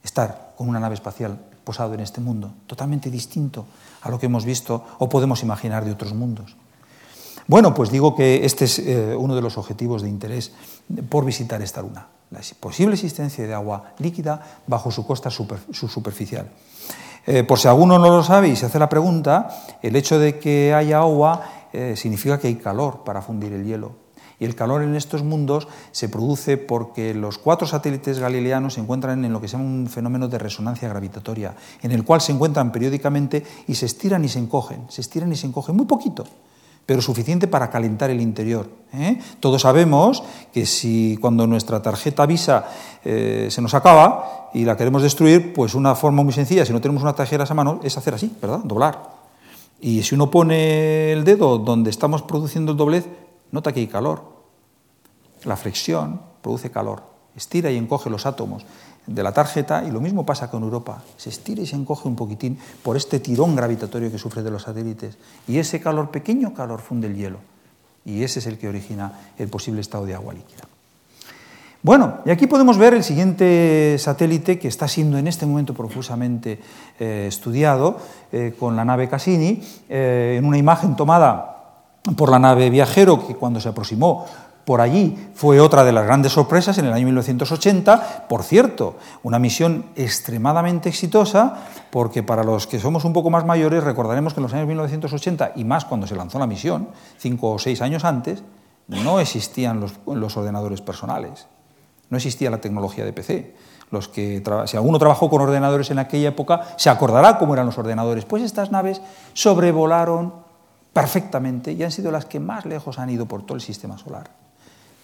estar 0.02 0.54
con 0.56 0.68
una 0.68 0.80
nave 0.80 0.94
espacial 0.94 1.38
posado 1.62 1.94
en 1.94 2.00
este 2.00 2.20
mundo, 2.20 2.52
totalmente 2.66 3.10
distinto 3.10 3.66
a 4.02 4.10
lo 4.10 4.18
que 4.18 4.26
hemos 4.26 4.44
visto 4.44 4.84
o 4.98 5.08
podemos 5.08 5.42
imaginar 5.42 5.84
de 5.84 5.92
otros 5.92 6.14
mundos. 6.14 6.56
Bueno, 7.48 7.72
pues 7.72 7.90
digo 7.90 8.14
que 8.14 8.44
este 8.44 8.66
es 8.66 8.78
eh, 8.78 9.16
uno 9.16 9.34
de 9.34 9.40
los 9.40 9.56
objetivos 9.56 10.02
de 10.02 10.10
interés 10.10 10.52
por 11.08 11.24
visitar 11.24 11.62
esta 11.62 11.80
luna, 11.80 12.06
la 12.30 12.40
posible 12.60 12.92
existencia 12.92 13.46
de 13.46 13.54
agua 13.54 13.94
líquida 14.00 14.60
bajo 14.66 14.90
su 14.90 15.06
costa 15.06 15.30
su 15.30 15.88
superficial. 15.88 16.50
Eh, 17.26 17.44
por 17.44 17.58
si 17.58 17.66
alguno 17.66 17.98
no 17.98 18.10
lo 18.10 18.22
sabe 18.22 18.48
y 18.48 18.56
se 18.56 18.66
hace 18.66 18.78
la 18.78 18.90
pregunta, 18.90 19.48
el 19.80 19.96
hecho 19.96 20.18
de 20.18 20.38
que 20.38 20.74
haya 20.74 20.98
agua 20.98 21.68
eh, 21.72 21.94
significa 21.96 22.38
que 22.38 22.48
hay 22.48 22.56
calor 22.56 23.02
para 23.02 23.22
fundir 23.22 23.54
el 23.54 23.64
hielo. 23.64 23.92
Y 24.38 24.44
el 24.44 24.54
calor 24.54 24.82
en 24.82 24.94
estos 24.94 25.24
mundos 25.24 25.68
se 25.90 26.10
produce 26.10 26.58
porque 26.58 27.14
los 27.14 27.38
cuatro 27.38 27.66
satélites 27.66 28.18
galileanos 28.18 28.74
se 28.74 28.80
encuentran 28.80 29.24
en 29.24 29.32
lo 29.32 29.40
que 29.40 29.48
se 29.48 29.56
llama 29.56 29.64
un 29.64 29.88
fenómeno 29.88 30.28
de 30.28 30.36
resonancia 30.36 30.90
gravitatoria, 30.90 31.54
en 31.80 31.92
el 31.92 32.04
cual 32.04 32.20
se 32.20 32.32
encuentran 32.32 32.72
periódicamente 32.72 33.42
y 33.66 33.74
se 33.74 33.86
estiran 33.86 34.22
y 34.22 34.28
se 34.28 34.38
encogen, 34.38 34.84
se 34.90 35.00
estiran 35.00 35.32
y 35.32 35.36
se 35.36 35.46
encogen 35.46 35.76
muy 35.76 35.86
poquito 35.86 36.26
pero 36.88 37.02
suficiente 37.02 37.48
para 37.48 37.68
calentar 37.68 38.08
el 38.08 38.18
interior. 38.18 38.66
¿eh? 38.94 39.20
Todos 39.40 39.60
sabemos 39.60 40.22
que 40.50 40.64
si 40.64 41.18
cuando 41.20 41.46
nuestra 41.46 41.82
tarjeta 41.82 42.24
Visa 42.24 42.64
eh, 43.04 43.48
se 43.50 43.60
nos 43.60 43.74
acaba 43.74 44.48
y 44.54 44.64
la 44.64 44.74
queremos 44.74 45.02
destruir, 45.02 45.52
pues 45.52 45.74
una 45.74 45.94
forma 45.94 46.22
muy 46.22 46.32
sencilla, 46.32 46.64
si 46.64 46.72
no 46.72 46.80
tenemos 46.80 47.02
una 47.02 47.12
tarjeta 47.12 47.44
a 47.46 47.52
mano, 47.54 47.80
es 47.82 47.98
hacer 47.98 48.14
así, 48.14 48.34
¿verdad? 48.40 48.60
Doblar. 48.64 49.02
Y 49.82 50.02
si 50.02 50.14
uno 50.14 50.30
pone 50.30 51.12
el 51.12 51.24
dedo 51.24 51.58
donde 51.58 51.90
estamos 51.90 52.22
produciendo 52.22 52.72
el 52.72 52.78
doblez, 52.78 53.06
nota 53.52 53.70
que 53.70 53.80
hay 53.80 53.86
calor. 53.86 54.22
La 55.44 55.58
flexión 55.58 56.22
produce 56.40 56.70
calor, 56.70 57.02
estira 57.38 57.70
y 57.70 57.76
encoge 57.76 58.10
los 58.10 58.26
átomos 58.26 58.64
de 59.06 59.22
la 59.22 59.32
tarjeta 59.32 59.84
y 59.84 59.90
lo 59.90 60.00
mismo 60.00 60.26
pasa 60.26 60.50
con 60.50 60.62
Europa. 60.62 61.02
Se 61.16 61.30
estira 61.30 61.62
y 61.62 61.66
se 61.66 61.76
encoge 61.76 62.06
un 62.06 62.16
poquitín 62.16 62.58
por 62.82 62.96
este 62.96 63.20
tirón 63.20 63.56
gravitatorio 63.56 64.10
que 64.10 64.18
sufre 64.18 64.42
de 64.42 64.50
los 64.50 64.62
satélites. 64.62 65.16
Y 65.48 65.58
ese 65.58 65.80
calor, 65.80 66.10
pequeño 66.10 66.52
calor, 66.54 66.80
funde 66.80 67.06
el 67.06 67.16
hielo. 67.16 67.38
Y 68.04 68.22
ese 68.22 68.38
es 68.38 68.46
el 68.46 68.58
que 68.58 68.68
origina 68.68 69.12
el 69.38 69.48
posible 69.48 69.80
estado 69.80 70.04
de 70.06 70.14
agua 70.14 70.34
líquida. 70.34 70.62
Bueno, 71.82 72.18
y 72.24 72.30
aquí 72.30 72.46
podemos 72.48 72.76
ver 72.76 72.94
el 72.94 73.04
siguiente 73.04 73.96
satélite 73.98 74.58
que 74.58 74.66
está 74.66 74.88
siendo 74.88 75.16
en 75.16 75.28
este 75.28 75.46
momento 75.46 75.74
profusamente 75.74 76.58
eh, 76.98 77.26
estudiado 77.28 77.98
eh, 78.32 78.54
con 78.58 78.74
la 78.74 78.84
nave 78.84 79.08
Cassini, 79.08 79.62
eh, 79.88 80.36
en 80.38 80.44
una 80.44 80.58
imagen 80.58 80.96
tomada 80.96 81.54
por 82.16 82.30
la 82.30 82.38
nave 82.40 82.68
Viajero 82.70 83.26
que 83.26 83.36
cuando 83.36 83.60
se 83.60 83.68
aproximó 83.68 84.26
por 84.68 84.82
allí 84.82 85.16
fue 85.32 85.60
otra 85.60 85.82
de 85.82 85.92
las 85.92 86.04
grandes 86.04 86.32
sorpresas 86.32 86.76
en 86.76 86.84
el 86.84 86.92
año 86.92 87.06
1980. 87.06 88.26
Por 88.28 88.42
cierto, 88.42 88.96
una 89.22 89.38
misión 89.38 89.86
extremadamente 89.96 90.90
exitosa, 90.90 91.56
porque 91.88 92.22
para 92.22 92.44
los 92.44 92.66
que 92.66 92.78
somos 92.78 93.06
un 93.06 93.14
poco 93.14 93.30
más 93.30 93.46
mayores 93.46 93.82
recordaremos 93.82 94.34
que 94.34 94.40
en 94.40 94.42
los 94.42 94.52
años 94.52 94.66
1980, 94.66 95.52
y 95.56 95.64
más 95.64 95.86
cuando 95.86 96.06
se 96.06 96.16
lanzó 96.16 96.38
la 96.38 96.46
misión, 96.46 96.90
cinco 97.16 97.52
o 97.52 97.58
seis 97.58 97.80
años 97.80 98.04
antes, 98.04 98.42
no 98.88 99.20
existían 99.20 99.80
los, 99.80 100.36
ordenadores 100.36 100.82
personales, 100.82 101.46
no 102.10 102.18
existía 102.18 102.50
la 102.50 102.60
tecnología 102.60 103.06
de 103.06 103.14
PC. 103.14 103.54
Los 103.90 104.08
que 104.08 104.42
si 104.66 104.76
alguno 104.76 104.98
trabajó 104.98 105.30
con 105.30 105.40
ordenadores 105.40 105.90
en 105.92 105.98
aquella 105.98 106.28
época, 106.28 106.74
se 106.76 106.90
acordará 106.90 107.38
cómo 107.38 107.54
eran 107.54 107.64
los 107.64 107.78
ordenadores. 107.78 108.26
Pues 108.26 108.42
estas 108.42 108.70
naves 108.70 109.00
sobrevolaron 109.32 110.34
perfectamente 110.92 111.72
y 111.72 111.82
han 111.82 111.90
sido 111.90 112.10
las 112.10 112.26
que 112.26 112.38
más 112.38 112.66
lejos 112.66 112.98
han 112.98 113.08
ido 113.08 113.24
por 113.24 113.46
todo 113.46 113.54
el 113.54 113.62
sistema 113.62 113.96
solar 113.96 114.47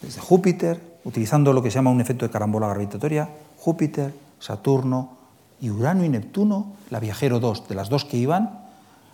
desde 0.05 0.20
Júpiter, 0.20 0.98
utilizando 1.05 1.52
lo 1.52 1.62
que 1.62 1.70
se 1.70 1.76
llama 1.76 1.90
un 1.90 2.00
efecto 2.00 2.24
de 2.24 2.30
carambola 2.30 2.68
gravitatoria, 2.68 3.28
Júpiter, 3.59 4.14
Saturno 4.38 5.16
y 5.61 5.70
Urano 5.70 6.05
y 6.05 6.09
Neptuno, 6.09 6.72
la 6.90 7.00
Viajero 7.00 7.40
2, 7.40 7.68
de 7.68 7.74
las 7.74 7.88
dos 7.88 8.05
que 8.05 8.16
iban, 8.16 8.61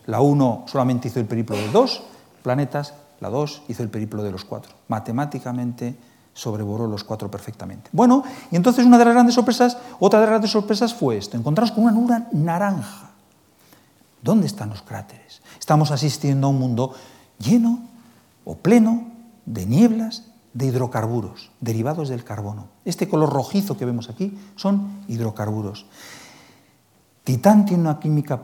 la 0.06 0.20
1 0.20 0.64
solamente 0.66 1.08
hizo 1.08 1.20
el 1.20 1.26
periplo 1.26 1.56
de 1.56 1.68
dos 1.70 2.02
planetas, 2.42 2.94
la 3.20 3.30
2 3.30 3.62
hizo 3.68 3.82
el 3.82 3.90
periplo 3.90 4.22
de 4.22 4.32
los 4.32 4.44
cuatro. 4.44 4.72
Matemáticamente 4.88 5.94
sobrevoló 6.32 6.86
los 6.86 7.04
cuatro 7.04 7.30
perfectamente. 7.30 7.90
Bueno, 7.92 8.24
y 8.50 8.56
entonces 8.56 8.86
una 8.86 8.98
de 8.98 9.04
las 9.04 9.14
grandes 9.14 9.34
sorpresas, 9.34 9.76
otra 9.98 10.18
de 10.18 10.24
las 10.24 10.30
grandes 10.30 10.50
sorpresas 10.50 10.94
fue 10.94 11.18
esto, 11.18 11.36
encontramos 11.36 11.72
con 11.72 11.84
una 11.84 11.92
nube 11.92 12.24
naranja. 12.32 13.10
¿Dónde 14.22 14.46
están 14.46 14.70
los 14.70 14.82
cráteres? 14.82 15.42
Estamos 15.58 15.90
asistiendo 15.90 16.46
a 16.46 16.50
un 16.50 16.58
mundo 16.58 16.94
lleno 17.38 17.80
o 18.44 18.56
pleno 18.56 19.06
de 19.46 19.66
nieblas 19.66 20.29
de 20.52 20.66
hidrocarburos 20.66 21.50
derivados 21.60 22.08
del 22.08 22.24
carbono. 22.24 22.68
Este 22.84 23.08
color 23.08 23.32
rojizo 23.32 23.76
que 23.76 23.84
vemos 23.84 24.08
aquí 24.08 24.36
son 24.56 25.04
hidrocarburos. 25.08 25.86
Titán 27.24 27.64
tiene 27.64 27.82
una 27.82 28.00
química 28.00 28.42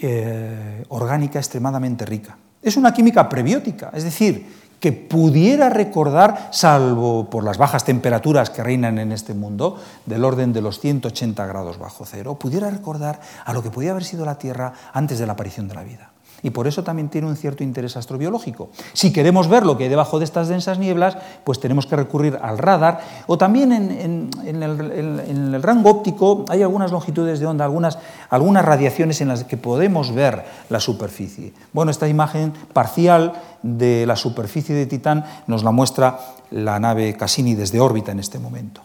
eh, 0.00 0.84
orgánica 0.88 1.38
extremadamente 1.38 2.04
rica. 2.04 2.36
Es 2.62 2.76
una 2.76 2.94
química 2.94 3.28
prebiótica, 3.28 3.90
es 3.92 4.04
decir, 4.04 4.64
que 4.80 4.92
pudiera 4.92 5.70
recordar, 5.70 6.48
salvo 6.50 7.30
por 7.30 7.42
las 7.42 7.58
bajas 7.58 7.84
temperaturas 7.84 8.50
que 8.50 8.62
reinan 8.62 8.98
en 8.98 9.12
este 9.12 9.34
mundo, 9.34 9.80
del 10.04 10.24
orden 10.24 10.52
de 10.52 10.60
los 10.60 10.78
180 10.78 11.46
grados 11.46 11.78
bajo 11.78 12.04
cero, 12.04 12.38
pudiera 12.38 12.70
recordar 12.70 13.20
a 13.44 13.52
lo 13.52 13.62
que 13.62 13.70
podía 13.70 13.92
haber 13.92 14.04
sido 14.04 14.24
la 14.24 14.38
Tierra 14.38 14.72
antes 14.92 15.18
de 15.18 15.26
la 15.26 15.32
aparición 15.32 15.68
de 15.68 15.74
la 15.74 15.84
vida 15.84 16.13
y 16.44 16.50
por 16.50 16.68
eso 16.68 16.84
también 16.84 17.08
tiene 17.08 17.26
un 17.26 17.36
cierto 17.36 17.64
interés 17.64 17.96
astrobiológico. 17.96 18.68
Si 18.92 19.14
queremos 19.14 19.48
ver 19.48 19.64
lo 19.64 19.78
que 19.78 19.84
hay 19.84 19.90
debajo 19.90 20.18
de 20.18 20.26
estas 20.26 20.46
densas 20.46 20.78
nieblas, 20.78 21.16
pues 21.42 21.58
tenemos 21.58 21.86
que 21.86 21.96
recurrir 21.96 22.38
al 22.40 22.58
radar 22.58 23.00
o 23.26 23.38
también 23.38 23.72
en, 23.72 24.30
el, 24.44 25.62
rango 25.62 25.88
óptico 25.88 26.44
hay 26.50 26.62
algunas 26.62 26.92
longitudes 26.92 27.40
de 27.40 27.46
onda, 27.46 27.64
algunas, 27.64 27.98
algunas 28.28 28.62
radiaciones 28.62 29.22
en 29.22 29.28
las 29.28 29.44
que 29.44 29.56
podemos 29.56 30.12
ver 30.12 30.44
la 30.68 30.80
superficie. 30.80 31.54
Bueno, 31.72 31.90
esta 31.90 32.08
imagen 32.08 32.52
parcial 32.74 33.32
de 33.62 34.04
la 34.04 34.14
superficie 34.14 34.74
de 34.74 34.84
Titán 34.84 35.24
nos 35.46 35.64
la 35.64 35.70
muestra 35.70 36.20
la 36.50 36.78
nave 36.78 37.16
Cassini 37.16 37.54
desde 37.54 37.80
órbita 37.80 38.12
en 38.12 38.20
este 38.20 38.38
momento. 38.38 38.82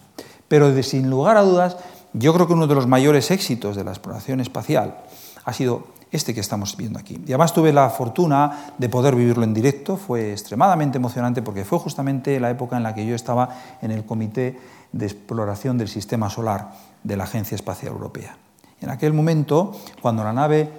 Pero 0.47 0.81
sin 0.81 1.09
lugar 1.09 1.35
a 1.35 1.41
dudas, 1.41 1.75
yo 2.13 2.33
creo 2.33 2.47
que 2.47 2.53
uno 2.53 2.67
de 2.67 2.75
los 2.75 2.87
mayores 2.87 3.31
éxitos 3.31 3.75
de 3.75 3.83
la 3.83 3.91
exploración 3.91 4.39
espacial 4.39 4.95
ha 5.43 5.51
sido 5.51 5.98
este 6.11 6.33
que 6.33 6.39
estamos 6.39 6.75
viendo 6.75 6.99
aquí. 6.99 7.21
Y 7.25 7.31
además 7.31 7.53
tuve 7.53 7.71
la 7.71 7.89
fortuna 7.89 8.73
de 8.77 8.89
poder 8.89 9.15
vivirlo 9.15 9.43
en 9.43 9.53
directo, 9.53 9.97
fue 9.97 10.31
extremadamente 10.31 10.97
emocionante 10.97 11.41
porque 11.41 11.65
fue 11.65 11.79
justamente 11.79 12.39
la 12.39 12.49
época 12.49 12.77
en 12.77 12.83
la 12.83 12.95
que 12.95 13.05
yo 13.05 13.15
estaba 13.15 13.49
en 13.81 13.91
el 13.91 14.05
Comité 14.05 14.59
de 14.91 15.05
Exploración 15.05 15.77
del 15.77 15.87
Sistema 15.87 16.29
Solar 16.29 16.71
de 17.03 17.17
la 17.17 17.25
Agencia 17.25 17.55
Espacial 17.55 17.93
Europea. 17.93 18.37
En 18.81 18.89
aquel 18.89 19.13
momento, 19.13 19.75
cuando 20.01 20.23
la 20.23 20.33
nave 20.33 20.69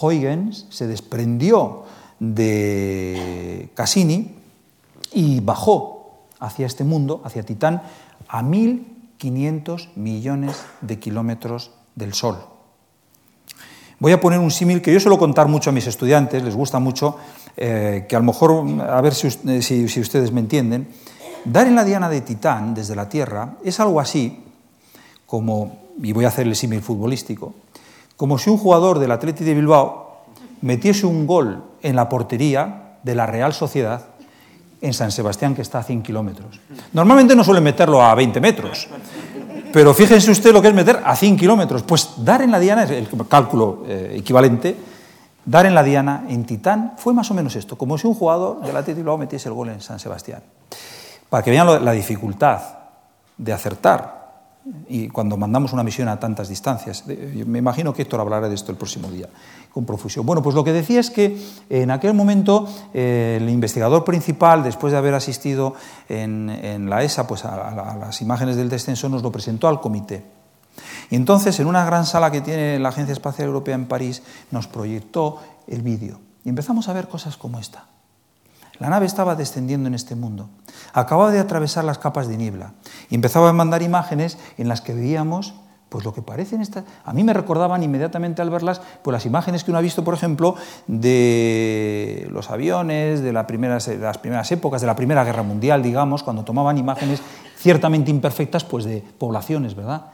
Huygens 0.00 0.66
se 0.70 0.86
desprendió 0.86 1.84
de 2.18 3.70
Cassini 3.74 4.36
y 5.12 5.40
bajó 5.40 6.24
hacia 6.40 6.66
este 6.66 6.84
mundo, 6.84 7.20
hacia 7.24 7.42
Titán, 7.42 7.82
a 8.28 8.42
1.500 8.42 9.94
millones 9.96 10.64
de 10.80 10.98
kilómetros 10.98 11.72
del 11.94 12.14
Sol. 12.14 12.57
Voy 14.00 14.12
a 14.12 14.20
poner 14.20 14.38
un 14.38 14.50
símil 14.50 14.80
que 14.80 14.92
yo 14.92 15.00
suelo 15.00 15.18
contar 15.18 15.48
mucho 15.48 15.70
a 15.70 15.72
mis 15.72 15.86
estudiantes, 15.86 16.42
les 16.42 16.54
gusta 16.54 16.78
mucho, 16.78 17.16
eh, 17.56 18.06
que 18.08 18.14
a 18.14 18.20
lo 18.20 18.24
mejor, 18.24 18.64
a 18.80 19.00
ver 19.00 19.14
si, 19.14 19.30
si 19.62 20.00
ustedes 20.00 20.30
me 20.30 20.40
entienden. 20.40 20.88
Dar 21.44 21.66
en 21.66 21.74
la 21.74 21.84
diana 21.84 22.08
de 22.08 22.20
Titán 22.20 22.74
desde 22.74 22.94
la 22.94 23.08
Tierra 23.08 23.56
es 23.64 23.80
algo 23.80 24.00
así 24.00 24.44
como, 25.26 25.78
y 26.02 26.12
voy 26.12 26.24
a 26.24 26.28
hacer 26.28 26.46
el 26.46 26.54
símil 26.54 26.80
futbolístico, 26.80 27.54
como 28.16 28.38
si 28.38 28.50
un 28.50 28.56
jugador 28.56 28.98
del 28.98 29.12
Atleti 29.12 29.44
de 29.44 29.54
Bilbao 29.54 30.22
metiese 30.62 31.06
un 31.06 31.26
gol 31.26 31.64
en 31.82 31.96
la 31.96 32.08
portería 32.08 32.98
de 33.02 33.14
la 33.14 33.26
Real 33.26 33.52
Sociedad 33.52 34.06
en 34.80 34.92
San 34.94 35.10
Sebastián, 35.10 35.54
que 35.54 35.62
está 35.62 35.80
a 35.80 35.82
100 35.82 36.02
kilómetros. 36.02 36.60
Normalmente 36.92 37.34
no 37.34 37.44
suelen 37.44 37.64
meterlo 37.64 38.02
a 38.02 38.14
20 38.14 38.40
metros, 38.40 38.88
pero 39.72 39.94
fíjense 39.94 40.30
usted 40.30 40.52
lo 40.52 40.62
que 40.62 40.68
es 40.68 40.74
meter 40.74 41.00
a 41.04 41.16
100 41.16 41.36
kilómetros. 41.36 41.82
Pues 41.82 42.10
dar 42.18 42.42
en 42.42 42.50
la 42.50 42.58
diana, 42.58 42.84
es 42.84 42.90
el 42.90 43.08
cálculo 43.28 43.84
eh, 43.86 44.16
equivalente, 44.18 44.76
dar 45.44 45.66
en 45.66 45.74
la 45.74 45.82
diana 45.82 46.24
en 46.28 46.44
Titán 46.44 46.94
fue 46.96 47.14
más 47.14 47.30
o 47.30 47.34
menos 47.34 47.56
esto, 47.56 47.76
como 47.76 47.96
si 47.98 48.06
un 48.06 48.14
jugador 48.14 48.60
del 48.60 48.84
de 48.84 48.94
Bilbao 48.94 49.18
metiese 49.18 49.48
el 49.48 49.54
gol 49.54 49.70
en 49.70 49.80
San 49.80 49.98
Sebastián. 49.98 50.42
Para 51.28 51.42
que 51.42 51.50
vean 51.50 51.84
la 51.84 51.92
dificultad 51.92 52.60
de 53.36 53.52
acertar 53.52 54.18
y 54.88 55.08
cuando 55.08 55.36
mandamos 55.36 55.72
una 55.72 55.82
misión 55.82 56.08
a 56.08 56.18
tantas 56.18 56.48
distancias. 56.48 57.04
Me 57.06 57.58
imagino 57.58 57.92
que 57.92 58.02
Héctor 58.02 58.20
hablará 58.20 58.48
de 58.48 58.54
esto 58.54 58.72
el 58.72 58.78
próximo 58.78 59.10
día 59.10 59.28
con 59.78 59.86
profusión. 59.86 60.26
Bueno, 60.26 60.42
pues 60.42 60.56
lo 60.56 60.64
que 60.64 60.72
decía 60.72 60.98
es 60.98 61.08
que 61.08 61.40
en 61.70 61.92
aquel 61.92 62.12
momento 62.12 62.66
eh, 62.92 63.38
el 63.40 63.48
investigador 63.48 64.04
principal, 64.04 64.64
después 64.64 64.90
de 64.90 64.98
haber 64.98 65.14
asistido 65.14 65.74
en, 66.08 66.90
la 66.90 67.04
ESA 67.04 67.28
pues 67.28 67.44
a, 67.44 67.96
las 67.96 68.20
imágenes 68.20 68.56
del 68.56 68.68
descenso, 68.68 69.08
nos 69.08 69.22
lo 69.22 69.30
presentó 69.30 69.68
al 69.68 69.80
comité. 69.80 70.24
Y 71.10 71.14
entonces, 71.14 71.60
en 71.60 71.68
una 71.68 71.84
gran 71.84 72.06
sala 72.06 72.32
que 72.32 72.40
tiene 72.40 72.80
la 72.80 72.88
Agencia 72.88 73.12
Espacial 73.12 73.46
Europea 73.46 73.76
en 73.76 73.86
París, 73.86 74.24
nos 74.50 74.66
proyectó 74.66 75.38
el 75.68 75.82
vídeo. 75.82 76.18
Y 76.44 76.48
empezamos 76.48 76.88
a 76.88 76.92
ver 76.92 77.06
cosas 77.06 77.36
como 77.36 77.60
esta. 77.60 77.84
La 78.80 78.88
nave 78.88 79.06
estaba 79.06 79.36
descendiendo 79.36 79.86
en 79.86 79.94
este 79.94 80.16
mundo. 80.16 80.48
Acababa 80.92 81.30
de 81.30 81.38
atravesar 81.38 81.84
las 81.84 81.98
capas 81.98 82.26
de 82.26 82.36
niebla 82.36 82.72
y 83.10 83.14
empezaba 83.14 83.48
a 83.48 83.52
mandar 83.52 83.82
imágenes 83.82 84.38
en 84.56 84.66
las 84.66 84.80
que 84.80 84.94
veíamos 84.94 85.54
pues 85.88 86.04
lo 86.04 86.12
que 86.12 86.22
parecen 86.22 86.60
estas... 86.60 86.84
A 87.04 87.12
mí 87.12 87.24
me 87.24 87.32
recordaban 87.32 87.82
inmediatamente 87.82 88.42
al 88.42 88.50
verlas 88.50 88.80
pues 89.02 89.12
las 89.12 89.24
imágenes 89.26 89.64
que 89.64 89.70
uno 89.70 89.78
ha 89.78 89.82
visto, 89.82 90.04
por 90.04 90.14
ejemplo, 90.14 90.54
de 90.86 92.28
los 92.30 92.50
aviones, 92.50 93.20
de, 93.20 93.32
las 93.32 93.46
primeras 93.46 94.52
épocas, 94.52 94.80
de 94.80 94.86
la 94.86 94.96
Primera 94.96 95.24
Guerra 95.24 95.42
Mundial, 95.42 95.82
digamos, 95.82 96.22
cuando 96.22 96.44
tomaban 96.44 96.78
imágenes 96.78 97.22
ciertamente 97.56 98.10
imperfectas 98.10 98.64
pues 98.64 98.84
de 98.84 99.02
poblaciones, 99.18 99.74
¿verdad? 99.74 100.06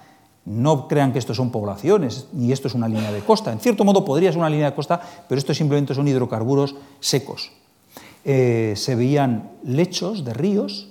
No 0.44 0.88
crean 0.88 1.12
que 1.12 1.18
esto 1.18 1.34
son 1.34 1.50
poblaciones, 1.50 2.28
ni 2.32 2.52
esto 2.52 2.68
es 2.68 2.74
una 2.74 2.86
línea 2.86 3.10
de 3.10 3.20
costa. 3.20 3.50
En 3.50 3.60
cierto 3.60 3.84
modo 3.84 4.04
podría 4.04 4.30
ser 4.30 4.38
una 4.38 4.50
línea 4.50 4.70
de 4.70 4.76
costa, 4.76 5.00
pero 5.28 5.38
esto 5.38 5.54
simplemente 5.54 5.94
son 5.94 6.06
hidrocarburos 6.06 6.76
secos. 7.00 7.52
Eh, 8.24 8.74
se 8.76 8.94
veían 8.94 9.50
lechos 9.64 10.24
de 10.24 10.34
ríos, 10.34 10.88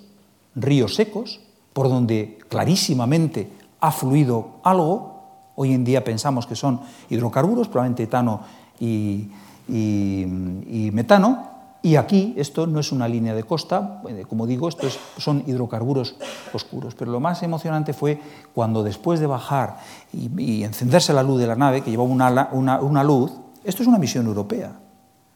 ríos 0.56 0.96
secos, 0.96 1.40
por 1.74 1.90
donde 1.90 2.40
clarísimamente 2.50 3.50
ha 3.84 3.92
fluido 3.92 4.62
algo. 4.64 5.12
Hoy 5.56 5.74
en 5.74 5.84
día 5.84 6.04
pensamos 6.04 6.48
que 6.48 6.56
son 6.56 6.80
hidrocarburos, 7.10 7.68
probablemente 7.68 8.04
etano 8.04 8.40
y, 8.80 9.30
metano. 9.68 11.52
Y 11.82 11.98
aquí 11.98 12.34
esto 12.38 12.66
no 12.66 12.80
es 12.80 12.94
una 12.94 13.10
línea 13.10 13.36
de 13.36 13.44
costa, 13.44 14.02
eh, 14.08 14.24
como 14.28 14.48
digo, 14.48 14.70
estos 14.70 14.98
son 15.18 15.44
hidrocarburos 15.46 16.16
oscuros. 16.54 16.96
Pero 16.96 17.12
lo 17.12 17.20
más 17.20 17.44
emocionante 17.44 17.92
fue 17.92 18.22
cuando 18.56 18.84
después 18.84 19.20
de 19.20 19.28
bajar 19.28 19.80
y, 20.14 20.64
encenderse 20.64 21.12
la 21.12 21.22
luz 21.22 21.42
de 21.42 21.48
la 21.48 21.56
nave, 21.56 21.82
que 21.82 21.92
llevaba 21.92 22.10
una 22.10 23.04
luz, 23.04 23.34
esto 23.66 23.82
es 23.82 23.88
una 23.90 24.00
misión 24.00 24.26
europea. 24.28 24.80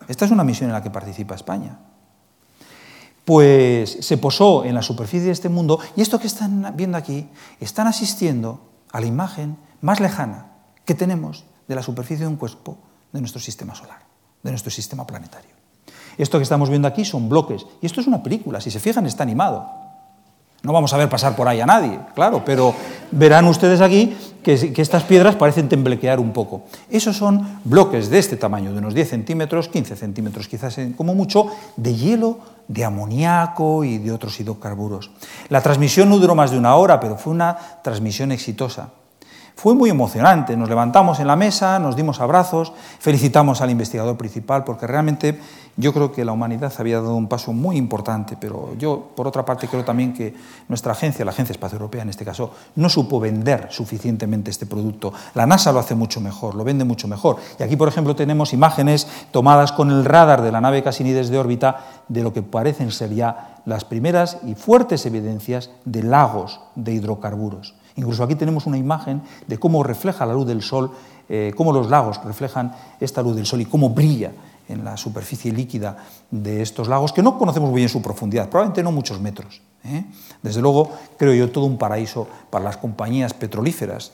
Esta 0.08 0.24
es 0.24 0.32
una 0.32 0.46
misión 0.46 0.70
en 0.70 0.74
la 0.74 0.82
que 0.82 0.90
participa 0.90 1.36
España. 1.36 1.78
Pues 3.28 3.98
se 4.00 4.18
posó 4.18 4.64
en 4.64 4.74
la 4.74 4.82
superficie 4.82 5.26
de 5.26 5.34
este 5.34 5.50
mundo 5.50 5.82
y 5.98 6.02
esto 6.02 6.18
que 6.18 6.28
están 6.28 6.74
viendo 6.78 6.96
aquí, 6.96 7.28
están 7.60 7.86
asistiendo 7.86 8.62
a 8.90 9.02
la 9.02 9.06
imagen 9.06 9.58
más 9.82 10.00
lejana 10.00 10.54
que 10.86 10.94
tenemos 10.94 11.44
de 11.68 11.76
la 11.76 11.84
superficie 11.84 12.24
de 12.24 12.32
un 12.32 12.38
cuerpo 12.38 12.78
de 13.12 13.20
nuestro 13.20 13.42
sistema 13.42 13.76
solar, 13.76 14.06
de 14.44 14.52
nuestro 14.52 14.72
sistema 14.72 15.06
planetario. 15.06 15.52
Esto 16.18 16.40
que 16.40 16.44
estamos 16.44 16.70
viendo 16.70 16.88
aquí 16.88 17.04
son 17.04 17.28
bloques 17.28 17.66
y 17.82 17.86
esto 17.86 18.00
es 18.00 18.08
una 18.08 18.24
película, 18.24 18.62
si 18.62 18.72
se 18.72 18.80
fijan 18.80 19.06
está 19.06 19.24
animado. 19.24 19.87
No 20.64 20.74
vamos 20.74 20.94
a 20.94 20.98
ver 20.98 21.08
pasar 21.08 21.36
por 21.36 21.48
ahí 21.48 21.62
a 21.62 21.66
nadie, 21.66 22.00
claro, 22.16 22.44
pero 22.44 22.74
verán 23.12 23.46
ustedes 23.46 23.80
aquí 23.80 24.16
que, 24.44 24.82
estas 24.82 25.04
piedras 25.04 25.36
parecen 25.36 25.70
temblequear 25.70 26.20
un 26.20 26.32
poco. 26.32 26.64
Esos 26.90 27.18
son 27.18 27.60
bloques 27.64 28.10
de 28.10 28.18
este 28.18 28.38
tamaño, 28.38 28.72
de 28.72 28.80
unos 28.80 28.94
10 28.94 29.10
centímetros, 29.10 29.68
15 29.68 29.96
centímetros 29.96 30.48
quizás 30.48 30.78
como 30.96 31.14
mucho, 31.14 31.48
de 31.76 31.94
hielo, 31.94 32.40
de 32.68 32.86
amoníaco 32.86 33.84
y 33.84 33.98
de 33.98 34.12
otros 34.12 34.40
hidrocarburos. 34.40 35.12
La 35.50 35.62
transmisión 35.62 36.10
no 36.10 36.18
duró 36.18 36.34
más 36.34 36.52
de 36.52 36.58
una 36.58 36.76
hora, 36.76 37.00
pero 37.00 37.18
fue 37.18 37.34
una 37.34 37.58
transmisión 37.84 38.32
exitosa. 38.32 38.90
Fue 39.58 39.74
muy 39.74 39.90
emocionante, 39.90 40.56
nos 40.56 40.70
levantamos 40.70 41.20
en 41.20 41.26
la 41.26 41.36
mesa, 41.36 41.80
nos 41.80 41.96
dimos 41.96 42.22
abrazos, 42.22 42.74
felicitamos 43.00 43.60
al 43.60 43.72
investigador 43.72 44.16
principal 44.16 44.64
porque 44.64 44.86
realmente 44.86 45.40
yo 45.78 45.94
creo 45.96 46.12
que 46.12 46.24
la 46.24 46.32
humanidad 46.32 46.72
había 46.78 47.02
dado 47.02 47.16
un 47.16 47.28
paso 47.28 47.54
muy 47.54 47.76
importante, 47.76 48.38
pero 48.40 48.76
yo 48.78 49.10
por 49.16 49.28
otra 49.28 49.44
parte 49.44 49.68
creo 49.68 49.84
también 49.84 50.14
que 50.14 50.36
nuestra 50.68 50.92
agencia, 50.92 51.26
la 51.26 51.32
Agencia 51.32 51.54
Espacial 51.54 51.82
Europea 51.82 52.04
en 52.04 52.10
este 52.10 52.24
caso, 52.24 52.52
no 52.76 52.88
supo 52.88 53.20
vender 53.20 53.66
suficientemente 53.72 54.52
este 54.52 54.68
producto. 54.68 55.12
La 55.34 55.48
NASA 55.48 55.72
lo 55.72 55.80
hace 55.80 55.96
mucho 55.96 56.22
mejor, 56.22 56.54
lo 56.54 56.64
vende 56.64 56.86
mucho 56.86 57.08
mejor. 57.08 57.38
Y 57.60 57.64
aquí, 57.64 57.76
por 57.76 57.88
ejemplo, 57.88 58.16
tenemos 58.16 58.54
imágenes 58.54 59.08
tomadas 59.32 59.72
con 59.72 59.90
el 59.90 60.06
radar 60.06 60.44
de 60.44 60.52
la 60.52 60.62
nave 60.62 60.84
Cassini 60.84 61.14
desde 61.14 61.40
órbita 61.40 62.04
de 62.10 62.22
lo 62.22 62.32
que 62.32 62.44
parecen 62.44 62.92
ser 62.92 63.12
ya 63.12 63.56
las 63.66 63.86
primeras 63.86 64.38
y 64.46 64.54
fuertes 64.54 65.08
evidencias 65.08 65.72
de 65.84 66.04
lagos 66.04 66.60
de 66.76 66.94
hidrocarburos. 66.94 67.74
Incluso 67.98 68.24
aquí 68.24 68.36
tenemos 68.36 68.66
una 68.68 68.78
imagen 68.78 69.22
de 69.48 69.58
cómo 69.58 69.84
refleja 69.84 70.26
la 70.26 70.34
luz 70.34 70.48
del 70.48 70.62
sol, 70.62 70.92
eh, 71.28 71.52
cómo 71.58 71.74
los 71.74 71.90
lagos 71.90 72.24
reflejan 72.24 72.74
esta 73.00 73.22
luz 73.22 73.36
del 73.36 73.46
sol 73.46 73.60
y 73.62 73.66
cómo 73.66 73.90
brilla 73.90 74.32
en 74.70 74.86
la 74.86 74.98
superficie 74.98 75.52
líquida 75.52 75.98
de 76.30 76.62
estos 76.62 76.88
lagos, 76.88 77.12
que 77.12 77.24
no 77.24 77.38
conocemos 77.38 77.70
muy 77.70 77.80
bien 77.80 77.90
su 77.90 78.02
profundidad, 78.02 78.50
probablemente 78.50 78.84
no 78.84 78.92
muchos 78.92 79.20
metros. 79.20 79.62
¿eh? 79.84 80.06
Desde 80.44 80.62
luego, 80.62 80.92
creo 81.18 81.34
yo, 81.34 81.50
todo 81.52 81.66
un 81.66 81.78
paraíso 81.78 82.28
para 82.50 82.66
las 82.66 82.78
compañías 82.78 83.34
petrolíferas, 83.34 84.12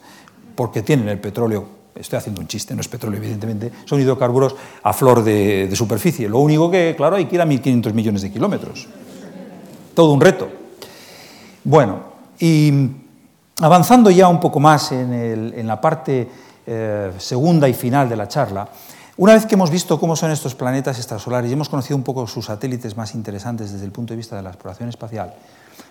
porque 0.56 0.82
tienen 0.82 1.10
el 1.10 1.20
petróleo, 1.20 1.66
estoy 1.96 2.18
haciendo 2.18 2.40
un 2.40 2.48
chiste, 2.48 2.76
no 2.76 2.82
es 2.82 2.88
petróleo 2.88 3.20
evidentemente, 3.20 3.72
son 3.86 4.00
hidrocarburos 4.00 4.56
a 4.84 4.94
flor 4.94 5.24
de, 5.24 5.68
de 5.68 5.76
superficie. 5.76 6.30
Lo 6.30 6.40
único 6.40 6.72
que, 6.72 6.94
claro, 6.96 7.18
hay 7.18 7.26
que 7.26 7.36
ir 7.36 7.42
a 7.42 7.46
1.500 7.46 7.92
millones 7.94 8.22
de 8.22 8.32
kilómetros. 8.32 8.88
Todo 9.94 10.14
un 10.14 10.22
reto. 10.22 10.50
Bueno, 11.64 12.14
y 12.40 13.03
Avanzando 13.64 14.12
ya 14.12 14.28
un 14.28 14.42
poco 14.42 14.60
más 14.60 14.92
en, 14.92 15.66
la 15.66 15.80
parte 15.80 16.30
eh, 16.68 17.14
segunda 17.18 17.70
y 17.70 17.74
final 17.74 18.10
de 18.10 18.18
la 18.18 18.28
charla, 18.28 18.68
una 19.16 19.36
vez 19.36 19.46
que 19.46 19.56
hemos 19.56 19.70
visto 19.70 19.98
cómo 19.98 20.18
son 20.18 20.32
estos 20.32 20.54
planetas 20.54 20.98
extrasolares 20.98 21.50
y 21.50 21.54
hemos 21.54 21.70
conocido 21.70 21.96
un 21.96 22.04
poco 22.04 22.28
sus 22.28 22.48
satélites 22.48 22.98
más 22.98 23.16
interesantes 23.16 23.72
desde 23.72 23.86
el 23.86 23.94
punto 23.94 24.12
de 24.12 24.18
vista 24.18 24.36
de 24.36 24.42
la 24.42 24.50
exploración 24.50 24.90
espacial, 24.90 25.34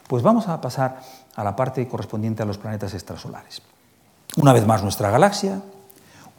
pues 0.06 0.22
vamos 0.22 0.48
a 0.48 0.60
pasar 0.60 1.00
a 1.34 1.42
la 1.42 1.56
parte 1.56 1.88
correspondiente 1.88 2.42
a 2.42 2.46
los 2.46 2.58
planetas 2.58 2.92
extrasolares. 2.92 3.62
Una 4.36 4.52
vez 4.52 4.66
más 4.66 4.82
nuestra 4.82 5.10
galaxia, 5.10 5.62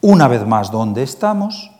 una 0.01 0.27
vez 0.27 0.45
más 0.45 0.69
dónde 0.69 1.01
estamos, 1.01 1.71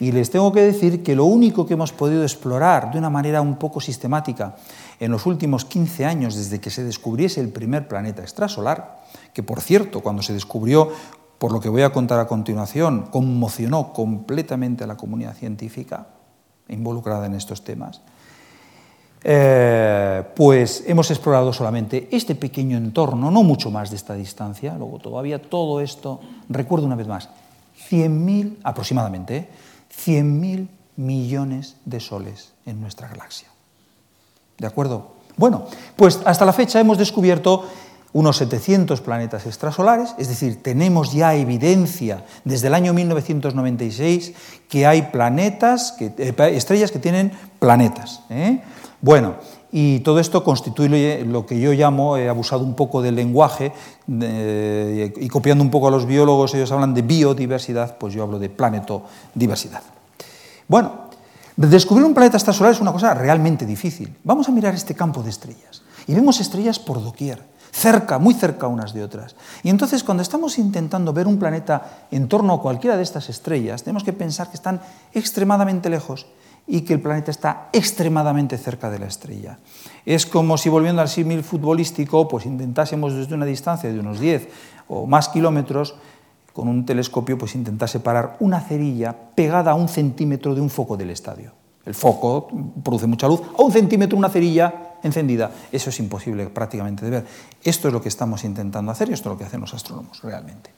y 0.00 0.12
les 0.12 0.30
tengo 0.30 0.52
que 0.52 0.60
decir 0.60 1.02
que 1.02 1.16
lo 1.16 1.24
único 1.24 1.64
que 1.64 1.74
hemos 1.74 1.92
podido 1.92 2.24
explorar 2.24 2.92
de 2.92 2.98
una 2.98 3.08
manera 3.08 3.40
un 3.40 3.56
poco 3.56 3.80
sistemática 3.80 4.56
en 5.02 5.10
los 5.10 5.26
últimos 5.26 5.64
15 5.64 6.04
años 6.04 6.36
desde 6.36 6.60
que 6.60 6.70
se 6.70 6.84
descubriese 6.84 7.40
el 7.40 7.48
primer 7.48 7.88
planeta 7.88 8.22
extrasolar, 8.22 9.02
que 9.34 9.42
por 9.42 9.60
cierto, 9.60 10.00
cuando 10.00 10.22
se 10.22 10.32
descubrió, 10.32 10.92
por 11.38 11.50
lo 11.50 11.58
que 11.58 11.68
voy 11.68 11.82
a 11.82 11.90
contar 11.90 12.20
a 12.20 12.28
continuación, 12.28 13.08
conmocionó 13.10 13.92
completamente 13.92 14.84
a 14.84 14.86
la 14.86 14.96
comunidad 14.96 15.34
científica 15.34 16.06
involucrada 16.68 17.26
en 17.26 17.34
estos 17.34 17.64
temas, 17.64 18.00
eh, 19.24 20.22
pues 20.36 20.84
hemos 20.86 21.10
explorado 21.10 21.52
solamente 21.52 22.08
este 22.12 22.36
pequeño 22.36 22.76
entorno, 22.76 23.32
no 23.32 23.42
mucho 23.42 23.72
más 23.72 23.90
de 23.90 23.96
esta 23.96 24.14
distancia, 24.14 24.76
luego 24.78 25.00
todavía 25.00 25.42
todo 25.42 25.80
esto, 25.80 26.20
recuerdo 26.48 26.86
una 26.86 26.94
vez 26.94 27.08
más, 27.08 27.28
100.000, 27.90 28.58
aproximadamente, 28.62 29.48
100.000 30.06 30.60
¿eh? 30.60 30.66
millones 30.94 31.74
de 31.84 31.98
soles 31.98 32.52
en 32.66 32.80
nuestra 32.80 33.08
galaxia. 33.08 33.51
¿De 34.62 34.68
acuerdo? 34.68 35.08
Bueno, 35.36 35.64
pues 35.96 36.20
hasta 36.24 36.44
la 36.44 36.52
fecha 36.52 36.78
hemos 36.78 36.96
descubierto 36.96 37.64
unos 38.12 38.36
700 38.36 39.00
planetas 39.00 39.44
extrasolares, 39.44 40.14
es 40.18 40.28
decir, 40.28 40.62
tenemos 40.62 41.12
ya 41.12 41.34
evidencia 41.34 42.24
desde 42.44 42.68
el 42.68 42.74
año 42.74 42.92
1996 42.92 44.34
que 44.68 44.86
hay 44.86 45.02
planetas, 45.10 45.90
que, 45.98 46.12
eh, 46.16 46.34
estrellas 46.54 46.92
que 46.92 47.00
tienen 47.00 47.32
planetas. 47.58 48.20
¿eh? 48.30 48.62
Bueno, 49.00 49.34
y 49.72 49.98
todo 50.00 50.20
esto 50.20 50.44
constituye 50.44 51.24
lo 51.24 51.44
que 51.44 51.58
yo 51.58 51.72
llamo, 51.72 52.16
he 52.16 52.28
abusado 52.28 52.62
un 52.62 52.76
poco 52.76 53.02
del 53.02 53.16
lenguaje 53.16 53.72
y 54.06 55.28
copiando 55.28 55.64
un 55.64 55.72
poco 55.72 55.88
a 55.88 55.90
los 55.90 56.06
biólogos, 56.06 56.54
ellos 56.54 56.70
hablan 56.70 56.94
de 56.94 57.02
biodiversidad, 57.02 57.98
pues 57.98 58.14
yo 58.14 58.22
hablo 58.22 58.38
de 58.38 58.48
planetodiversidad. 58.48 59.82
Bueno, 60.68 61.10
descubrir 61.56 62.04
un 62.06 62.14
planeta 62.14 62.36
extrasolar 62.36 62.72
es 62.72 62.80
una 62.80 62.92
cosa 62.92 63.14
realmente 63.14 63.66
difícil. 63.66 64.16
Vamos 64.24 64.48
a 64.48 64.52
mirar 64.52 64.74
este 64.74 64.94
campo 64.94 65.22
de 65.22 65.30
estrellas 65.30 65.82
y 66.06 66.14
vemos 66.14 66.40
estrellas 66.40 66.78
por 66.78 67.02
doquier, 67.02 67.42
cerca, 67.70 68.18
muy 68.18 68.34
cerca 68.34 68.66
unas 68.66 68.92
de 68.92 69.02
otras. 69.02 69.36
Y 69.62 69.70
entonces 69.70 70.04
cuando 70.04 70.22
estamos 70.22 70.58
intentando 70.58 71.12
ver 71.12 71.26
un 71.26 71.38
planeta 71.38 72.06
en 72.10 72.28
torno 72.28 72.54
a 72.54 72.60
cualquiera 72.60 72.96
de 72.96 73.02
estas 73.02 73.28
estrellas, 73.28 73.82
tenemos 73.82 74.04
que 74.04 74.12
pensar 74.12 74.48
que 74.48 74.56
están 74.56 74.80
extremadamente 75.12 75.90
lejos 75.90 76.26
y 76.66 76.82
que 76.82 76.94
el 76.94 77.00
planeta 77.00 77.30
está 77.30 77.68
extremadamente 77.72 78.56
cerca 78.56 78.88
de 78.88 78.98
la 78.98 79.06
estrella. 79.06 79.58
Es 80.06 80.26
como 80.26 80.56
si 80.56 80.68
volviendo 80.68 81.02
al 81.02 81.08
símil 81.08 81.42
futbolístico, 81.42 82.28
pues 82.28 82.46
intentásemos 82.46 83.14
desde 83.14 83.34
una 83.34 83.46
distancia 83.46 83.92
de 83.92 83.98
unos 83.98 84.20
10 84.20 84.48
o 84.88 85.06
más 85.06 85.28
kilómetros, 85.28 85.96
con 86.52 86.68
un 86.68 86.84
telescopio, 86.84 87.38
pues 87.38 87.54
intentase 87.54 88.00
parar 88.00 88.36
una 88.40 88.60
cerilla 88.60 89.14
pegada 89.34 89.72
a 89.72 89.74
un 89.74 89.88
centímetro 89.88 90.54
de 90.54 90.60
un 90.60 90.70
foco 90.70 90.96
del 90.96 91.10
estadio. 91.10 91.52
El 91.84 91.94
foco 91.94 92.48
produce 92.82 93.06
mucha 93.06 93.26
luz, 93.26 93.40
a 93.58 93.62
un 93.62 93.72
centímetro 93.72 94.16
una 94.16 94.28
cerilla 94.28 94.98
encendida. 95.02 95.50
Eso 95.72 95.90
es 95.90 95.98
imposible 95.98 96.46
prácticamente 96.46 97.04
de 97.04 97.10
ver. 97.10 97.26
Esto 97.62 97.88
es 97.88 97.94
lo 97.94 98.00
que 98.00 98.08
estamos 98.08 98.44
intentando 98.44 98.92
hacer 98.92 99.08
y 99.10 99.14
esto 99.14 99.28
es 99.28 99.34
lo 99.34 99.38
que 99.38 99.44
hacen 99.44 99.60
los 99.60 99.74
astrónomos 99.74 100.22
realmente. 100.22 100.70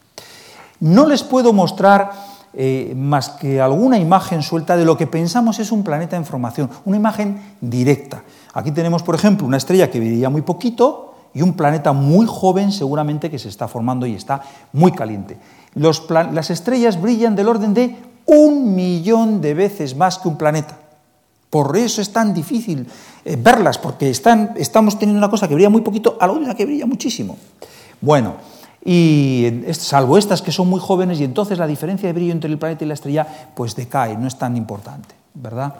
No 0.80 1.06
les 1.06 1.22
puedo 1.22 1.52
mostrar 1.52 2.10
eh, 2.54 2.94
más 2.96 3.30
que 3.30 3.60
alguna 3.60 3.98
imagen 3.98 4.42
suelta 4.42 4.76
de 4.76 4.84
lo 4.84 4.96
que 4.96 5.06
pensamos 5.06 5.58
es 5.58 5.72
un 5.72 5.82
planeta 5.82 6.16
en 6.16 6.24
formación, 6.24 6.70
una 6.84 6.96
imagen 6.96 7.56
directa. 7.60 8.22
Aquí 8.54 8.70
tenemos, 8.70 9.02
por 9.02 9.14
ejemplo, 9.14 9.46
una 9.46 9.56
estrella 9.56 9.90
que 9.90 9.98
brilla 9.98 10.30
muy 10.30 10.42
poquito 10.42 11.14
y 11.34 11.42
un 11.42 11.54
planeta 11.54 11.92
muy 11.92 12.26
joven 12.26 12.70
seguramente 12.70 13.30
que 13.30 13.38
se 13.38 13.48
está 13.48 13.66
formando 13.66 14.06
y 14.06 14.14
está 14.14 14.42
muy 14.72 14.92
caliente. 14.92 15.36
Las 15.74 16.50
estrellas 16.50 17.00
brillan 17.00 17.36
del 17.36 17.48
orden 17.48 17.74
de 17.74 17.96
un 18.26 18.74
millón 18.74 19.40
de 19.40 19.54
veces 19.54 19.96
más 19.96 20.18
que 20.18 20.28
un 20.28 20.38
planeta. 20.38 20.78
Por 21.50 21.76
eso 21.76 22.02
es 22.02 22.12
tan 22.12 22.34
difícil 22.34 22.86
eh, 23.24 23.36
verlas, 23.40 23.78
porque 23.78 24.10
están, 24.10 24.54
estamos 24.56 24.98
teniendo 24.98 25.18
una 25.18 25.30
cosa 25.30 25.46
que 25.46 25.54
brilla 25.54 25.70
muy 25.70 25.82
poquito 25.82 26.16
a 26.20 26.26
la 26.26 26.32
otra 26.32 26.54
que 26.54 26.66
brilla 26.66 26.86
muchísimo. 26.86 27.36
Bueno, 28.00 28.34
y 28.84 29.62
salvo 29.72 30.18
estas 30.18 30.42
que 30.42 30.52
son 30.52 30.68
muy 30.68 30.80
jóvenes 30.80 31.20
y 31.20 31.24
entonces 31.24 31.58
la 31.58 31.66
diferencia 31.66 32.08
de 32.08 32.12
brillo 32.12 32.32
entre 32.32 32.50
el 32.50 32.58
planeta 32.58 32.84
y 32.84 32.88
la 32.88 32.94
estrella 32.94 33.26
pues 33.54 33.76
decae, 33.76 34.16
no 34.16 34.26
es 34.26 34.36
tan 34.36 34.56
importante, 34.56 35.14
¿verdad? 35.34 35.74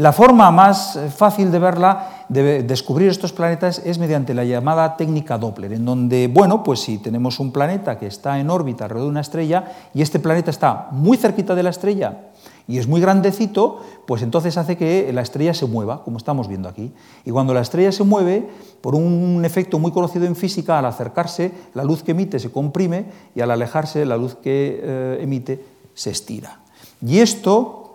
La 0.00 0.14
forma 0.14 0.50
más 0.50 0.96
eh, 0.96 1.10
fácil 1.10 1.52
de 1.52 1.58
verla, 1.58 2.24
de 2.30 2.62
descubrir 2.62 3.10
estos 3.10 3.34
planetas, 3.34 3.82
es 3.84 3.98
mediante 3.98 4.32
la 4.32 4.44
llamada 4.44 4.96
técnica 4.96 5.36
Doppler, 5.36 5.74
en 5.74 5.84
donde, 5.84 6.26
bueno, 6.26 6.62
pues 6.62 6.80
si 6.80 6.96
tenemos 6.96 7.38
un 7.38 7.52
planeta 7.52 7.98
que 7.98 8.06
está 8.06 8.40
en 8.40 8.48
órbita 8.48 8.84
alrededor 8.84 9.08
de 9.08 9.10
una 9.10 9.20
estrella 9.20 9.70
y 9.92 10.00
este 10.00 10.18
planeta 10.18 10.50
está 10.50 10.88
muy 10.90 11.18
cerquita 11.18 11.54
de 11.54 11.64
la 11.64 11.68
estrella 11.68 12.30
y 12.66 12.78
es 12.78 12.88
muy 12.88 13.02
grandecito, 13.02 13.82
pues 14.06 14.22
entonces 14.22 14.56
hace 14.56 14.78
que 14.78 15.12
la 15.12 15.20
estrella 15.20 15.52
se 15.52 15.66
mueva, 15.66 16.02
como 16.02 16.16
estamos 16.16 16.48
viendo 16.48 16.70
aquí. 16.70 16.94
Y 17.26 17.30
cuando 17.30 17.52
la 17.52 17.60
estrella 17.60 17.92
se 17.92 18.02
mueve, 18.02 18.48
por 18.80 18.94
un 18.94 19.44
efecto 19.44 19.78
muy 19.78 19.92
conocido 19.92 20.24
en 20.24 20.34
física, 20.34 20.78
al 20.78 20.86
acercarse, 20.86 21.52
la 21.74 21.84
luz 21.84 22.02
que 22.02 22.12
emite 22.12 22.38
se 22.38 22.50
comprime 22.50 23.04
y 23.34 23.42
al 23.42 23.50
alejarse, 23.50 24.06
la 24.06 24.16
luz 24.16 24.34
que 24.36 24.80
eh, 24.82 25.18
emite 25.20 25.62
se 25.92 26.08
estira. 26.08 26.60
Y 27.04 27.18
esto 27.18 27.89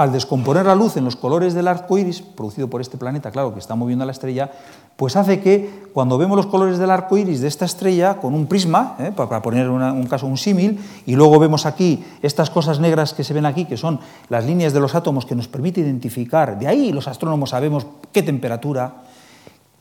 al 0.00 0.12
descomponer 0.12 0.64
la 0.64 0.74
luz 0.74 0.96
en 0.96 1.04
los 1.04 1.14
colores 1.14 1.52
del 1.52 1.68
arco 1.68 1.98
iris, 1.98 2.22
producido 2.22 2.68
por 2.68 2.80
este 2.80 2.96
planeta, 2.96 3.30
claro, 3.30 3.52
que 3.52 3.60
está 3.60 3.74
moviendo 3.74 4.02
a 4.02 4.06
la 4.06 4.12
estrella, 4.12 4.50
pues 4.96 5.14
hace 5.14 5.40
que 5.40 5.88
cuando 5.92 6.16
vemos 6.16 6.36
los 6.36 6.46
colores 6.46 6.78
del 6.78 6.90
arco 6.90 7.18
iris 7.18 7.42
de 7.42 7.48
esta 7.48 7.66
estrella 7.66 8.14
con 8.14 8.32
un 8.32 8.46
prisma, 8.46 8.96
¿eh? 8.98 9.12
para 9.14 9.42
poner 9.42 9.68
un 9.68 10.06
caso 10.06 10.26
un 10.26 10.38
símil, 10.38 10.80
y 11.04 11.16
luego 11.16 11.38
vemos 11.38 11.66
aquí 11.66 12.02
estas 12.22 12.48
cosas 12.48 12.80
negras 12.80 13.12
que 13.12 13.24
se 13.24 13.34
ven 13.34 13.44
aquí, 13.44 13.66
que 13.66 13.76
son 13.76 14.00
las 14.30 14.46
líneas 14.46 14.72
de 14.72 14.80
los 14.80 14.94
átomos 14.94 15.26
que 15.26 15.34
nos 15.34 15.48
permite 15.48 15.82
identificar, 15.82 16.58
de 16.58 16.66
ahí 16.66 16.92
los 16.92 17.06
astrónomos 17.06 17.50
sabemos 17.50 17.86
qué 18.10 18.22
temperatura, 18.22 19.02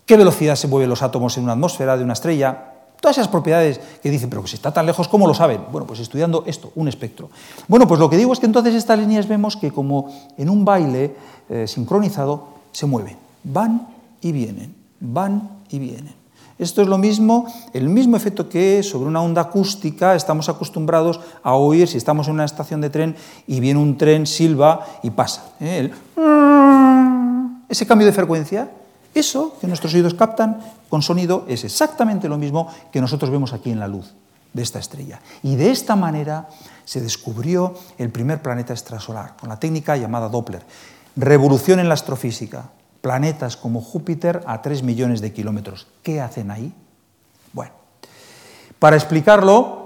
qué 0.06 0.18
velocidad 0.18 0.56
se 0.56 0.68
mueven 0.68 0.90
los 0.90 1.02
átomos 1.02 1.38
en 1.38 1.46
una 1.46 1.54
atmósfera 1.54 1.96
de 1.96 2.04
una 2.04 2.14
estrella, 2.14 2.79
Todas 3.00 3.18
esas 3.18 3.30
propiedades 3.30 3.80
que 4.04 4.12
dicen, 4.12 4.30
pero 4.30 4.42
que 4.42 4.50
si 4.50 4.56
está 4.56 4.72
tan 4.72 4.86
lejos, 4.86 5.08
¿cómo 5.08 5.26
lo 5.26 5.34
saben? 5.34 5.62
Bueno, 5.72 5.88
pues 5.88 6.02
estudiando 6.02 6.44
esto, 6.46 6.72
un 6.76 6.88
espectro. 6.88 7.30
Bueno, 7.68 7.88
pues 7.88 8.00
lo 8.00 8.10
que 8.10 8.18
digo 8.18 8.34
es 8.34 8.40
que 8.40 8.46
entonces 8.46 8.76
estas 8.76 9.00
líneas 9.00 9.28
vemos 9.28 9.56
que 9.56 9.72
como 9.72 10.14
en 10.38 10.50
un 10.50 10.66
baile 10.66 11.16
eh, 11.50 11.66
sincronizado 11.68 12.60
se 12.74 12.86
mueven, 12.86 13.16
van 13.44 13.88
y 14.22 14.32
vienen, 14.32 14.76
van 15.00 15.50
y 15.70 15.80
vienen. 15.80 16.20
Esto 16.58 16.82
es 16.82 16.90
lo 16.90 16.98
mismo, 16.98 17.48
el 17.72 17.88
mismo 17.88 18.18
efecto 18.18 18.50
que 18.50 18.84
sobre 18.84 19.08
una 19.08 19.22
onda 19.22 19.44
acústica 19.44 20.14
estamos 20.14 20.50
acostumbrados 20.50 21.22
a 21.42 21.54
oír 21.54 21.88
si 21.88 21.98
estamos 21.98 22.28
en 22.28 22.34
una 22.34 22.44
estación 22.44 22.82
de 22.82 22.90
tren 22.90 23.16
y 23.48 23.62
viene 23.62 23.80
un 23.80 23.98
tren, 23.98 24.28
silba 24.28 24.86
y 25.02 25.10
pasa. 25.12 25.54
¿eh? 25.62 25.90
ese 27.70 27.86
cambio 27.86 28.08
de 28.08 28.14
frecuencia 28.14 28.70
eso 29.14 29.58
que 29.60 29.68
nuestros 29.68 29.94
oídos 29.94 30.14
captan 30.14 30.60
con 30.90 31.02
sonido 31.02 31.46
es 31.48 31.64
exactamente 31.64 32.30
lo 32.30 32.38
mismo 32.38 32.68
que 32.92 33.02
nosotros 33.02 33.32
vemos 33.32 33.54
aquí 33.54 33.72
en 33.72 33.80
la 33.80 33.88
luz 33.88 34.14
de 34.54 34.62
esta 34.62 34.80
estrella. 34.80 35.20
Y 35.44 35.56
de 35.56 35.72
esta 35.72 35.96
manera 35.96 36.50
se 36.86 37.02
descubrió 37.02 37.76
el 37.98 38.10
primer 38.10 38.42
planeta 38.42 38.74
extrasolar, 38.74 39.36
con 39.38 39.50
la 39.50 39.60
técnica 39.60 39.96
llamada 39.98 40.30
Doppler. 40.30 40.64
Revolución 41.16 41.80
en 41.80 41.88
la 41.88 41.94
astrofísica. 41.94 42.70
Planetas 43.02 43.56
como 43.56 43.82
Júpiter 43.82 44.42
a 44.46 44.62
3 44.62 44.84
millones 44.84 45.22
de 45.22 45.32
kilómetros. 45.32 45.88
¿Qué 46.04 46.20
hacen 46.20 46.52
ahí? 46.52 46.74
Bueno, 47.54 47.72
para 48.78 48.96
explicarlo, 48.96 49.79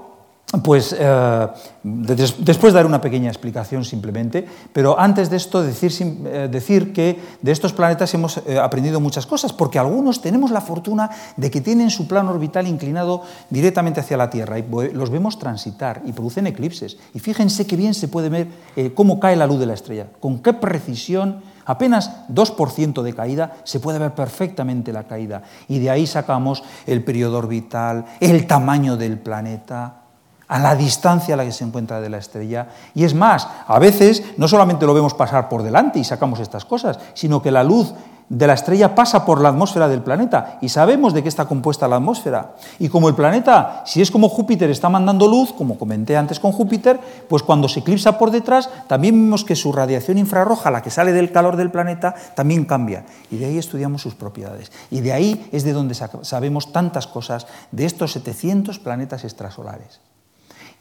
pues 0.62 0.94
eh, 0.96 1.48
después 1.82 2.72
dar 2.72 2.86
una 2.86 3.00
pequeña 3.00 3.28
explicación 3.28 3.84
simplemente, 3.84 4.46
pero 4.72 4.98
antes 4.98 5.30
de 5.30 5.36
esto 5.36 5.62
decir, 5.62 5.92
eh, 6.26 6.48
decir 6.50 6.92
que 6.92 7.18
de 7.40 7.52
estos 7.52 7.72
planetas 7.72 8.12
hemos 8.14 8.38
eh, 8.38 8.58
aprendido 8.58 9.00
muchas 9.00 9.26
cosas, 9.26 9.52
porque 9.52 9.78
algunos 9.78 10.20
tenemos 10.20 10.50
la 10.50 10.60
fortuna 10.60 11.10
de 11.36 11.50
que 11.50 11.60
tienen 11.60 11.90
su 11.90 12.06
plano 12.06 12.30
orbital 12.30 12.66
inclinado 12.66 13.22
directamente 13.50 14.00
hacia 14.00 14.16
la 14.16 14.30
Tierra 14.30 14.58
y 14.58 14.64
los 14.92 15.10
vemos 15.10 15.38
transitar 15.38 16.02
y 16.04 16.12
producen 16.12 16.46
eclipses. 16.46 16.98
Y 17.14 17.18
fíjense 17.18 17.66
qué 17.66 17.76
bien 17.76 17.94
se 17.94 18.08
puede 18.08 18.28
ver 18.28 18.48
cómo 18.94 19.18
cae 19.18 19.36
la 19.36 19.46
luz 19.46 19.58
de 19.58 19.66
la 19.66 19.74
estrella, 19.74 20.06
con 20.20 20.38
qué 20.40 20.52
precisión 20.52 21.42
apenas 21.64 22.28
2% 22.28 23.02
de 23.02 23.14
caída, 23.14 23.56
se 23.64 23.80
puede 23.80 23.98
ver 23.98 24.14
perfectamente 24.14 24.92
la 24.92 25.04
caída. 25.04 25.42
Y 25.68 25.78
de 25.78 25.90
ahí 25.90 26.06
sacamos 26.06 26.62
el 26.86 27.02
periodo 27.02 27.38
orbital, 27.38 28.04
el 28.20 28.46
tamaño 28.46 28.96
del 28.96 29.18
planeta, 29.18 30.03
a 30.48 30.58
la 30.58 30.74
distancia 30.74 31.34
a 31.34 31.36
la 31.36 31.44
que 31.44 31.52
se 31.52 31.64
encuentra 31.64 32.00
de 32.00 32.10
la 32.10 32.18
estrella. 32.18 32.68
Y 32.94 33.04
es 33.04 33.14
más, 33.14 33.48
a 33.66 33.78
veces 33.78 34.22
no 34.36 34.48
solamente 34.48 34.86
lo 34.86 34.94
vemos 34.94 35.14
pasar 35.14 35.48
por 35.48 35.62
delante 35.62 35.98
y 35.98 36.04
sacamos 36.04 36.40
estas 36.40 36.64
cosas, 36.64 36.98
sino 37.14 37.42
que 37.42 37.50
la 37.50 37.64
luz 37.64 37.94
de 38.28 38.46
la 38.46 38.54
estrella 38.54 38.94
pasa 38.94 39.26
por 39.26 39.40
la 39.40 39.50
atmósfera 39.50 39.88
del 39.88 40.02
planeta 40.02 40.58
y 40.62 40.70
sabemos 40.70 41.12
de 41.12 41.22
qué 41.22 41.28
está 41.28 41.44
compuesta 41.46 41.88
la 41.88 41.96
atmósfera. 41.96 42.54
Y 42.78 42.88
como 42.88 43.08
el 43.08 43.14
planeta, 43.14 43.82
si 43.84 44.00
es 44.00 44.10
como 44.10 44.28
Júpiter, 44.28 44.70
está 44.70 44.88
mandando 44.88 45.28
luz, 45.28 45.52
como 45.52 45.78
comenté 45.78 46.16
antes 46.16 46.40
con 46.40 46.52
Júpiter, 46.52 46.98
pues 47.28 47.42
cuando 47.42 47.68
se 47.68 47.80
eclipsa 47.80 48.18
por 48.18 48.30
detrás, 48.30 48.70
también 48.86 49.14
vemos 49.14 49.44
que 49.44 49.56
su 49.56 49.72
radiación 49.72 50.18
infrarroja, 50.18 50.70
la 50.70 50.82
que 50.82 50.90
sale 50.90 51.12
del 51.12 51.32
calor 51.32 51.56
del 51.56 51.70
planeta, 51.70 52.14
también 52.34 52.64
cambia. 52.64 53.04
Y 53.30 53.36
de 53.36 53.46
ahí 53.46 53.58
estudiamos 53.58 54.02
sus 54.02 54.14
propiedades. 54.14 54.72
Y 54.90 55.00
de 55.00 55.12
ahí 55.12 55.48
es 55.52 55.64
de 55.64 55.72
donde 55.72 55.94
sabemos 55.94 56.72
tantas 56.72 57.06
cosas 57.06 57.46
de 57.72 57.84
estos 57.84 58.12
700 58.12 58.78
planetas 58.78 59.24
extrasolares. 59.24 60.00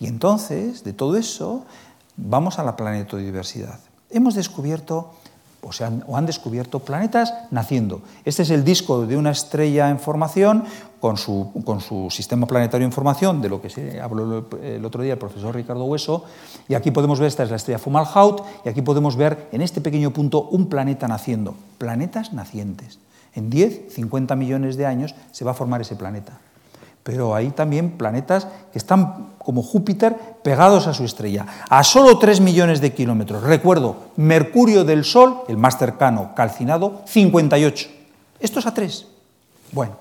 Y 0.04 0.08
entonces, 0.08 0.84
de 0.84 0.92
todo 0.92 1.16
eso, 1.16 1.64
vamos 2.18 2.60
a 2.60 2.64
la 2.64 2.76
planetodiversidad. 2.76 3.80
Hemos 4.10 4.36
descubierto, 4.36 5.14
o, 5.62 5.70
o 6.08 6.18
han 6.18 6.26
descubierto, 6.26 6.80
planetas 6.80 7.34
naciendo. 7.52 8.02
Este 8.26 8.44
es 8.44 8.50
el 8.50 8.66
disco 8.66 9.06
de 9.06 9.16
una 9.16 9.32
estrella 9.32 9.90
en 9.90 10.00
formación 10.00 10.66
con 11.00 11.16
su, 11.16 11.54
con 11.64 11.80
su, 11.80 12.10
sistema 12.10 12.46
planetario 12.48 12.84
en 12.84 12.92
formación, 12.92 13.42
de 13.42 13.48
lo 13.48 13.62
que 13.62 13.70
se 13.70 14.02
habló 14.02 14.46
el 14.62 14.84
otro 14.84 15.04
día 15.04 15.14
el 15.14 15.20
profesor 15.20 15.56
Ricardo 15.56 15.86
Hueso, 15.86 16.26
y 16.68 16.74
aquí 16.74 16.92
podemos 16.92 17.22
ver, 17.22 17.30
esta 17.30 17.44
es 17.44 17.50
la 17.50 17.56
estrella 17.56 17.80
Fomalhaut, 17.80 18.44
y 18.66 18.70
aquí 18.70 18.82
podemos 18.82 19.16
ver 19.16 19.48
en 19.54 19.62
este 19.62 19.80
pequeño 19.80 20.12
punto 20.12 20.50
un 20.50 20.68
planeta 20.68 21.08
naciendo, 21.08 21.56
planetas 21.78 22.34
nacientes. 22.34 23.00
En 23.36 23.50
10, 23.50 23.94
50 23.94 24.36
millones 24.36 24.76
de 24.76 24.86
años 24.86 25.16
se 25.32 25.46
va 25.46 25.52
a 25.52 25.54
formar 25.54 25.80
ese 25.80 25.96
planeta. 25.96 26.40
Pero 27.04 27.36
hay 27.36 27.50
también 27.52 27.92
planetas 27.92 28.48
que 28.72 28.78
están 28.78 29.34
como 29.38 29.62
Júpiter 29.62 30.16
pegados 30.42 30.88
a 30.88 30.94
su 30.94 31.04
estrella, 31.04 31.46
a 31.70 31.84
solo 31.84 32.18
3 32.18 32.40
millones 32.40 32.80
de 32.80 32.94
kilómetros. 32.94 33.44
Recuerdo, 33.44 33.98
Mercurio 34.16 34.86
del 34.86 35.04
Sol, 35.04 35.42
el 35.48 35.58
más 35.58 35.78
cercano, 35.78 36.34
calcinado, 36.36 37.02
58. 37.06 37.90
Esto 38.40 38.60
es 38.60 38.66
a 38.66 38.74
3. 38.74 39.08
Bueno, 39.74 39.98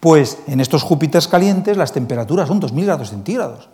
pues 0.00 0.38
en 0.46 0.60
estos 0.60 0.82
Júpiters 0.82 1.28
calientes 1.28 1.76
las 1.76 1.92
temperaturas 1.92 2.48
son 2.48 2.60
2.000 2.60 2.84
grados 2.84 3.10
centígrados. 3.10 3.68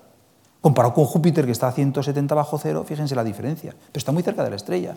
Comparado 0.60 0.94
con 0.94 1.06
Júpiter 1.06 1.46
que 1.46 1.52
está 1.52 1.68
a 1.68 1.72
170 1.72 2.34
bajo 2.34 2.58
cero, 2.58 2.84
fíjense 2.86 3.14
la 3.14 3.24
diferencia, 3.24 3.70
pero 3.72 3.98
está 3.98 4.12
muy 4.12 4.22
cerca 4.22 4.44
de 4.44 4.50
la 4.50 4.56
estrella. 4.56 4.94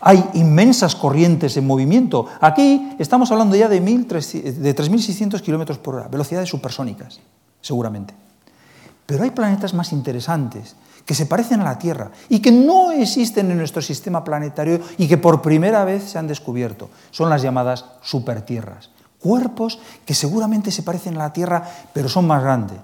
Hay 0.00 0.24
inmensas 0.34 0.94
corrientes 0.94 1.56
en 1.56 1.66
movimiento. 1.66 2.26
Aquí 2.40 2.94
estamos 2.98 3.30
hablando 3.30 3.56
ya 3.56 3.68
de, 3.68 3.82
3.600 3.82 5.40
kilómetros 5.40 5.78
por 5.78 5.96
hora, 5.96 6.08
velocidades 6.08 6.48
supersónicas, 6.48 7.20
seguramente. 7.60 8.14
Pero 9.06 9.24
hay 9.24 9.30
planetas 9.30 9.74
más 9.74 9.92
interesantes 9.92 10.76
que 11.04 11.14
se 11.14 11.26
parecen 11.26 11.60
a 11.60 11.64
la 11.64 11.78
Tierra 11.78 12.10
y 12.28 12.40
que 12.40 12.50
no 12.50 12.92
existen 12.92 13.50
en 13.50 13.58
nuestro 13.58 13.82
sistema 13.82 14.24
planetario 14.24 14.80
y 14.96 15.06
que 15.06 15.18
por 15.18 15.42
primera 15.42 15.84
vez 15.84 16.04
se 16.04 16.18
han 16.18 16.26
descubierto. 16.26 16.88
Son 17.10 17.28
las 17.28 17.42
llamadas 17.42 17.84
supertierras. 18.02 18.90
Cuerpos 19.20 19.78
que 20.04 20.14
seguramente 20.14 20.70
se 20.70 20.82
parecen 20.82 21.16
a 21.16 21.24
la 21.24 21.32
Tierra, 21.32 21.62
pero 21.92 22.08
son 22.08 22.26
más 22.26 22.42
grandes. 22.42 22.78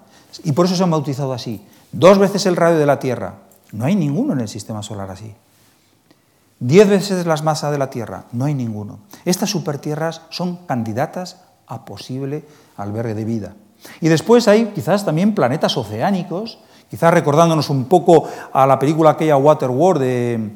Y 0.45 0.53
por 0.53 0.67
eso 0.67 0.77
se 0.77 0.83
han 0.83 0.91
bautizado 0.91 1.33
así. 1.33 1.65
Dos 1.93 2.19
veces 2.19 2.47
el 2.47 2.57
radio 2.57 2.79
de 2.79 2.87
la 2.87 3.01
Tierra. 3.01 3.35
No 3.73 3.85
hay 3.85 3.97
ninguno 3.97 4.33
en 4.35 4.41
el 4.41 4.49
sistema 4.49 4.83
solar 4.83 5.11
así. 5.11 5.35
Diez 6.61 6.87
veces 6.87 7.25
la 7.25 7.37
masa 7.37 7.71
de 7.71 7.79
la 7.79 7.89
Tierra. 7.89 8.25
No 8.33 8.45
hay 8.45 8.53
ninguno. 8.53 9.01
Estas 9.25 9.49
supertierras 9.49 10.21
son 10.29 10.59
candidatas 10.67 11.39
a 11.67 11.87
posible 11.87 12.45
albergue 12.77 13.15
de 13.15 13.25
vida. 13.25 13.55
Y 14.03 14.09
después 14.09 14.47
hay 14.47 14.67
quizás 14.75 15.07
también 15.07 15.35
planetas 15.35 15.79
oceánicos, 15.79 16.59
quizás 16.91 17.15
recordándonos 17.15 17.71
un 17.71 17.87
poco 17.87 18.29
a 18.53 18.67
la 18.67 18.79
película 18.79 19.11
aquella 19.11 19.39
Waterworld 19.39 20.03
de, 20.03 20.51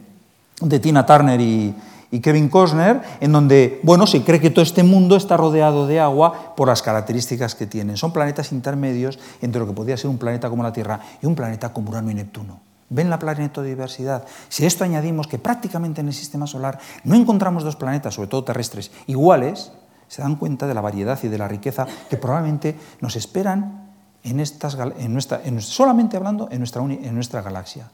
de 0.61 0.79
Tina 0.79 1.07
Turner 1.07 1.41
y, 1.41 1.75
y 2.11 2.21
Kevin 2.21 2.51
Costner, 2.51 3.01
en 3.21 3.33
donde, 3.33 3.81
bueno, 3.83 4.07
se 4.07 4.23
cree 4.23 4.41
que 4.41 4.51
todo 4.51 4.63
este 4.63 4.83
mundo 4.83 5.17
está 5.17 5.39
rodeado 5.39 5.87
de 5.87 6.01
agua 6.01 6.55
por 6.55 6.69
las 6.69 6.83
características 6.83 7.55
que 7.55 7.67
tienen. 7.67 7.97
Son 7.97 8.13
planetas 8.13 8.53
intermedios 8.53 9.19
entre 9.41 9.59
lo 9.59 9.67
que 9.67 9.73
podría 9.73 9.97
ser 9.97 10.11
un 10.11 10.19
planeta 10.19 10.51
como 10.51 10.63
la 10.63 10.73
Tierra 10.73 11.01
y 11.23 11.27
un 11.27 11.35
planeta 11.35 11.73
como 11.73 11.89
Urano 11.89 12.11
y 12.11 12.15
Neptuno. 12.15 12.74
¿Ven 12.91 13.11
la 13.11 13.18
planetodiversidad? 13.18 14.24
Si 14.49 14.66
esto 14.66 14.85
añadimos 14.85 15.26
que 15.26 15.39
prácticamente 15.39 16.01
en 16.01 16.09
el 16.09 16.14
sistema 16.14 16.47
solar 16.47 16.78
no 17.05 17.14
encontramos 17.14 17.64
dos 17.64 17.76
planetas, 17.76 18.14
sobre 18.14 18.28
todo 18.28 18.45
terrestres, 18.45 18.91
iguales, 19.07 19.72
se 20.09 20.22
dan 20.22 20.37
cuenta 20.37 20.66
de 20.66 20.74
la 20.74 20.80
variedad 20.80 21.18
y 21.22 21.28
de 21.28 21.39
la 21.39 21.49
riqueza 21.49 21.87
que 22.09 22.16
probablemente 22.16 22.76
nos 23.01 23.16
esperan 23.16 23.91
en 24.22 24.41
estas, 24.41 24.76
en 24.99 25.12
nuestra, 25.12 25.41
solamente 25.61 26.16
hablando 26.16 26.49
en 26.51 26.59
nuestra, 26.59 26.82
en 26.82 27.14
nuestra 27.14 27.43
galaxia. 27.43 27.91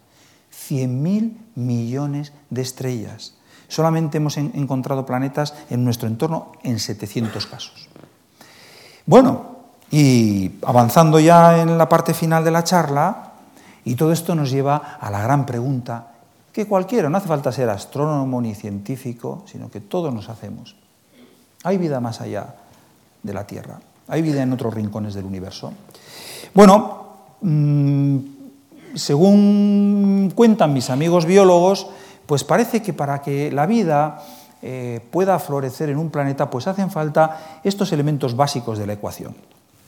100.000 0.53 1.37
millones 1.55 2.33
de 2.51 2.63
estrellas 2.63 3.35
solamente 3.71 4.19
hemos 4.19 4.37
encontrado 4.37 5.07
planetas 5.07 5.55
en 5.71 5.85
nuestro 5.85 6.09
entorno 6.09 6.53
en 6.63 6.79
700 6.79 7.47
casos. 7.47 7.89
Bueno, 9.07 9.61
y 9.91 10.53
avanzando 10.67 11.19
ya 11.19 11.63
en 11.63 11.79
la 11.79 11.89
parte 11.89 12.13
final 12.13 12.45
de 12.45 12.51
la 12.51 12.65
charla, 12.65 13.30
y 13.85 13.95
todo 13.95 14.13
esto 14.13 14.35
nos 14.35 14.51
lleva 14.51 14.99
a 15.01 15.11
la 15.11 15.23
gran 15.23 15.47
pregunta 15.47 16.09
que 16.53 16.67
cualquiera, 16.67 17.09
no 17.09 17.17
hace 17.17 17.29
falta 17.29 17.53
ser 17.53 17.71
astrónomo 17.71 18.41
ni 18.41 18.55
científico, 18.55 19.45
sino 19.47 19.71
que 19.71 19.81
todos 19.81 20.13
nos 20.13 20.29
hacemos. 20.29 20.77
¿Hay 21.63 21.79
vida 21.79 22.01
más 22.01 22.21
allá 22.21 22.55
de 23.23 23.33
la 23.33 23.47
Tierra? 23.47 23.81
¿Hay 24.09 24.23
vida 24.23 24.43
en 24.43 24.53
otros 24.53 24.75
rincones 24.75 25.15
del 25.15 25.25
universo? 25.25 25.73
Bueno, 26.53 27.05
mm, 27.41 28.19
según 28.95 30.33
cuentan 30.35 30.73
mis 30.73 30.91
amigos 30.91 31.27
biólogos, 31.27 31.87
pues 32.27 32.43
parece 32.43 32.83
que 32.83 32.93
para 32.93 33.23
que 33.23 33.53
la 33.53 33.67
vida 33.67 34.23
eh, 34.63 35.01
pueda 35.11 35.39
florecer 35.39 35.91
en 35.91 35.99
un 35.99 36.11
planeta, 36.11 36.51
pues 36.51 36.67
hacen 36.67 36.91
falta 36.91 37.61
estos 37.63 37.93
elementos 37.93 38.35
básicos 38.35 38.79
de 38.79 38.87
la 38.87 38.95
ecuación. 38.95 39.35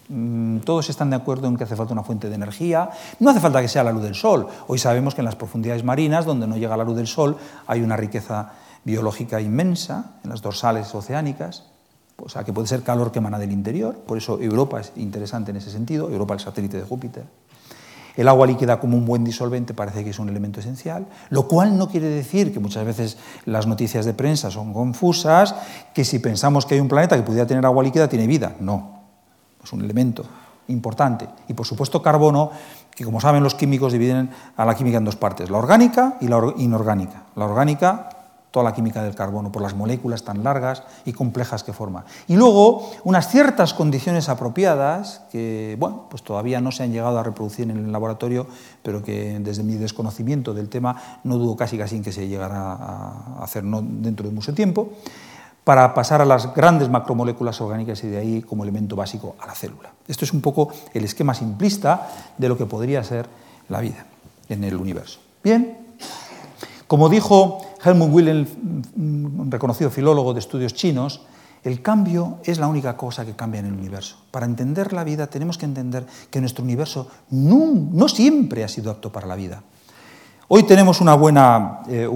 Mm, 0.08 0.58
todos 0.58 0.90
están 0.90 1.10
de 1.10 1.16
acuerdo 1.16 1.48
en 1.48 1.56
que 1.56 1.64
hace 1.64 1.76
falta 1.76 1.92
una 1.92 2.02
fuente 2.02 2.28
de 2.28 2.34
energía. 2.34 2.90
No 3.20 3.30
hace 3.30 3.40
falta 3.40 3.60
que 3.60 3.68
sea 3.68 3.84
la 3.84 3.92
luz 3.92 4.02
del 4.02 4.14
sol. 4.14 4.46
Hoy 4.66 4.78
sabemos 4.78 5.14
que 5.14 5.20
en 5.20 5.26
las 5.26 5.36
profundidades 5.36 5.84
marinas, 5.84 6.24
donde 6.24 6.46
no 6.46 6.56
llega 6.56 6.76
la 6.76 6.84
luz 6.84 6.96
del 6.96 7.06
sol, 7.06 7.36
hay 7.66 7.80
una 7.80 7.96
riqueza 7.96 8.52
biológica 8.84 9.40
inmensa, 9.40 10.16
en 10.24 10.30
las 10.30 10.42
dorsales 10.42 10.94
oceánicas, 10.94 11.64
o 12.16 12.28
sea, 12.28 12.44
que 12.44 12.52
puede 12.52 12.68
ser 12.68 12.82
calor 12.82 13.10
que 13.12 13.18
emana 13.18 13.38
del 13.38 13.52
interior. 13.52 13.96
Por 13.96 14.18
eso 14.18 14.40
Europa 14.40 14.80
es 14.80 14.92
interesante 14.96 15.50
en 15.50 15.56
ese 15.56 15.70
sentido, 15.70 16.10
Europa 16.10 16.34
el 16.34 16.40
satélite 16.40 16.78
de 16.78 16.84
Júpiter. 16.84 17.24
El 18.14 18.28
agua 18.28 18.46
líquida 18.46 18.78
como 18.78 18.96
un 18.96 19.06
buen 19.06 19.24
disolvente 19.24 19.72
parece 19.72 20.04
que 20.04 20.10
es 20.10 20.18
un 20.18 20.28
elemento 20.28 20.60
esencial, 20.60 21.06
lo 21.30 21.48
cual 21.48 21.78
no 21.78 21.88
quiere 21.88 22.08
decir 22.08 22.52
que 22.52 22.60
muchas 22.60 22.84
veces 22.84 23.16
las 23.46 23.66
noticias 23.66 24.04
de 24.04 24.12
prensa 24.12 24.50
son 24.50 24.74
confusas, 24.74 25.54
que 25.94 26.04
si 26.04 26.18
pensamos 26.18 26.66
que 26.66 26.74
hay 26.74 26.80
un 26.80 26.88
planeta 26.88 27.16
que 27.16 27.22
pudiera 27.22 27.46
tener 27.46 27.64
agua 27.64 27.82
líquida 27.82 28.08
tiene 28.08 28.26
vida. 28.26 28.54
No, 28.60 29.01
es 29.62 29.72
un 29.72 29.82
elemento 29.82 30.24
importante. 30.68 31.28
Y 31.48 31.54
por 31.54 31.66
supuesto 31.66 32.02
carbono, 32.02 32.50
que 32.94 33.04
como 33.04 33.20
saben 33.20 33.42
los 33.42 33.54
químicos 33.54 33.92
dividen 33.92 34.30
a 34.56 34.64
la 34.64 34.74
química 34.74 34.98
en 34.98 35.04
dos 35.04 35.16
partes, 35.16 35.50
la 35.50 35.58
orgánica 35.58 36.16
y 36.20 36.28
la 36.28 36.52
inorgánica. 36.56 37.24
La 37.36 37.46
orgánica 37.46 38.08
toda 38.52 38.64
la 38.64 38.74
química 38.74 39.02
del 39.02 39.14
carbono, 39.16 39.50
por 39.50 39.62
las 39.62 39.74
moléculas 39.74 40.22
tan 40.22 40.44
largas 40.44 40.84
y 41.04 41.12
complejas 41.12 41.64
que 41.64 41.72
forma. 41.72 42.04
Y 42.28 42.36
luego, 42.36 42.90
unas 43.02 43.28
ciertas 43.28 43.74
condiciones 43.74 44.28
apropiadas 44.28 45.22
que, 45.32 45.76
bueno, 45.80 46.06
pues 46.10 46.22
todavía 46.22 46.60
no 46.60 46.70
se 46.70 46.84
han 46.84 46.92
llegado 46.92 47.18
a 47.18 47.22
reproducir 47.22 47.68
en 47.68 47.78
el 47.78 47.90
laboratorio, 47.90 48.46
pero 48.82 49.02
que 49.02 49.38
desde 49.40 49.64
mi 49.64 49.74
desconocimiento 49.74 50.52
del 50.52 50.68
tema 50.68 51.20
no 51.24 51.38
dudo 51.38 51.56
casi 51.56 51.78
casi 51.78 51.96
en 51.96 52.04
que 52.04 52.12
se 52.12 52.28
llegará 52.28 52.74
a 52.74 53.42
hacer 53.42 53.64
dentro 53.64 54.28
de 54.28 54.34
mucho 54.34 54.52
tiempo, 54.52 54.90
para 55.64 55.94
pasar 55.94 56.20
a 56.20 56.24
las 56.24 56.54
grandes 56.54 56.88
macromoléculas 56.88 57.60
orgánicas 57.60 58.02
y 58.04 58.08
de 58.08 58.18
ahí 58.18 58.42
como 58.42 58.64
elemento 58.64 58.96
básico 58.96 59.36
a 59.40 59.46
la 59.46 59.54
célula. 59.54 59.92
Esto 60.08 60.24
es 60.24 60.32
un 60.32 60.40
poco 60.40 60.72
el 60.92 61.04
esquema 61.04 61.34
simplista 61.34 62.08
de 62.36 62.48
lo 62.48 62.56
que 62.56 62.66
podría 62.66 63.04
ser 63.04 63.26
la 63.68 63.80
vida 63.80 64.06
en 64.48 64.64
el 64.64 64.76
universo. 64.76 65.20
Bien, 65.42 65.78
como 66.86 67.08
dijo 67.08 67.60
Helmut 67.84 68.12
Wilhelm, 68.12 68.46
un 68.96 69.48
reconocido 69.50 69.90
filólogo 69.90 70.34
de 70.34 70.40
estudios 70.40 70.74
chinos, 70.74 71.22
el 71.64 71.80
cambio 71.80 72.38
es 72.44 72.58
la 72.58 72.66
única 72.66 72.96
cosa 72.96 73.24
que 73.24 73.34
cambia 73.34 73.60
en 73.60 73.66
el 73.66 73.72
universo. 73.72 74.16
Para 74.30 74.46
entender 74.46 74.92
la 74.92 75.04
vida 75.04 75.28
tenemos 75.28 75.58
que 75.58 75.64
entender 75.64 76.06
que 76.30 76.40
nuestro 76.40 76.64
universo 76.64 77.08
no, 77.30 78.08
siempre 78.08 78.64
ha 78.64 78.68
sido 78.68 78.90
apto 78.90 79.12
para 79.12 79.28
la 79.28 79.36
vida. 79.36 79.62
Hoy 80.54 80.64
tenemos 80.64 81.00
una 81.00 81.14
buena, 81.14 81.80
eh, 81.88 82.06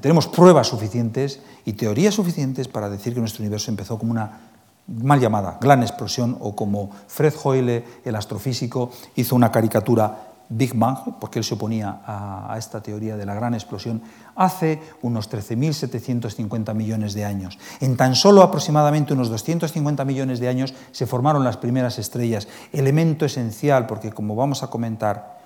tenemos 0.00 0.26
pruebas 0.26 0.66
suficientes 0.66 1.38
y 1.64 1.74
teorías 1.74 2.12
suficientes 2.12 2.66
para 2.66 2.90
decir 2.90 3.14
que 3.14 3.20
nuestro 3.20 3.42
universo 3.42 3.70
empezó 3.70 3.96
como 3.96 4.10
una 4.10 4.40
mal 4.88 5.20
llamada 5.20 5.56
gran 5.60 5.80
explosión 5.82 6.36
o 6.40 6.56
como 6.56 6.90
Fred 7.06 7.32
Hoyle, 7.44 7.84
el 8.04 8.16
astrofísico, 8.16 8.90
hizo 9.14 9.36
una 9.36 9.52
caricatura 9.52 10.18
Big 10.48 10.74
Bang, 10.74 10.98
porque 11.20 11.38
él 11.38 11.44
se 11.44 11.54
oponía 11.54 12.00
a, 12.04 12.56
esta 12.58 12.82
teoría 12.82 13.16
de 13.16 13.24
la 13.24 13.34
gran 13.34 13.54
explosión, 13.54 14.02
hace 14.34 14.82
unos 15.02 15.30
13.750 15.30 16.74
millones 16.74 17.14
de 17.14 17.24
años. 17.24 17.56
En 17.78 17.96
tan 17.96 18.16
solo 18.16 18.42
aproximadamente 18.42 19.12
unos 19.12 19.30
250 19.30 20.04
millones 20.04 20.40
de 20.40 20.48
años 20.48 20.74
se 20.90 21.06
formaron 21.06 21.44
las 21.44 21.56
primeras 21.56 22.00
estrellas, 22.00 22.48
elemento 22.72 23.26
esencial, 23.26 23.86
porque 23.86 24.10
como 24.10 24.34
vamos 24.34 24.64
a 24.64 24.70
comentar, 24.70 25.39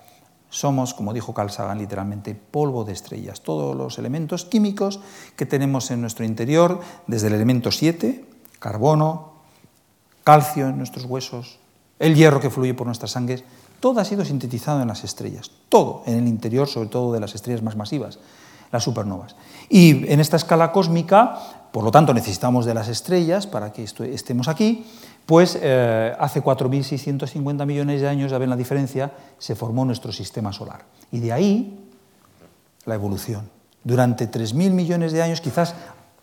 somos, 0.49 0.93
como 0.93 1.13
dijo 1.13 1.33
Carl 1.33 1.49
Sagan, 1.49 1.79
literalmente 1.79 2.35
polvo 2.35 2.83
de 2.83 2.93
estrellas. 2.93 3.41
Todos 3.41 3.75
los 3.75 3.97
elementos 3.99 4.45
químicos 4.45 4.99
que 5.35 5.45
tenemos 5.45 5.91
en 5.91 6.01
nuestro 6.01 6.25
interior, 6.25 6.79
desde 7.07 7.27
el 7.27 7.33
elemento 7.33 7.71
7, 7.71 8.25
carbono, 8.59 9.33
calcio 10.23 10.67
en 10.67 10.77
nuestros 10.77 11.05
huesos, 11.05 11.59
el 11.99 12.15
hierro 12.15 12.39
que 12.39 12.49
fluye 12.49 12.73
por 12.73 12.87
nuestras 12.87 13.11
sangres, 13.11 13.43
todo 13.79 13.99
ha 13.99 14.05
sido 14.05 14.25
sintetizado 14.25 14.81
en 14.81 14.87
las 14.87 15.03
estrellas, 15.03 15.51
todo 15.69 16.03
en 16.05 16.17
el 16.17 16.27
interior, 16.27 16.67
sobre 16.67 16.89
todo 16.89 17.13
de 17.13 17.19
las 17.19 17.35
estrellas 17.35 17.61
más 17.61 17.75
masivas, 17.75 18.19
las 18.71 18.83
supernovas. 18.83 19.35
Y 19.69 20.11
en 20.11 20.19
esta 20.19 20.37
escala 20.37 20.71
cósmica, 20.71 21.67
por 21.71 21.83
lo 21.83 21.91
tanto, 21.91 22.13
necesitamos 22.13 22.65
de 22.65 22.73
las 22.73 22.87
estrellas 22.87 23.47
para 23.47 23.71
que 23.71 23.83
estemos 23.83 24.47
aquí, 24.47 24.85
pues 25.25 25.57
eh, 25.61 26.13
hace 26.19 26.43
4.650 26.43 27.65
millones 27.65 28.01
de 28.01 28.07
años, 28.07 28.31
ya 28.31 28.37
ven 28.37 28.49
la 28.49 28.55
diferencia, 28.55 29.11
se 29.37 29.55
formó 29.55 29.85
nuestro 29.85 30.11
sistema 30.11 30.53
solar. 30.53 30.85
Y 31.11 31.19
de 31.19 31.33
ahí 31.33 31.79
la 32.85 32.95
evolución. 32.95 33.49
Durante 33.83 34.29
3.000 34.29 34.71
millones 34.71 35.11
de 35.11 35.21
años, 35.21 35.41
quizás 35.41 35.75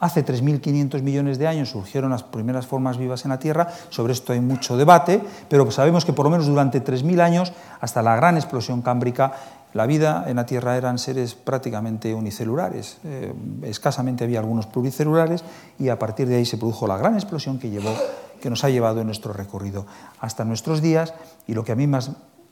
Hace 0.03 0.26
3.500 0.26 1.00
millones 1.00 1.38
de 1.38 1.46
años 1.46 1.68
surgieron 1.70 2.11
las 2.11 2.24
primeras 2.24 2.66
formas 2.66 2.98
vivas 2.98 3.24
en 3.24 3.28
la 3.28 3.38
Tierra, 3.38 3.68
sobre 3.88 4.12
esto 4.12 4.32
hay 4.32 4.40
mucho 4.40 4.76
debate, 4.76 5.22
pero 5.48 5.70
sabemos 5.70 6.05
que 6.05 6.12
por 6.12 6.24
lo 6.24 6.30
menos 6.30 6.48
durante 6.48 6.82
3.000 6.82 7.20
años, 7.20 7.53
hasta 7.80 8.03
la 8.03 8.16
gran 8.16 8.34
explosión 8.34 8.82
cámbrica, 8.82 9.30
la 9.74 9.86
vida 9.86 10.24
en 10.26 10.34
la 10.34 10.44
Tierra 10.44 10.76
eran 10.76 10.98
seres 10.98 11.36
prácticamente 11.36 12.12
unicelulares. 12.14 12.98
Eh, 13.05 13.32
escasamente 13.62 14.24
había 14.24 14.40
algunos 14.40 14.66
pluricelulares 14.66 15.44
y 15.78 15.88
a 15.88 16.00
partir 16.00 16.26
de 16.26 16.34
ahí 16.34 16.46
se 16.46 16.59
produjo 16.59 16.88
la 16.88 16.96
gran 16.96 17.14
explosión 17.14 17.61
que 17.61 17.70
llevó 17.70 17.94
que 18.43 18.51
nos 18.51 18.64
ha 18.64 18.70
llevado 18.70 19.01
en 19.01 19.07
nuestro 19.07 19.32
recorrido 19.32 19.86
hasta 20.20 20.45
nuestros 20.45 20.82
días 20.82 21.14
y 21.47 21.55
lo 21.55 21.64
que 21.64 21.72
a 21.72 21.76
mí 21.76 21.86
más, 21.86 22.11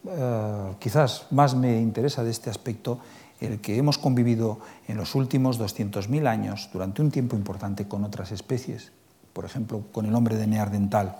eh, 0.09 0.75
quizás 0.79 1.27
más 1.31 1.55
me 1.55 1.79
interesa 1.81 2.25
de 2.25 2.31
este 2.31 2.49
aspecto, 2.49 3.01
el 3.41 3.61
que 3.61 3.77
hemos 3.77 3.99
convivido 3.99 4.61
en 4.87 4.97
los 4.97 5.15
últimos 5.15 5.59
200.000 5.59 6.27
años 6.27 6.71
durante 6.73 7.03
un 7.03 7.11
tiempo 7.11 7.37
importante 7.37 7.89
con 7.89 8.05
otras 8.05 8.33
especies, 8.33 8.93
por 9.33 9.45
ejemplo, 9.45 9.83
con 9.93 10.07
el 10.07 10.15
hombre 10.15 10.37
de 10.37 10.47
Neardental. 10.47 11.17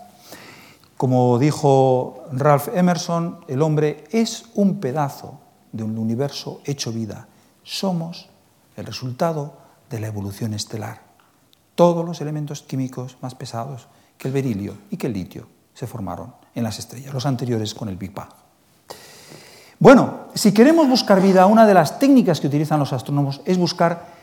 Como 0.97 1.37
dijo 1.39 2.23
Ralph 2.31 2.69
Emerson, 2.73 3.39
el 3.47 3.61
hombre 3.61 4.05
es 4.11 4.45
un 4.53 4.79
pedazo 4.79 5.39
de 5.71 5.83
un 5.83 5.97
universo 5.97 6.61
hecho 6.63 6.91
vida. 6.91 7.27
Somos 7.63 8.29
el 8.77 8.85
resultado 8.85 9.57
de 9.89 9.99
la 9.99 10.07
evolución 10.07 10.53
estelar. 10.53 11.01
Todos 11.75 12.05
los 12.05 12.21
elementos 12.21 12.61
químicos 12.61 13.17
más 13.21 13.33
pesados 13.35 13.87
que 14.21 14.27
el 14.27 14.33
berilio 14.35 14.75
y 14.91 14.97
que 14.97 15.07
el 15.07 15.13
litio 15.13 15.47
se 15.73 15.87
formaron 15.87 16.31
en 16.53 16.63
las 16.63 16.77
estrellas, 16.77 17.11
los 17.11 17.25
anteriores 17.25 17.73
con 17.73 17.89
el 17.89 17.95
Big 17.95 18.13
Bang. 18.13 18.29
Bueno, 19.79 20.27
si 20.35 20.53
queremos 20.53 20.87
buscar 20.87 21.19
vida, 21.19 21.47
una 21.47 21.65
de 21.65 21.73
las 21.73 21.97
técnicas 21.97 22.39
que 22.39 22.45
utilizan 22.45 22.77
los 22.77 22.93
astrónomos 22.93 23.41
es 23.45 23.57
buscar 23.57 24.21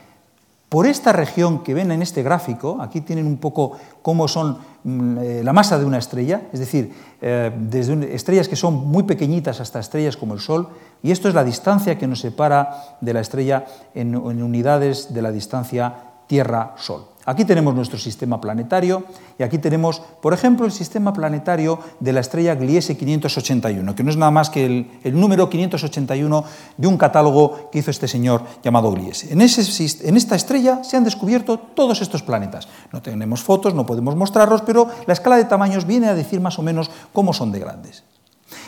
por 0.69 0.87
esta 0.87 1.11
región 1.11 1.63
que 1.63 1.73
ven 1.73 1.91
en 1.91 2.01
este 2.01 2.23
gráfico, 2.23 2.77
aquí 2.79 3.01
tienen 3.01 3.27
un 3.27 3.39
poco 3.39 3.77
cómo 4.01 4.29
son 4.29 4.59
mm, 4.85 5.17
eh, 5.17 5.41
la 5.43 5.51
masa 5.51 5.77
de 5.77 5.83
una 5.83 5.97
estrella, 5.97 6.43
es 6.53 6.61
decir, 6.61 6.93
eh, 7.19 7.51
desde 7.59 8.15
estrellas 8.15 8.47
que 8.47 8.55
son 8.55 8.75
muy 8.87 9.03
pequeñitas 9.03 9.59
hasta 9.59 9.81
estrellas 9.81 10.15
como 10.15 10.33
el 10.33 10.39
Sol, 10.39 10.69
y 11.03 11.11
esto 11.11 11.27
es 11.27 11.33
la 11.33 11.43
distancia 11.43 11.97
que 11.97 12.07
nos 12.07 12.21
separa 12.21 12.95
de 13.01 13.13
la 13.13 13.19
estrella 13.19 13.65
en 13.93 14.15
unidades 14.15 15.13
de 15.13 15.21
la 15.21 15.33
distancia 15.33 15.93
Tierra-Sol. 16.27 17.05
Aquí 17.29 17.45
tenemos 17.45 17.75
nuestro 17.75 17.99
sistema 17.99 18.41
planetario 18.41 19.03
y 19.37 19.43
aquí 19.43 19.59
tenemos, 19.59 20.01
por 20.19 20.33
ejemplo, 20.33 20.65
el 20.65 20.71
sistema 20.71 21.13
planetario 21.13 21.77
de 21.99 22.11
la 22.11 22.21
estrella 22.21 22.55
Gliese 22.55 22.97
581, 22.97 23.93
que 23.93 24.03
no 24.03 24.09
es 24.09 24.17
nada 24.17 24.31
más 24.31 24.49
que 24.49 24.65
el, 24.65 25.13
número 25.13 25.47
581 25.47 26.43
de 26.75 26.87
un 26.87 26.97
catálogo 26.97 27.69
que 27.71 27.77
hizo 27.77 27.91
este 27.91 28.07
señor 28.07 28.41
llamado 28.63 28.91
Gliese. 28.91 29.31
En, 29.31 29.41
en 29.41 30.17
esta 30.17 30.35
estrella 30.35 30.83
se 30.83 30.97
han 30.97 31.03
descubierto 31.03 31.59
todos 31.59 32.01
estos 32.01 32.23
planetas. 32.23 32.67
No 32.91 33.03
tenemos 33.03 33.43
fotos, 33.43 33.75
no 33.75 33.85
podemos 33.85 34.15
mostrarlos, 34.15 34.63
pero 34.63 34.87
la 35.05 35.13
escala 35.13 35.37
de 35.37 35.45
tamaños 35.45 35.85
viene 35.85 36.07
a 36.07 36.15
decir 36.15 36.41
más 36.41 36.57
o 36.57 36.63
menos 36.63 36.89
cómo 37.13 37.33
son 37.33 37.51
de 37.51 37.59
grandes. 37.59 38.05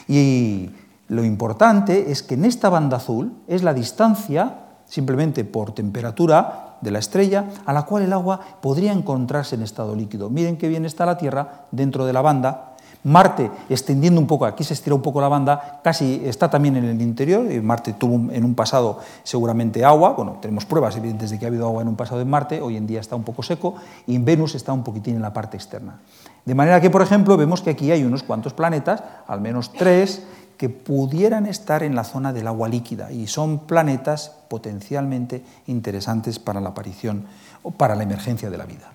Y 0.07 0.69
lo 1.07 1.23
importante 1.23 2.11
es 2.11 2.21
que 2.21 2.35
en 2.35 2.45
esta 2.45 2.69
banda 2.69 2.97
azul 2.97 3.33
es 3.47 3.63
la 3.63 3.73
distancia, 3.73 4.53
simplemente 4.85 5.45
por 5.45 5.73
temperatura, 5.73 6.70
de 6.81 6.91
la 6.91 6.99
estrella 6.99 7.45
a 7.65 7.73
la 7.73 7.83
cual 7.83 8.03
el 8.03 8.13
agua 8.13 8.39
podría 8.61 8.91
encontrarse 8.91 9.55
en 9.55 9.61
estado 9.61 9.95
líquido. 9.95 10.29
Miren 10.29 10.57
qué 10.57 10.67
bien 10.67 10.85
está 10.85 11.05
la 11.05 11.17
Tierra 11.17 11.65
dentro 11.71 12.05
de 12.05 12.13
la 12.13 12.21
banda. 12.21 12.67
Marte, 13.03 13.49
extendiendo 13.67 14.21
un 14.21 14.27
poco, 14.27 14.45
aquí 14.45 14.63
se 14.63 14.75
estira 14.75 14.95
un 14.95 15.01
poco 15.01 15.19
la 15.21 15.27
banda, 15.27 15.79
casi 15.83 16.21
está 16.23 16.51
también 16.51 16.75
en 16.75 16.85
el 16.85 17.01
interior. 17.01 17.43
Marte 17.63 17.93
tuvo 17.93 18.31
en 18.31 18.45
un 18.45 18.53
pasado 18.53 18.99
seguramente 19.23 19.83
agua, 19.83 20.11
bueno, 20.11 20.37
tenemos 20.39 20.65
pruebas 20.65 20.95
evidentes 20.97 21.31
de 21.31 21.39
que 21.39 21.45
ha 21.45 21.47
habido 21.47 21.65
agua 21.65 21.81
en 21.81 21.87
un 21.87 21.95
pasado 21.95 22.21
en 22.21 22.29
Marte, 22.29 22.61
hoy 22.61 22.77
en 22.77 22.85
día 22.85 22.99
está 22.99 23.15
un 23.15 23.23
poco 23.23 23.41
seco, 23.41 23.73
y 24.05 24.15
en 24.15 24.23
Venus 24.23 24.53
está 24.53 24.71
un 24.71 24.83
poquitín 24.83 25.15
en 25.15 25.23
la 25.23 25.33
parte 25.33 25.57
externa. 25.57 25.99
De 26.45 26.53
manera 26.53 26.79
que, 26.79 26.91
por 26.91 27.01
ejemplo, 27.01 27.37
vemos 27.37 27.63
que 27.63 27.71
aquí 27.71 27.89
hay 27.91 28.03
unos 28.03 28.21
cuantos 28.21 28.53
planetas, 28.53 29.03
al 29.27 29.41
menos 29.41 29.73
tres, 29.73 30.23
que 30.61 30.69
pudieran 30.69 31.47
estar 31.47 31.81
en 31.81 31.95
la 31.95 32.03
zona 32.03 32.31
del 32.33 32.45
agua 32.45 32.69
líquida 32.69 33.11
y 33.11 33.25
son 33.25 33.65
planetas 33.65 34.31
potencialmente 34.47 35.43
interesantes 35.65 36.37
para 36.37 36.61
la 36.61 36.69
aparición 36.69 37.25
o 37.63 37.71
para 37.71 37.95
la 37.95 38.03
emergencia 38.03 38.51
de 38.51 38.59
la 38.59 38.67
vida. 38.67 38.93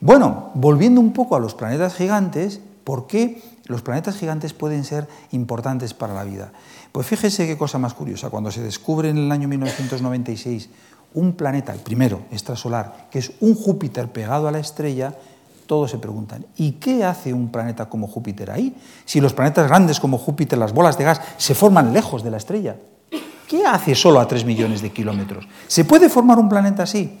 Bueno, 0.00 0.50
volviendo 0.54 1.00
un 1.00 1.12
poco 1.12 1.36
a 1.36 1.38
los 1.38 1.54
planetas 1.54 1.94
gigantes, 1.94 2.58
¿por 2.82 3.06
qué 3.06 3.40
los 3.66 3.82
planetas 3.82 4.16
gigantes 4.16 4.54
pueden 4.54 4.82
ser 4.82 5.06
importantes 5.30 5.94
para 5.94 6.14
la 6.14 6.24
vida? 6.24 6.50
Pues 6.90 7.06
fíjese 7.06 7.46
qué 7.46 7.56
cosa 7.56 7.78
más 7.78 7.94
curiosa, 7.94 8.28
cuando 8.28 8.50
se 8.50 8.60
descubre 8.60 9.08
en 9.08 9.18
el 9.18 9.30
año 9.30 9.46
1996 9.46 10.68
un 11.14 11.34
planeta, 11.34 11.74
el 11.74 11.78
primero, 11.78 12.22
extrasolar, 12.32 13.06
que 13.12 13.20
es 13.20 13.30
un 13.38 13.54
Júpiter 13.54 14.10
pegado 14.10 14.48
a 14.48 14.50
la 14.50 14.58
estrella, 14.58 15.14
todos 15.66 15.90
se 15.90 15.98
preguntan, 15.98 16.46
¿y 16.56 16.72
qué 16.72 17.04
hace 17.04 17.32
un 17.32 17.48
planeta 17.48 17.88
como 17.88 18.06
Júpiter 18.06 18.50
ahí? 18.50 18.74
Si 19.04 19.20
los 19.20 19.32
planetas 19.32 19.68
grandes 19.68 20.00
como 20.00 20.18
Júpiter, 20.18 20.58
las 20.58 20.72
bolas 20.72 20.96
de 20.98 21.04
gas, 21.04 21.20
se 21.36 21.54
forman 21.54 21.92
lejos 21.92 22.22
de 22.22 22.30
la 22.30 22.36
estrella, 22.36 22.76
¿qué 23.48 23.66
hace 23.66 23.94
solo 23.94 24.20
a 24.20 24.28
3 24.28 24.44
millones 24.44 24.82
de 24.82 24.90
kilómetros? 24.90 25.46
¿Se 25.66 25.84
puede 25.84 26.08
formar 26.08 26.38
un 26.38 26.48
planeta 26.48 26.84
así? 26.84 27.18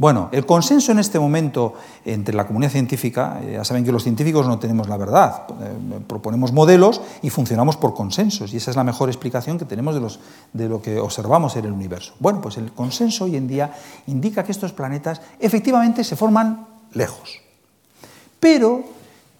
Bueno, 0.00 0.30
el 0.32 0.46
consenso 0.46 0.92
en 0.92 0.98
este 0.98 1.18
momento 1.18 1.74
entre 2.06 2.34
la 2.34 2.46
comunidad 2.46 2.72
científica, 2.72 3.38
eh, 3.42 3.52
ya 3.56 3.64
saben 3.64 3.84
que 3.84 3.92
los 3.92 4.02
científicos 4.02 4.46
no 4.46 4.58
tenemos 4.58 4.88
la 4.88 4.96
verdad, 4.96 5.42
eh, 5.60 6.00
proponemos 6.06 6.52
modelos 6.52 7.02
y 7.20 7.28
funcionamos 7.28 7.76
por 7.76 7.92
consensos, 7.92 8.54
y 8.54 8.56
esa 8.56 8.70
es 8.70 8.78
la 8.78 8.84
mejor 8.84 9.10
explicación 9.10 9.58
que 9.58 9.66
tenemos 9.66 9.94
de, 9.94 10.18
de 10.54 10.70
lo 10.70 10.80
que 10.80 10.98
observamos 10.98 11.54
en 11.56 11.66
el 11.66 11.72
universo. 11.72 12.14
Bueno, 12.18 12.40
pues 12.40 12.56
el 12.56 12.72
consenso 12.72 13.24
hoy 13.24 13.36
en 13.36 13.46
día 13.46 13.74
indica 14.06 14.42
que 14.42 14.52
estos 14.52 14.72
planetas 14.72 15.20
efectivamente 15.38 16.02
se 16.02 16.16
forman 16.16 16.66
lejos. 16.94 17.42
Pero 18.40 18.82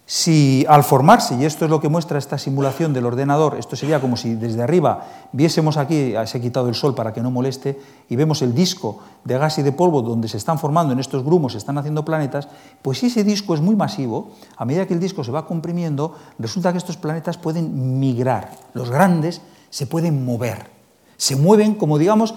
si 0.06 0.66
al 0.68 0.82
formarse, 0.82 1.36
y 1.36 1.44
esto 1.44 1.64
es 1.64 1.70
lo 1.70 1.80
que 1.80 1.88
muestra 1.88 2.18
esta 2.18 2.36
simulación 2.36 2.92
del 2.92 3.06
ordenador, 3.06 3.56
esto 3.60 3.76
sería 3.76 4.00
como 4.00 4.16
si 4.16 4.34
desde 4.34 4.60
arriba 4.60 5.06
viésemos 5.30 5.76
aquí, 5.76 6.14
se 6.26 6.38
ha 6.38 6.40
quitado 6.40 6.68
el 6.68 6.74
sol 6.74 6.96
para 6.96 7.12
que 7.12 7.20
no 7.20 7.30
moleste, 7.30 7.80
y 8.08 8.16
vemos 8.16 8.42
el 8.42 8.52
disco 8.52 8.98
de 9.24 9.38
gas 9.38 9.58
y 9.58 9.62
de 9.62 9.70
polvo 9.70 10.02
donde 10.02 10.26
se 10.26 10.36
están 10.36 10.58
formando 10.58 10.92
en 10.92 10.98
estos 10.98 11.24
grumos, 11.24 11.52
se 11.52 11.58
están 11.58 11.78
haciendo 11.78 12.04
planetas, 12.04 12.48
pues 12.82 12.98
si 12.98 13.06
ese 13.06 13.22
disco 13.22 13.54
es 13.54 13.60
muy 13.60 13.76
masivo, 13.76 14.32
a 14.56 14.64
medida 14.64 14.84
que 14.84 14.94
el 14.94 15.00
disco 15.00 15.22
se 15.22 15.30
va 15.30 15.46
comprimiendo, 15.46 16.16
resulta 16.40 16.72
que 16.72 16.78
estos 16.78 16.96
planetas 16.96 17.38
pueden 17.38 18.00
migrar, 18.00 18.50
los 18.74 18.90
grandes 18.90 19.42
se 19.70 19.86
pueden 19.86 20.24
mover, 20.24 20.66
se 21.16 21.36
mueven 21.36 21.76
como 21.76 21.98
digamos 21.98 22.34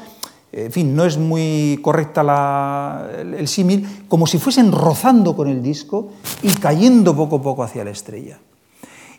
en 0.53 0.71
fin, 0.71 0.95
no 0.95 1.03
es 1.03 1.17
muy 1.17 1.79
correcta 1.81 3.09
el, 3.19 3.47
símil, 3.47 4.05
como 4.07 4.27
si 4.27 4.37
fuesen 4.37 4.71
rozando 4.71 5.35
con 5.35 5.47
el 5.47 5.63
disco 5.63 6.09
y 6.43 6.49
cayendo 6.49 7.15
poco 7.15 7.37
a 7.37 7.41
poco 7.41 7.63
hacia 7.63 7.83
la 7.83 7.89
estrella. 7.89 8.39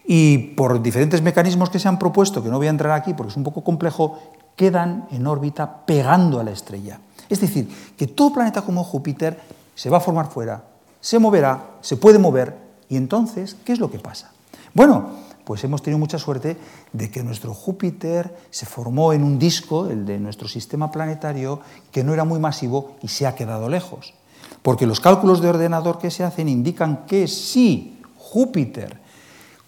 Y 0.06 0.38
por 0.38 0.80
diferentes 0.80 1.22
mecanismos 1.22 1.70
que 1.70 1.80
se 1.80 1.88
han 1.88 1.98
propuesto, 1.98 2.42
que 2.42 2.50
no 2.50 2.58
voy 2.58 2.68
a 2.68 2.70
entrar 2.70 2.92
aquí 2.92 3.14
porque 3.14 3.30
es 3.30 3.36
un 3.36 3.42
poco 3.42 3.64
complejo, 3.64 4.18
quedan 4.54 5.08
en 5.10 5.26
órbita 5.26 5.84
pegando 5.84 6.38
a 6.38 6.44
la 6.44 6.52
estrella. 6.52 7.00
Es 7.28 7.40
decir, 7.40 7.68
que 7.96 8.06
todo 8.06 8.32
planeta 8.32 8.62
como 8.62 8.84
Júpiter 8.84 9.40
se 9.74 9.90
va 9.90 9.96
a 9.96 10.00
formar 10.00 10.30
fuera, 10.30 10.62
se 11.00 11.18
moverá, 11.18 11.70
se 11.80 11.96
puede 11.96 12.18
mover, 12.18 12.56
y 12.88 12.96
entonces, 12.96 13.56
¿qué 13.64 13.72
es 13.72 13.80
lo 13.80 13.90
que 13.90 13.98
pasa? 13.98 14.30
Bueno, 14.72 15.10
pues 15.44 15.62
hemos 15.64 15.82
tenido 15.82 15.98
mucha 15.98 16.18
suerte 16.18 16.56
de 16.92 17.10
que 17.10 17.22
nuestro 17.22 17.54
Júpiter 17.54 18.34
se 18.50 18.66
formó 18.66 19.12
en 19.12 19.22
un 19.22 19.38
disco, 19.38 19.86
el 19.86 20.06
de 20.06 20.18
nuestro 20.18 20.48
sistema 20.48 20.90
planetario, 20.90 21.60
que 21.92 22.02
no 22.02 22.14
era 22.14 22.24
muy 22.24 22.40
masivo 22.40 22.96
y 23.02 23.08
se 23.08 23.26
ha 23.26 23.34
quedado 23.34 23.68
lejos. 23.68 24.14
Porque 24.62 24.86
los 24.86 25.00
cálculos 25.00 25.40
de 25.40 25.48
ordenador 25.48 25.98
que 25.98 26.10
se 26.10 26.24
hacen 26.24 26.48
indican 26.48 27.04
que 27.06 27.28
si 27.28 28.00
Júpiter, 28.16 28.98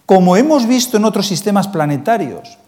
como 0.07 0.37
hemos 0.37 0.67
visto 0.67 0.97
en 0.97 1.05
otros 1.05 1.27
sistemas 1.27 1.69
planetarios, 1.69 2.59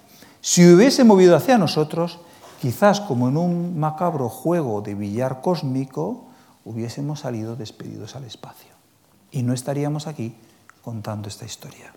si 0.40 0.70
hubiese 0.70 1.04
movido 1.04 1.34
hacia 1.34 1.59
nosotros, 1.59 2.20
quizás 2.61 3.00
como 3.00 3.28
en 3.28 3.36
un 3.36 3.78
macabro 3.78 4.28
juego 4.28 4.82
de 4.82 4.94
billar 4.94 5.40
cósmico, 5.40 6.26
hubiésemos 6.64 7.20
salido 7.20 7.56
despedidos 7.56 8.14
al 8.16 8.24
espacio. 8.24 8.70
Y 9.30 9.42
no 9.42 9.54
estaríamos 9.54 10.06
aquí 10.06 10.34
contando 10.82 11.28
esta 11.28 11.44
historia. 11.44 11.92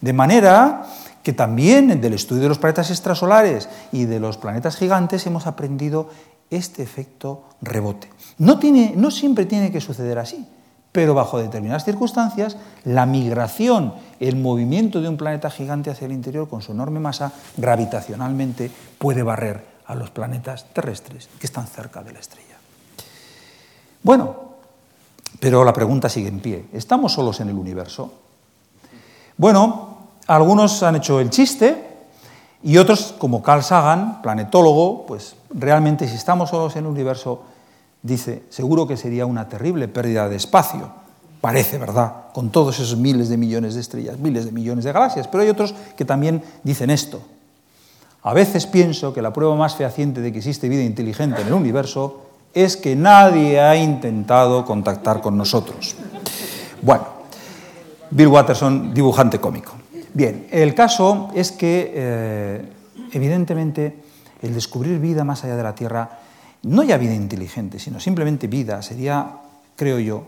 De 0.00 0.12
manera 0.12 0.86
que 1.22 1.32
también 1.32 2.00
del 2.00 2.14
estudio 2.14 2.42
de 2.42 2.48
los 2.48 2.58
planetas 2.58 2.90
extrasolares 2.90 3.68
y 3.92 4.04
de 4.04 4.20
los 4.20 4.38
planetas 4.38 4.76
gigantes 4.76 5.26
hemos 5.26 5.46
aprendido 5.46 6.08
este 6.50 6.82
efecto 6.82 7.44
rebote. 7.60 8.08
No, 8.38 8.58
siempre 9.10 9.46
tiene 9.46 9.70
que 9.70 9.80
suceder 9.80 10.18
así, 10.18 10.46
pero 10.92 11.14
bajo 11.14 11.38
determinadas 11.38 11.84
circunstancias, 11.84 12.56
la 12.84 13.06
migración, 13.06 13.94
el 14.18 14.36
movimiento 14.36 15.00
de 15.00 15.08
un 15.08 15.16
planeta 15.16 15.50
gigante 15.50 15.90
hacia 15.90 16.06
el 16.06 16.12
interior 16.12 16.48
con 16.48 16.62
su 16.62 16.72
enorme 16.72 17.00
masa, 17.00 17.32
gravitacionalmente 17.56 18.70
puede 18.98 19.22
barrer 19.22 19.64
a 19.86 19.94
los 19.94 20.10
planetas 20.10 20.66
terrestres 20.72 21.28
que 21.38 21.46
están 21.46 21.66
cerca 21.66 22.02
de 22.02 22.12
la 22.12 22.20
estrella. 22.20 22.56
Bueno, 24.02 24.50
pero 25.38 25.64
la 25.64 25.72
pregunta 25.72 26.08
sigue 26.08 26.28
en 26.28 26.40
pie. 26.40 26.66
¿Estamos 26.72 27.12
solos 27.12 27.40
en 27.40 27.50
el 27.50 27.56
universo? 27.56 28.12
Bueno, 29.40 29.96
algunos 30.26 30.82
han 30.82 30.96
hecho 30.96 31.18
el 31.18 31.30
chiste 31.30 31.82
y 32.62 32.76
otros, 32.76 33.14
como 33.16 33.42
Carl 33.42 33.62
Sagan, 33.62 34.20
planetólogo, 34.20 35.06
pues 35.06 35.34
realmente 35.48 36.06
si 36.06 36.14
estamos 36.14 36.50
solos 36.50 36.76
en 36.76 36.84
el 36.84 36.90
universo, 36.90 37.40
dice, 38.02 38.42
seguro 38.50 38.86
que 38.86 38.98
sería 38.98 39.24
una 39.24 39.48
terrible 39.48 39.88
pérdida 39.88 40.28
de 40.28 40.36
espacio. 40.36 40.90
Parece, 41.40 41.78
¿verdad? 41.78 42.24
Con 42.34 42.50
todos 42.50 42.78
esos 42.80 42.98
miles 42.98 43.30
de 43.30 43.38
millones 43.38 43.76
de 43.76 43.80
estrellas, 43.80 44.18
miles 44.18 44.44
de 44.44 44.52
millones 44.52 44.84
de 44.84 44.92
galaxias. 44.92 45.26
Pero 45.26 45.42
hay 45.42 45.48
otros 45.48 45.74
que 45.96 46.04
también 46.04 46.42
dicen 46.62 46.90
esto. 46.90 47.22
A 48.22 48.34
veces 48.34 48.66
pienso 48.66 49.14
que 49.14 49.22
la 49.22 49.32
prueba 49.32 49.56
más 49.56 49.74
fehaciente 49.74 50.20
de 50.20 50.32
que 50.32 50.38
existe 50.40 50.68
vida 50.68 50.82
inteligente 50.82 51.40
en 51.40 51.46
el 51.46 51.54
universo 51.54 52.26
es 52.52 52.76
que 52.76 52.94
nadie 52.94 53.58
ha 53.58 53.74
intentado 53.74 54.66
contactar 54.66 55.22
con 55.22 55.38
nosotros. 55.38 55.94
Bueno, 56.82 57.19
Bill 58.10 58.28
Watterson, 58.28 58.92
dibujante 58.92 59.38
cómico. 59.40 59.72
Bien, 60.12 60.48
el 60.50 60.74
caso 60.74 61.30
es 61.34 61.52
que, 61.52 61.92
eh, 61.94 62.68
evidentemente, 63.12 64.02
el 64.42 64.54
descubrir 64.54 64.98
vida 64.98 65.24
más 65.24 65.44
allá 65.44 65.56
de 65.56 65.62
la 65.62 65.74
Tierra, 65.74 66.18
no 66.62 66.82
ya 66.82 66.98
vida 66.98 67.14
inteligente, 67.14 67.78
sino 67.78 68.00
simplemente 68.00 68.48
vida, 68.48 68.82
sería, 68.82 69.36
creo 69.76 69.98
yo, 69.98 70.24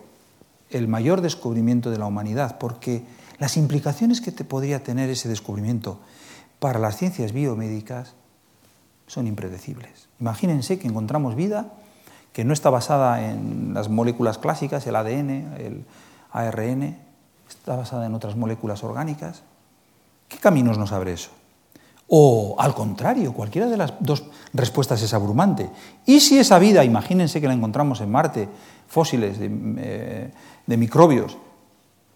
el 0.71 0.89
mayor 0.89 1.21
descubrimiento 1.21 1.91
de 1.91 1.99
la 1.99 2.07
humanidad, 2.07 2.59
porque 2.59 3.03
las 3.39 3.57
implicaciones 3.57 4.21
que 4.21 4.33
te 4.33 4.45
podría 4.45 4.83
tener 4.83 5.11
ese 5.11 5.29
descubrimiento 5.29 5.99
para 6.61 6.79
las 6.79 6.97
ciencias 6.97 7.33
biomédicas 7.33 8.15
son 9.09 9.27
impredecibles. 9.27 10.09
Imagínense 10.21 10.79
que 10.79 10.87
encontramos 10.87 11.35
vida 11.35 11.73
que 12.33 12.45
no 12.45 12.53
está 12.53 12.71
basada 12.71 13.29
en 13.29 13.75
las 13.75 13.89
moléculas 13.89 14.39
clásicas, 14.39 14.87
el 14.87 14.97
ADN, 14.97 15.31
el 15.59 15.85
ARN, 16.33 16.97
está 17.59 17.77
basada 17.77 18.07
en 18.07 18.15
otras 18.15 18.37
moléculas 18.37 18.83
orgánicas. 18.83 19.43
¿Qué 20.29 20.39
caminos 20.39 20.79
nos 20.79 20.93
abre 20.93 21.13
eso? 21.13 21.31
O 22.09 22.57
al 22.59 22.75
contrario, 22.75 23.33
cualquiera 23.33 23.69
de 23.69 23.77
las 23.77 23.95
dos 24.01 24.25
respuestas 24.53 25.01
es 25.03 25.15
abrumante. 25.15 25.71
¿Y 26.05 26.21
si 26.21 26.39
esa 26.39 26.59
vida, 26.59 26.85
imagínense 26.85 27.41
que 27.41 27.49
la 27.49 27.55
encontramos 27.55 28.01
en 28.01 28.11
Marte, 28.11 28.49
fósiles 28.89 29.39
de, 29.39 29.51
eh, 29.79 30.77
microbios, 30.77 31.39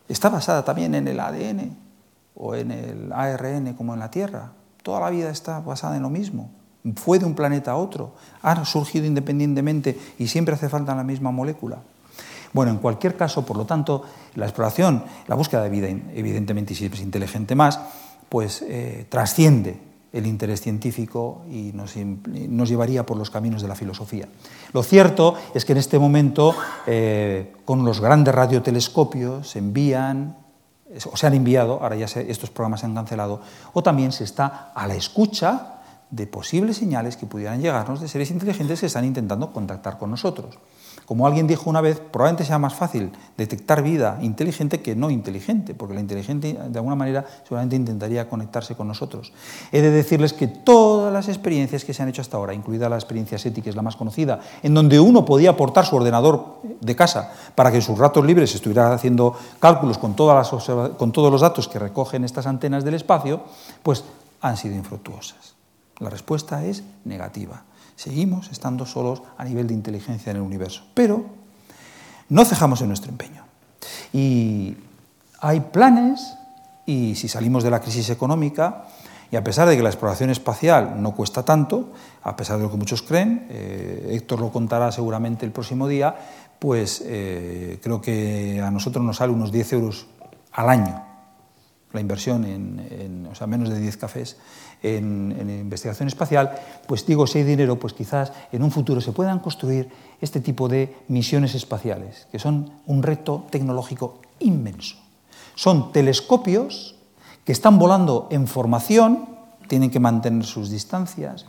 está 0.08 0.28
basada 0.28 0.64
también 0.64 0.94
en 0.94 1.08
el 1.08 1.20
ADN 1.20 1.76
o 2.34 2.54
en 2.54 2.72
el 2.72 3.12
ARN 3.12 3.74
como 3.74 3.94
en 3.94 4.00
la 4.00 4.10
Tierra? 4.10 4.52
Toda 4.82 5.00
la 5.00 5.10
vida 5.10 5.30
está 5.30 5.60
basada 5.60 5.96
en 5.96 6.02
lo 6.02 6.10
mismo. 6.10 6.50
Fue 6.96 7.18
de 7.18 7.24
un 7.24 7.34
planeta 7.34 7.72
a 7.72 7.76
otro, 7.76 8.12
ha 8.42 8.64
surgido 8.64 9.06
independientemente 9.06 9.98
y 10.18 10.28
siempre 10.28 10.54
hace 10.54 10.68
falta 10.68 10.94
la 10.94 11.04
misma 11.04 11.30
molécula. 11.30 11.78
Bueno, 12.56 12.72
en 12.72 12.78
cualquier 12.78 13.18
caso, 13.18 13.44
por 13.44 13.58
lo 13.58 13.66
tanto, 13.66 14.02
la 14.34 14.46
exploración, 14.46 15.04
la 15.26 15.34
búsqueda 15.34 15.62
de 15.62 15.68
vida, 15.68 15.88
evidentemente, 15.88 16.74
si 16.74 16.86
es 16.86 17.00
inteligente 17.00 17.54
más, 17.54 17.78
pues 18.30 18.62
eh, 18.62 19.04
trasciende 19.10 19.78
el 20.10 20.26
interés 20.26 20.62
científico 20.62 21.42
y 21.50 21.72
nos, 21.74 21.96
nos, 21.96 22.68
llevaría 22.70 23.04
por 23.04 23.18
los 23.18 23.28
caminos 23.28 23.60
de 23.60 23.68
la 23.68 23.74
filosofía. 23.74 24.26
Lo 24.72 24.82
cierto 24.82 25.34
es 25.52 25.66
que 25.66 25.72
en 25.72 25.78
este 25.78 25.98
momento, 25.98 26.54
eh, 26.86 27.52
con 27.66 27.84
los 27.84 28.00
grandes 28.00 28.34
radiotelescopios, 28.34 29.50
se 29.50 29.58
envían, 29.58 30.38
o 31.12 31.14
se 31.14 31.26
han 31.26 31.34
enviado, 31.34 31.82
ahora 31.82 31.96
ya 31.96 32.06
estos 32.06 32.48
programas 32.48 32.80
se 32.80 32.86
han 32.86 32.94
cancelado, 32.94 33.42
o 33.74 33.82
también 33.82 34.12
se 34.12 34.24
está 34.24 34.72
a 34.74 34.86
la 34.86 34.94
escucha 34.94 35.74
de 36.08 36.26
posibles 36.26 36.78
señales 36.78 37.18
que 37.18 37.26
pudieran 37.26 37.60
llegarnos 37.60 38.00
de 38.00 38.08
seres 38.08 38.30
inteligentes 38.30 38.80
que 38.80 38.86
están 38.86 39.04
intentando 39.04 39.52
contactar 39.52 39.98
con 39.98 40.10
nosotros. 40.10 40.56
Como 41.06 41.26
alguien 41.26 41.46
dijo 41.46 41.70
una 41.70 41.80
vez, 41.80 42.00
probablemente 42.00 42.44
sea 42.44 42.58
más 42.58 42.74
fácil 42.74 43.12
detectar 43.36 43.82
vida 43.82 44.18
inteligente 44.22 44.82
que 44.82 44.96
no 44.96 45.08
inteligente, 45.08 45.72
porque 45.72 45.94
la 45.94 46.00
inteligente 46.00 46.58
de 46.68 46.78
alguna 46.78 46.96
manera 46.96 47.24
seguramente 47.44 47.76
intentaría 47.76 48.28
conectarse 48.28 48.74
con 48.74 48.88
nosotros. 48.88 49.32
He 49.70 49.80
de 49.80 49.92
decirles 49.92 50.32
que 50.32 50.48
todas 50.48 51.12
las 51.12 51.28
experiencias 51.28 51.84
que 51.84 51.94
se 51.94 52.02
han 52.02 52.08
hecho 52.08 52.22
hasta 52.22 52.36
ahora, 52.36 52.54
incluida 52.54 52.88
la 52.88 52.96
experiencia 52.96 53.38
SETI, 53.38 53.62
que 53.62 53.70
es 53.70 53.76
la 53.76 53.82
más 53.82 53.94
conocida, 53.94 54.40
en 54.64 54.74
donde 54.74 54.98
uno 54.98 55.24
podía 55.24 55.50
aportar 55.50 55.86
su 55.86 55.94
ordenador 55.94 56.56
de 56.80 56.96
casa 56.96 57.32
para 57.54 57.70
que 57.70 57.76
en 57.76 57.82
sus 57.82 57.96
ratos 57.96 58.24
libres 58.26 58.52
estuviera 58.52 58.92
haciendo 58.92 59.36
cálculos 59.60 59.98
con, 59.98 60.16
todas 60.16 60.52
las, 60.52 60.64
con 60.96 61.12
todos 61.12 61.30
los 61.30 61.40
datos 61.40 61.68
que 61.68 61.78
recogen 61.78 62.24
estas 62.24 62.48
antenas 62.48 62.82
del 62.84 62.94
espacio, 62.94 63.42
pues 63.84 64.02
han 64.40 64.56
sido 64.56 64.74
infructuosas. 64.74 65.54
La 66.00 66.10
respuesta 66.10 66.64
es 66.64 66.82
negativa. 67.04 67.62
Seguimos 67.96 68.50
estando 68.52 68.84
solos 68.84 69.22
a 69.38 69.44
nivel 69.44 69.66
de 69.66 69.74
inteligencia 69.74 70.30
en 70.30 70.36
el 70.36 70.42
universo. 70.42 70.84
Pero 70.94 71.26
no 72.28 72.44
cejamos 72.44 72.82
en 72.82 72.88
nuestro 72.88 73.10
empeño. 73.10 73.44
Y 74.12 74.76
hay 75.40 75.60
planes, 75.60 76.34
y 76.84 77.14
si 77.14 77.28
salimos 77.28 77.64
de 77.64 77.70
la 77.70 77.80
crisis 77.80 78.10
económica, 78.10 78.84
y 79.30 79.36
a 79.36 79.42
pesar 79.42 79.68
de 79.68 79.76
que 79.76 79.82
la 79.82 79.88
exploración 79.88 80.30
espacial 80.30 81.02
no 81.02 81.14
cuesta 81.14 81.42
tanto, 81.42 81.92
a 82.22 82.36
pesar 82.36 82.58
de 82.58 82.64
lo 82.64 82.70
que 82.70 82.76
muchos 82.76 83.02
creen, 83.02 83.46
eh, 83.50 84.10
Héctor 84.12 84.40
lo 84.40 84.52
contará 84.52 84.92
seguramente 84.92 85.44
el 85.44 85.52
próximo 85.52 85.88
día, 85.88 86.14
pues 86.58 87.02
eh, 87.04 87.80
creo 87.82 88.00
que 88.00 88.62
a 88.62 88.70
nosotros 88.70 89.04
nos 89.04 89.16
sale 89.16 89.32
unos 89.32 89.50
10 89.50 89.72
euros 89.72 90.06
al 90.52 90.68
año 90.68 91.05
la 91.92 92.00
inversión 92.00 92.44
en, 92.44 93.28
o 93.30 93.34
sea, 93.34 93.46
menos 93.46 93.70
de 93.70 93.78
10 93.78 93.96
cafés 93.96 94.36
en, 94.82 95.32
investigación 95.48 96.08
espacial, 96.08 96.52
pues 96.86 97.06
digo, 97.06 97.26
si 97.26 97.38
hay 97.38 97.44
dinero, 97.44 97.78
pues 97.78 97.92
quizás 97.92 98.32
en 98.52 98.62
un 98.62 98.70
futuro 98.70 99.00
se 99.00 99.12
puedan 99.12 99.38
construir 99.38 99.88
este 100.20 100.40
tipo 100.40 100.68
de 100.68 100.96
misiones 101.08 101.54
espaciales, 101.54 102.26
que 102.30 102.38
son 102.38 102.70
un 102.86 103.02
reto 103.02 103.46
tecnológico 103.50 104.20
inmenso. 104.40 104.96
Son 105.54 105.92
telescopios 105.92 106.96
que 107.44 107.52
están 107.52 107.78
volando 107.78 108.28
en 108.30 108.46
formación, 108.46 109.28
tienen 109.68 109.90
que 109.90 110.00
mantener 110.00 110.44
sus 110.44 110.70
distancias, 110.70 111.46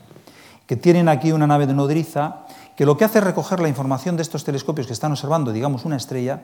que 0.65 0.75
tienen 0.75 1.09
aquí 1.09 1.31
una 1.31 1.47
nave 1.47 1.67
de 1.67 1.73
nodriza, 1.73 2.45
que 2.75 2.85
lo 2.85 2.95
que 2.95 3.05
hace 3.05 3.17
es 3.19 3.23
recoger 3.23 3.59
la 3.59 3.69
información 3.69 4.15
de 4.15 4.21
estos 4.21 4.43
telescopios 4.43 4.87
que 4.87 4.93
están 4.93 5.11
observando, 5.11 5.51
digamos, 5.51 5.85
una 5.85 5.97
estrella, 5.97 6.41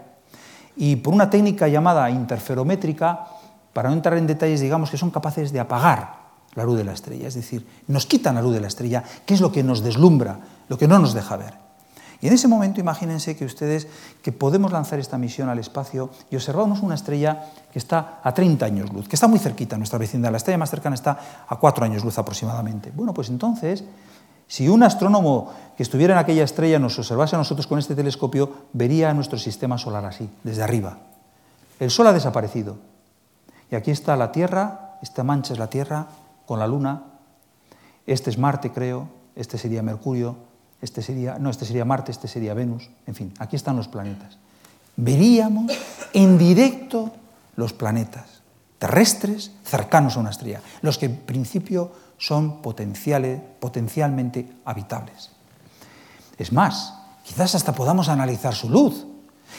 y 0.75 0.95
por 0.95 1.13
una 1.13 1.29
técnica 1.29 1.67
llamada 1.67 2.09
interferométrica, 2.09 3.27
para 3.73 3.89
no 3.89 3.95
entrar 3.95 4.17
en 4.17 4.27
detalles, 4.27 4.61
digamos 4.61 4.89
que 4.89 4.97
son 4.97 5.11
capaces 5.11 5.51
de 5.51 5.59
apagar 5.59 6.23
la 6.53 6.63
luz 6.63 6.77
de 6.77 6.83
la 6.83 6.93
estrella, 6.93 7.27
es 7.27 7.33
decir, 7.33 7.67
nos 7.87 8.05
quitan 8.05 8.35
la 8.35 8.41
luz 8.41 8.53
de 8.53 8.61
la 8.61 8.67
estrella, 8.67 9.03
que 9.25 9.33
es 9.33 9.41
lo 9.41 9.51
que 9.51 9.63
nos 9.63 9.81
deslumbra, 9.81 10.39
lo 10.69 10.77
que 10.77 10.87
no 10.87 10.99
nos 10.99 11.13
deja 11.13 11.35
ver. 11.35 11.63
Y 12.21 12.27
en 12.27 12.33
ese 12.33 12.47
momento 12.47 12.79
imagínense 12.79 13.35
que 13.35 13.43
ustedes 13.43 13.87
que 14.21 14.31
podemos 14.31 14.71
lanzar 14.71 14.97
esta 14.97 15.17
misión 15.17 15.49
al 15.49 15.59
espacio 15.59 16.09
y 16.31 16.37
observamos 16.37 16.79
una 16.79 16.95
estrella 16.95 17.51
que 17.69 17.79
está 17.79 18.21
a 18.23 18.33
30 18.33 18.65
años 18.65 18.93
luz, 18.93 19.09
que 19.09 19.17
está 19.17 19.27
muy 19.27 19.39
cerquita 19.39 19.77
nuestra 19.77 19.99
vecindad, 19.99 20.31
la 20.31 20.37
estrella 20.37 20.57
más 20.57 20.69
cercana 20.69 20.95
está 20.95 21.19
a 21.45 21.55
4 21.57 21.83
años 21.83 22.05
luz 22.05 22.17
aproximadamente. 22.17 22.93
Bueno, 22.95 23.13
pues 23.13 23.27
entonces, 23.27 23.83
si 24.47 24.69
un 24.69 24.83
astrónomo 24.83 25.51
que 25.75 25.83
estuviera 25.83 26.13
en 26.13 26.19
aquella 26.19 26.43
estrella 26.43 26.79
nos 26.79 26.97
observase 26.97 27.35
a 27.35 27.39
nosotros 27.39 27.67
con 27.67 27.79
este 27.79 27.95
telescopio, 27.95 28.67
vería 28.71 29.13
nuestro 29.13 29.37
sistema 29.37 29.77
solar 29.77 30.05
así, 30.05 30.29
desde 30.43 30.63
arriba. 30.63 30.99
El 31.77 31.91
Sol 31.91 32.07
ha 32.07 32.13
desaparecido. 32.13 32.77
Y 33.73 33.75
aquí 33.75 33.89
está 33.89 34.15
la 34.15 34.31
Tierra, 34.31 34.99
esta 35.01 35.23
mancha 35.23 35.51
es 35.51 35.57
la 35.57 35.65
Tierra, 35.65 36.05
con 36.45 36.59
la 36.59 36.67
Luna, 36.67 37.05
este 38.05 38.29
es 38.29 38.37
Marte, 38.37 38.71
creo, 38.71 39.07
este 39.35 39.57
sería 39.57 39.81
Mercurio, 39.81 40.35
este 40.79 41.01
sería, 41.01 41.39
no, 41.39 41.49
este 41.49 41.65
sería 41.65 41.83
Marte, 41.83 42.11
este 42.11 42.27
sería 42.27 42.53
Venus, 42.53 42.91
en 43.07 43.15
fin, 43.15 43.33
aquí 43.39 43.55
están 43.55 43.75
los 43.75 43.87
planetas. 43.87 44.37
Veríamos 44.95 45.71
en 46.13 46.37
directo 46.37 47.13
los 47.55 47.73
planetas 47.73 48.43
terrestres 48.77 49.49
cercanos 49.63 50.17
a 50.17 50.19
una 50.19 50.29
estrella, 50.29 50.61
los 50.83 50.99
que 50.99 51.07
en 51.07 51.15
principio 51.15 51.93
son 52.19 52.61
potenciales, 52.61 53.41
potencialmente 53.59 54.53
habitables. 54.65 55.31
Es 56.37 56.53
más, 56.53 56.93
quizás 57.23 57.55
hasta 57.55 57.73
podamos 57.73 58.07
analizar 58.07 58.53
su 58.53 58.69
luz. 58.69 59.07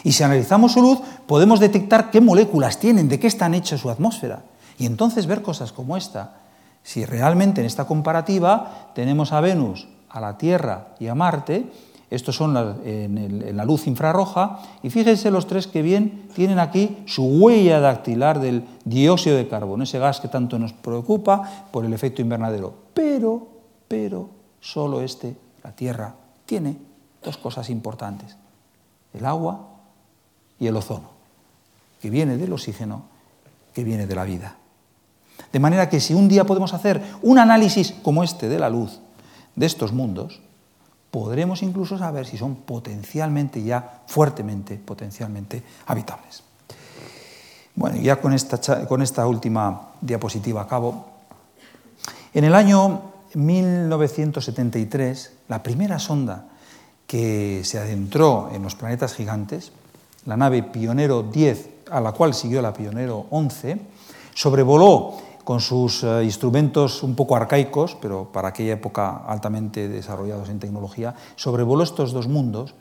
Y 0.02 0.12
si 0.12 0.22
analizamos 0.22 0.72
su 0.72 0.82
luz, 0.82 0.98
podemos 1.26 1.60
detectar 1.60 2.10
qué 2.10 2.20
moléculas 2.20 2.78
tienen, 2.78 3.08
de 3.08 3.20
qué 3.20 3.26
están 3.26 3.54
hechas 3.54 3.80
su 3.80 3.90
atmósfera. 3.90 4.44
Y 4.78 4.86
entonces 4.86 5.26
ver 5.26 5.42
cosas 5.42 5.72
como 5.72 5.96
esta 5.96 6.44
si 6.84 7.06
realmente 7.06 7.62
en 7.62 7.66
esta 7.66 7.86
comparativa 7.86 8.90
tenemos 8.94 9.32
a 9.32 9.40
Venus, 9.40 9.88
a 10.10 10.20
la 10.20 10.38
Tierra 10.38 10.88
y 11.00 11.08
a 11.08 11.14
Marte, 11.16 11.66
estos 12.10 12.36
son 12.36 12.54
en, 12.84 13.56
la 13.56 13.64
luz 13.64 13.88
infrarroja, 13.88 14.60
y 14.82 14.90
fíjense 14.90 15.30
los 15.30 15.48
tres 15.48 15.66
que 15.66 15.82
bien 15.82 16.28
tienen 16.34 16.58
aquí 16.60 16.98
su 17.06 17.24
huella 17.24 17.80
dactilar 17.80 18.38
del 18.38 18.64
dióxido 18.84 19.36
de 19.36 19.48
carbono, 19.48 19.82
ese 19.82 19.98
gas 19.98 20.20
que 20.20 20.28
tanto 20.28 20.58
nos 20.58 20.74
preocupa 20.74 21.66
por 21.72 21.84
el 21.86 21.94
efecto 21.94 22.20
invernadero. 22.22 22.74
Pero, 22.92 23.48
pero, 23.88 24.28
solo 24.60 25.00
este, 25.00 25.36
la 25.64 25.72
Tierra, 25.72 26.14
tiene 26.44 26.76
dos 27.24 27.38
cosas 27.38 27.70
importantes, 27.70 28.36
el 29.14 29.24
agua 29.24 29.68
y 30.58 30.66
el 30.66 30.76
ozono, 30.76 31.10
que 32.00 32.10
viene 32.10 32.36
del 32.36 32.52
oxígeno, 32.52 33.04
que 33.72 33.84
viene 33.84 34.06
de 34.06 34.14
la 34.14 34.24
vida. 34.24 34.56
De 35.52 35.58
manera 35.58 35.88
que 35.88 36.00
si 36.00 36.14
un 36.14 36.28
día 36.28 36.44
podemos 36.44 36.74
hacer 36.74 37.02
un 37.22 37.38
análisis 37.38 37.92
como 38.02 38.22
este 38.22 38.48
de 38.48 38.58
la 38.58 38.70
luz, 38.70 39.00
de 39.56 39.66
estos 39.66 39.92
mundos, 39.92 40.40
podremos 41.10 41.62
incluso 41.62 41.96
saber 41.96 42.26
si 42.26 42.36
son 42.36 42.56
potencialmente 42.56 43.62
ya, 43.62 44.02
fuertemente, 44.06 44.76
potencialmente 44.76 45.62
habitables. 45.86 46.42
Bueno, 47.76 47.96
ya 48.00 48.20
con 48.20 48.32
esta, 48.32 48.86
con 48.86 49.02
esta 49.02 49.26
última 49.26 49.90
diapositiva 50.00 50.62
acabo. 50.62 51.06
En 52.32 52.44
el 52.44 52.54
año 52.54 53.12
1973, 53.34 55.32
la 55.48 55.62
primera 55.62 55.98
sonda 55.98 56.46
que 57.06 57.62
se 57.64 57.78
adentró 57.78 58.50
en 58.52 58.62
los 58.62 58.74
planetas 58.74 59.14
gigantes, 59.14 59.72
la 60.26 60.36
nave 60.36 60.62
Pionero 60.62 61.22
10, 61.22 61.86
a 61.90 62.00
la 62.00 62.12
cual 62.12 62.34
siguió 62.34 62.62
la 62.62 62.72
Pionero 62.72 63.26
11, 63.30 63.80
sobrevoló 64.34 65.14
con 65.44 65.60
sus 65.60 66.02
eh, 66.02 66.24
instrumentos 66.24 67.02
un 67.02 67.14
poco 67.14 67.36
arcaicos, 67.36 67.96
pero 68.00 68.32
para 68.32 68.48
aquella 68.48 68.72
época 68.72 69.24
altamente 69.26 69.88
desarrollados 69.88 70.48
en 70.48 70.58
tecnología, 70.58 71.14
sobrevoló 71.36 71.84
estos 71.84 72.12
dos 72.12 72.28
mundos 72.28 72.74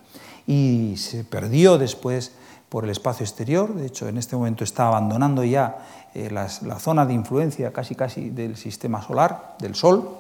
y 0.47 0.95
se 0.97 1.23
perdió 1.23 1.77
después 1.77 2.31
por 2.69 2.85
el 2.85 2.89
espacio 2.89 3.23
exterior, 3.23 3.75
de 3.75 3.85
hecho 3.85 4.07
en 4.07 4.17
este 4.17 4.35
momento 4.35 4.63
está 4.63 4.87
abandonando 4.87 5.43
ya 5.43 6.09
eh, 6.15 6.31
la 6.31 6.79
zona 6.79 7.05
de 7.05 7.13
influencia 7.13 7.71
casi 7.71 7.95
casi 7.95 8.29
del 8.29 8.55
sistema 8.57 9.01
solar, 9.01 9.55
del 9.59 9.75
Sol, 9.75 10.17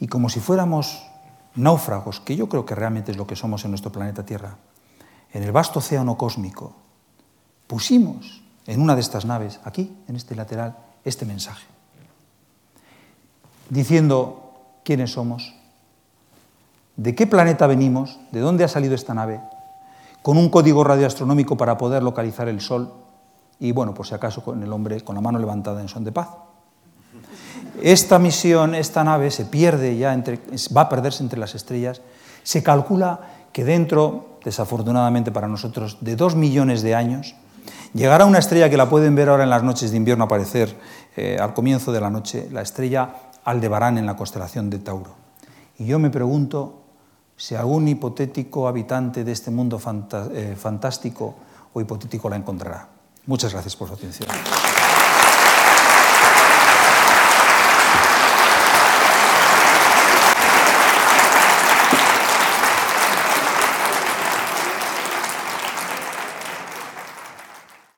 y 0.00 0.08
como 0.08 0.28
si 0.28 0.40
fuéramos 0.40 1.06
náufragos, 1.54 2.20
que 2.20 2.36
yo 2.36 2.48
creo 2.48 2.66
que 2.66 2.74
realmente 2.74 3.12
es 3.12 3.16
lo 3.16 3.26
que 3.26 3.36
somos 3.36 3.64
en 3.64 3.70
nuestro 3.70 3.92
planeta 3.92 4.24
Tierra, 4.24 4.56
en 5.36 5.42
el 5.42 5.52
vasto 5.52 5.80
océano 5.80 6.16
cósmico, 6.16 6.72
pusimos 7.66 8.40
en 8.66 8.80
una 8.80 8.94
de 8.94 9.02
estas 9.02 9.26
naves, 9.26 9.60
aquí, 9.64 9.94
en 10.08 10.16
este 10.16 10.34
lateral, 10.34 10.78
este 11.04 11.26
mensaje, 11.26 11.66
diciendo 13.68 14.80
quiénes 14.82 15.12
somos, 15.12 15.54
de 16.96 17.14
qué 17.14 17.26
planeta 17.26 17.66
venimos, 17.66 18.18
de 18.32 18.40
dónde 18.40 18.64
ha 18.64 18.68
salido 18.68 18.94
esta 18.94 19.12
nave, 19.12 19.42
con 20.22 20.38
un 20.38 20.48
código 20.48 20.82
radioastronómico 20.84 21.54
para 21.58 21.76
poder 21.76 22.02
localizar 22.02 22.48
el 22.48 22.62
Sol 22.62 22.94
y, 23.60 23.72
bueno, 23.72 23.92
por 23.92 24.06
si 24.06 24.14
acaso, 24.14 24.42
con 24.42 24.62
el 24.62 24.72
hombre 24.72 25.02
con 25.02 25.16
la 25.16 25.20
mano 25.20 25.38
levantada 25.38 25.82
en 25.82 25.88
son 25.88 26.02
de 26.02 26.12
paz. 26.12 26.30
Esta 27.82 28.18
misión, 28.18 28.74
esta 28.74 29.04
nave 29.04 29.30
se 29.30 29.44
pierde 29.44 29.98
ya, 29.98 30.14
entre, 30.14 30.40
va 30.74 30.80
a 30.80 30.88
perderse 30.88 31.22
entre 31.22 31.38
las 31.38 31.54
estrellas. 31.54 32.00
Se 32.42 32.62
calcula 32.62 33.35
que 33.56 33.64
dentro, 33.64 34.36
desafortunadamente 34.44 35.32
para 35.32 35.48
nosotros, 35.48 35.96
de 36.02 36.14
dos 36.14 36.36
millones 36.36 36.82
de 36.82 36.94
años, 36.94 37.34
llegará 37.94 38.26
una 38.26 38.38
estrella 38.38 38.68
que 38.68 38.76
la 38.76 38.90
pueden 38.90 39.14
ver 39.14 39.30
ahora 39.30 39.44
en 39.44 39.48
las 39.48 39.62
noches 39.62 39.92
de 39.92 39.96
invierno 39.96 40.24
aparecer 40.24 40.76
eh, 41.16 41.38
al 41.40 41.54
comienzo 41.54 41.90
de 41.90 42.02
la 42.02 42.10
noche, 42.10 42.50
la 42.52 42.60
estrella 42.60 43.14
Aldebarán 43.44 43.96
en 43.96 44.04
la 44.04 44.14
constelación 44.14 44.68
de 44.68 44.80
Tauro. 44.80 45.14
Y 45.78 45.86
yo 45.86 45.98
me 45.98 46.10
pregunto 46.10 46.82
si 47.34 47.54
algún 47.54 47.88
hipotético 47.88 48.68
habitante 48.68 49.24
de 49.24 49.32
este 49.32 49.50
mundo 49.50 49.80
eh, 50.34 50.54
fantástico 50.54 51.34
o 51.72 51.80
hipotético 51.80 52.28
la 52.28 52.36
encontrará. 52.36 52.88
Muchas 53.24 53.54
gracias 53.54 53.74
por 53.74 53.88
su 53.88 53.94
atención. 53.94 54.28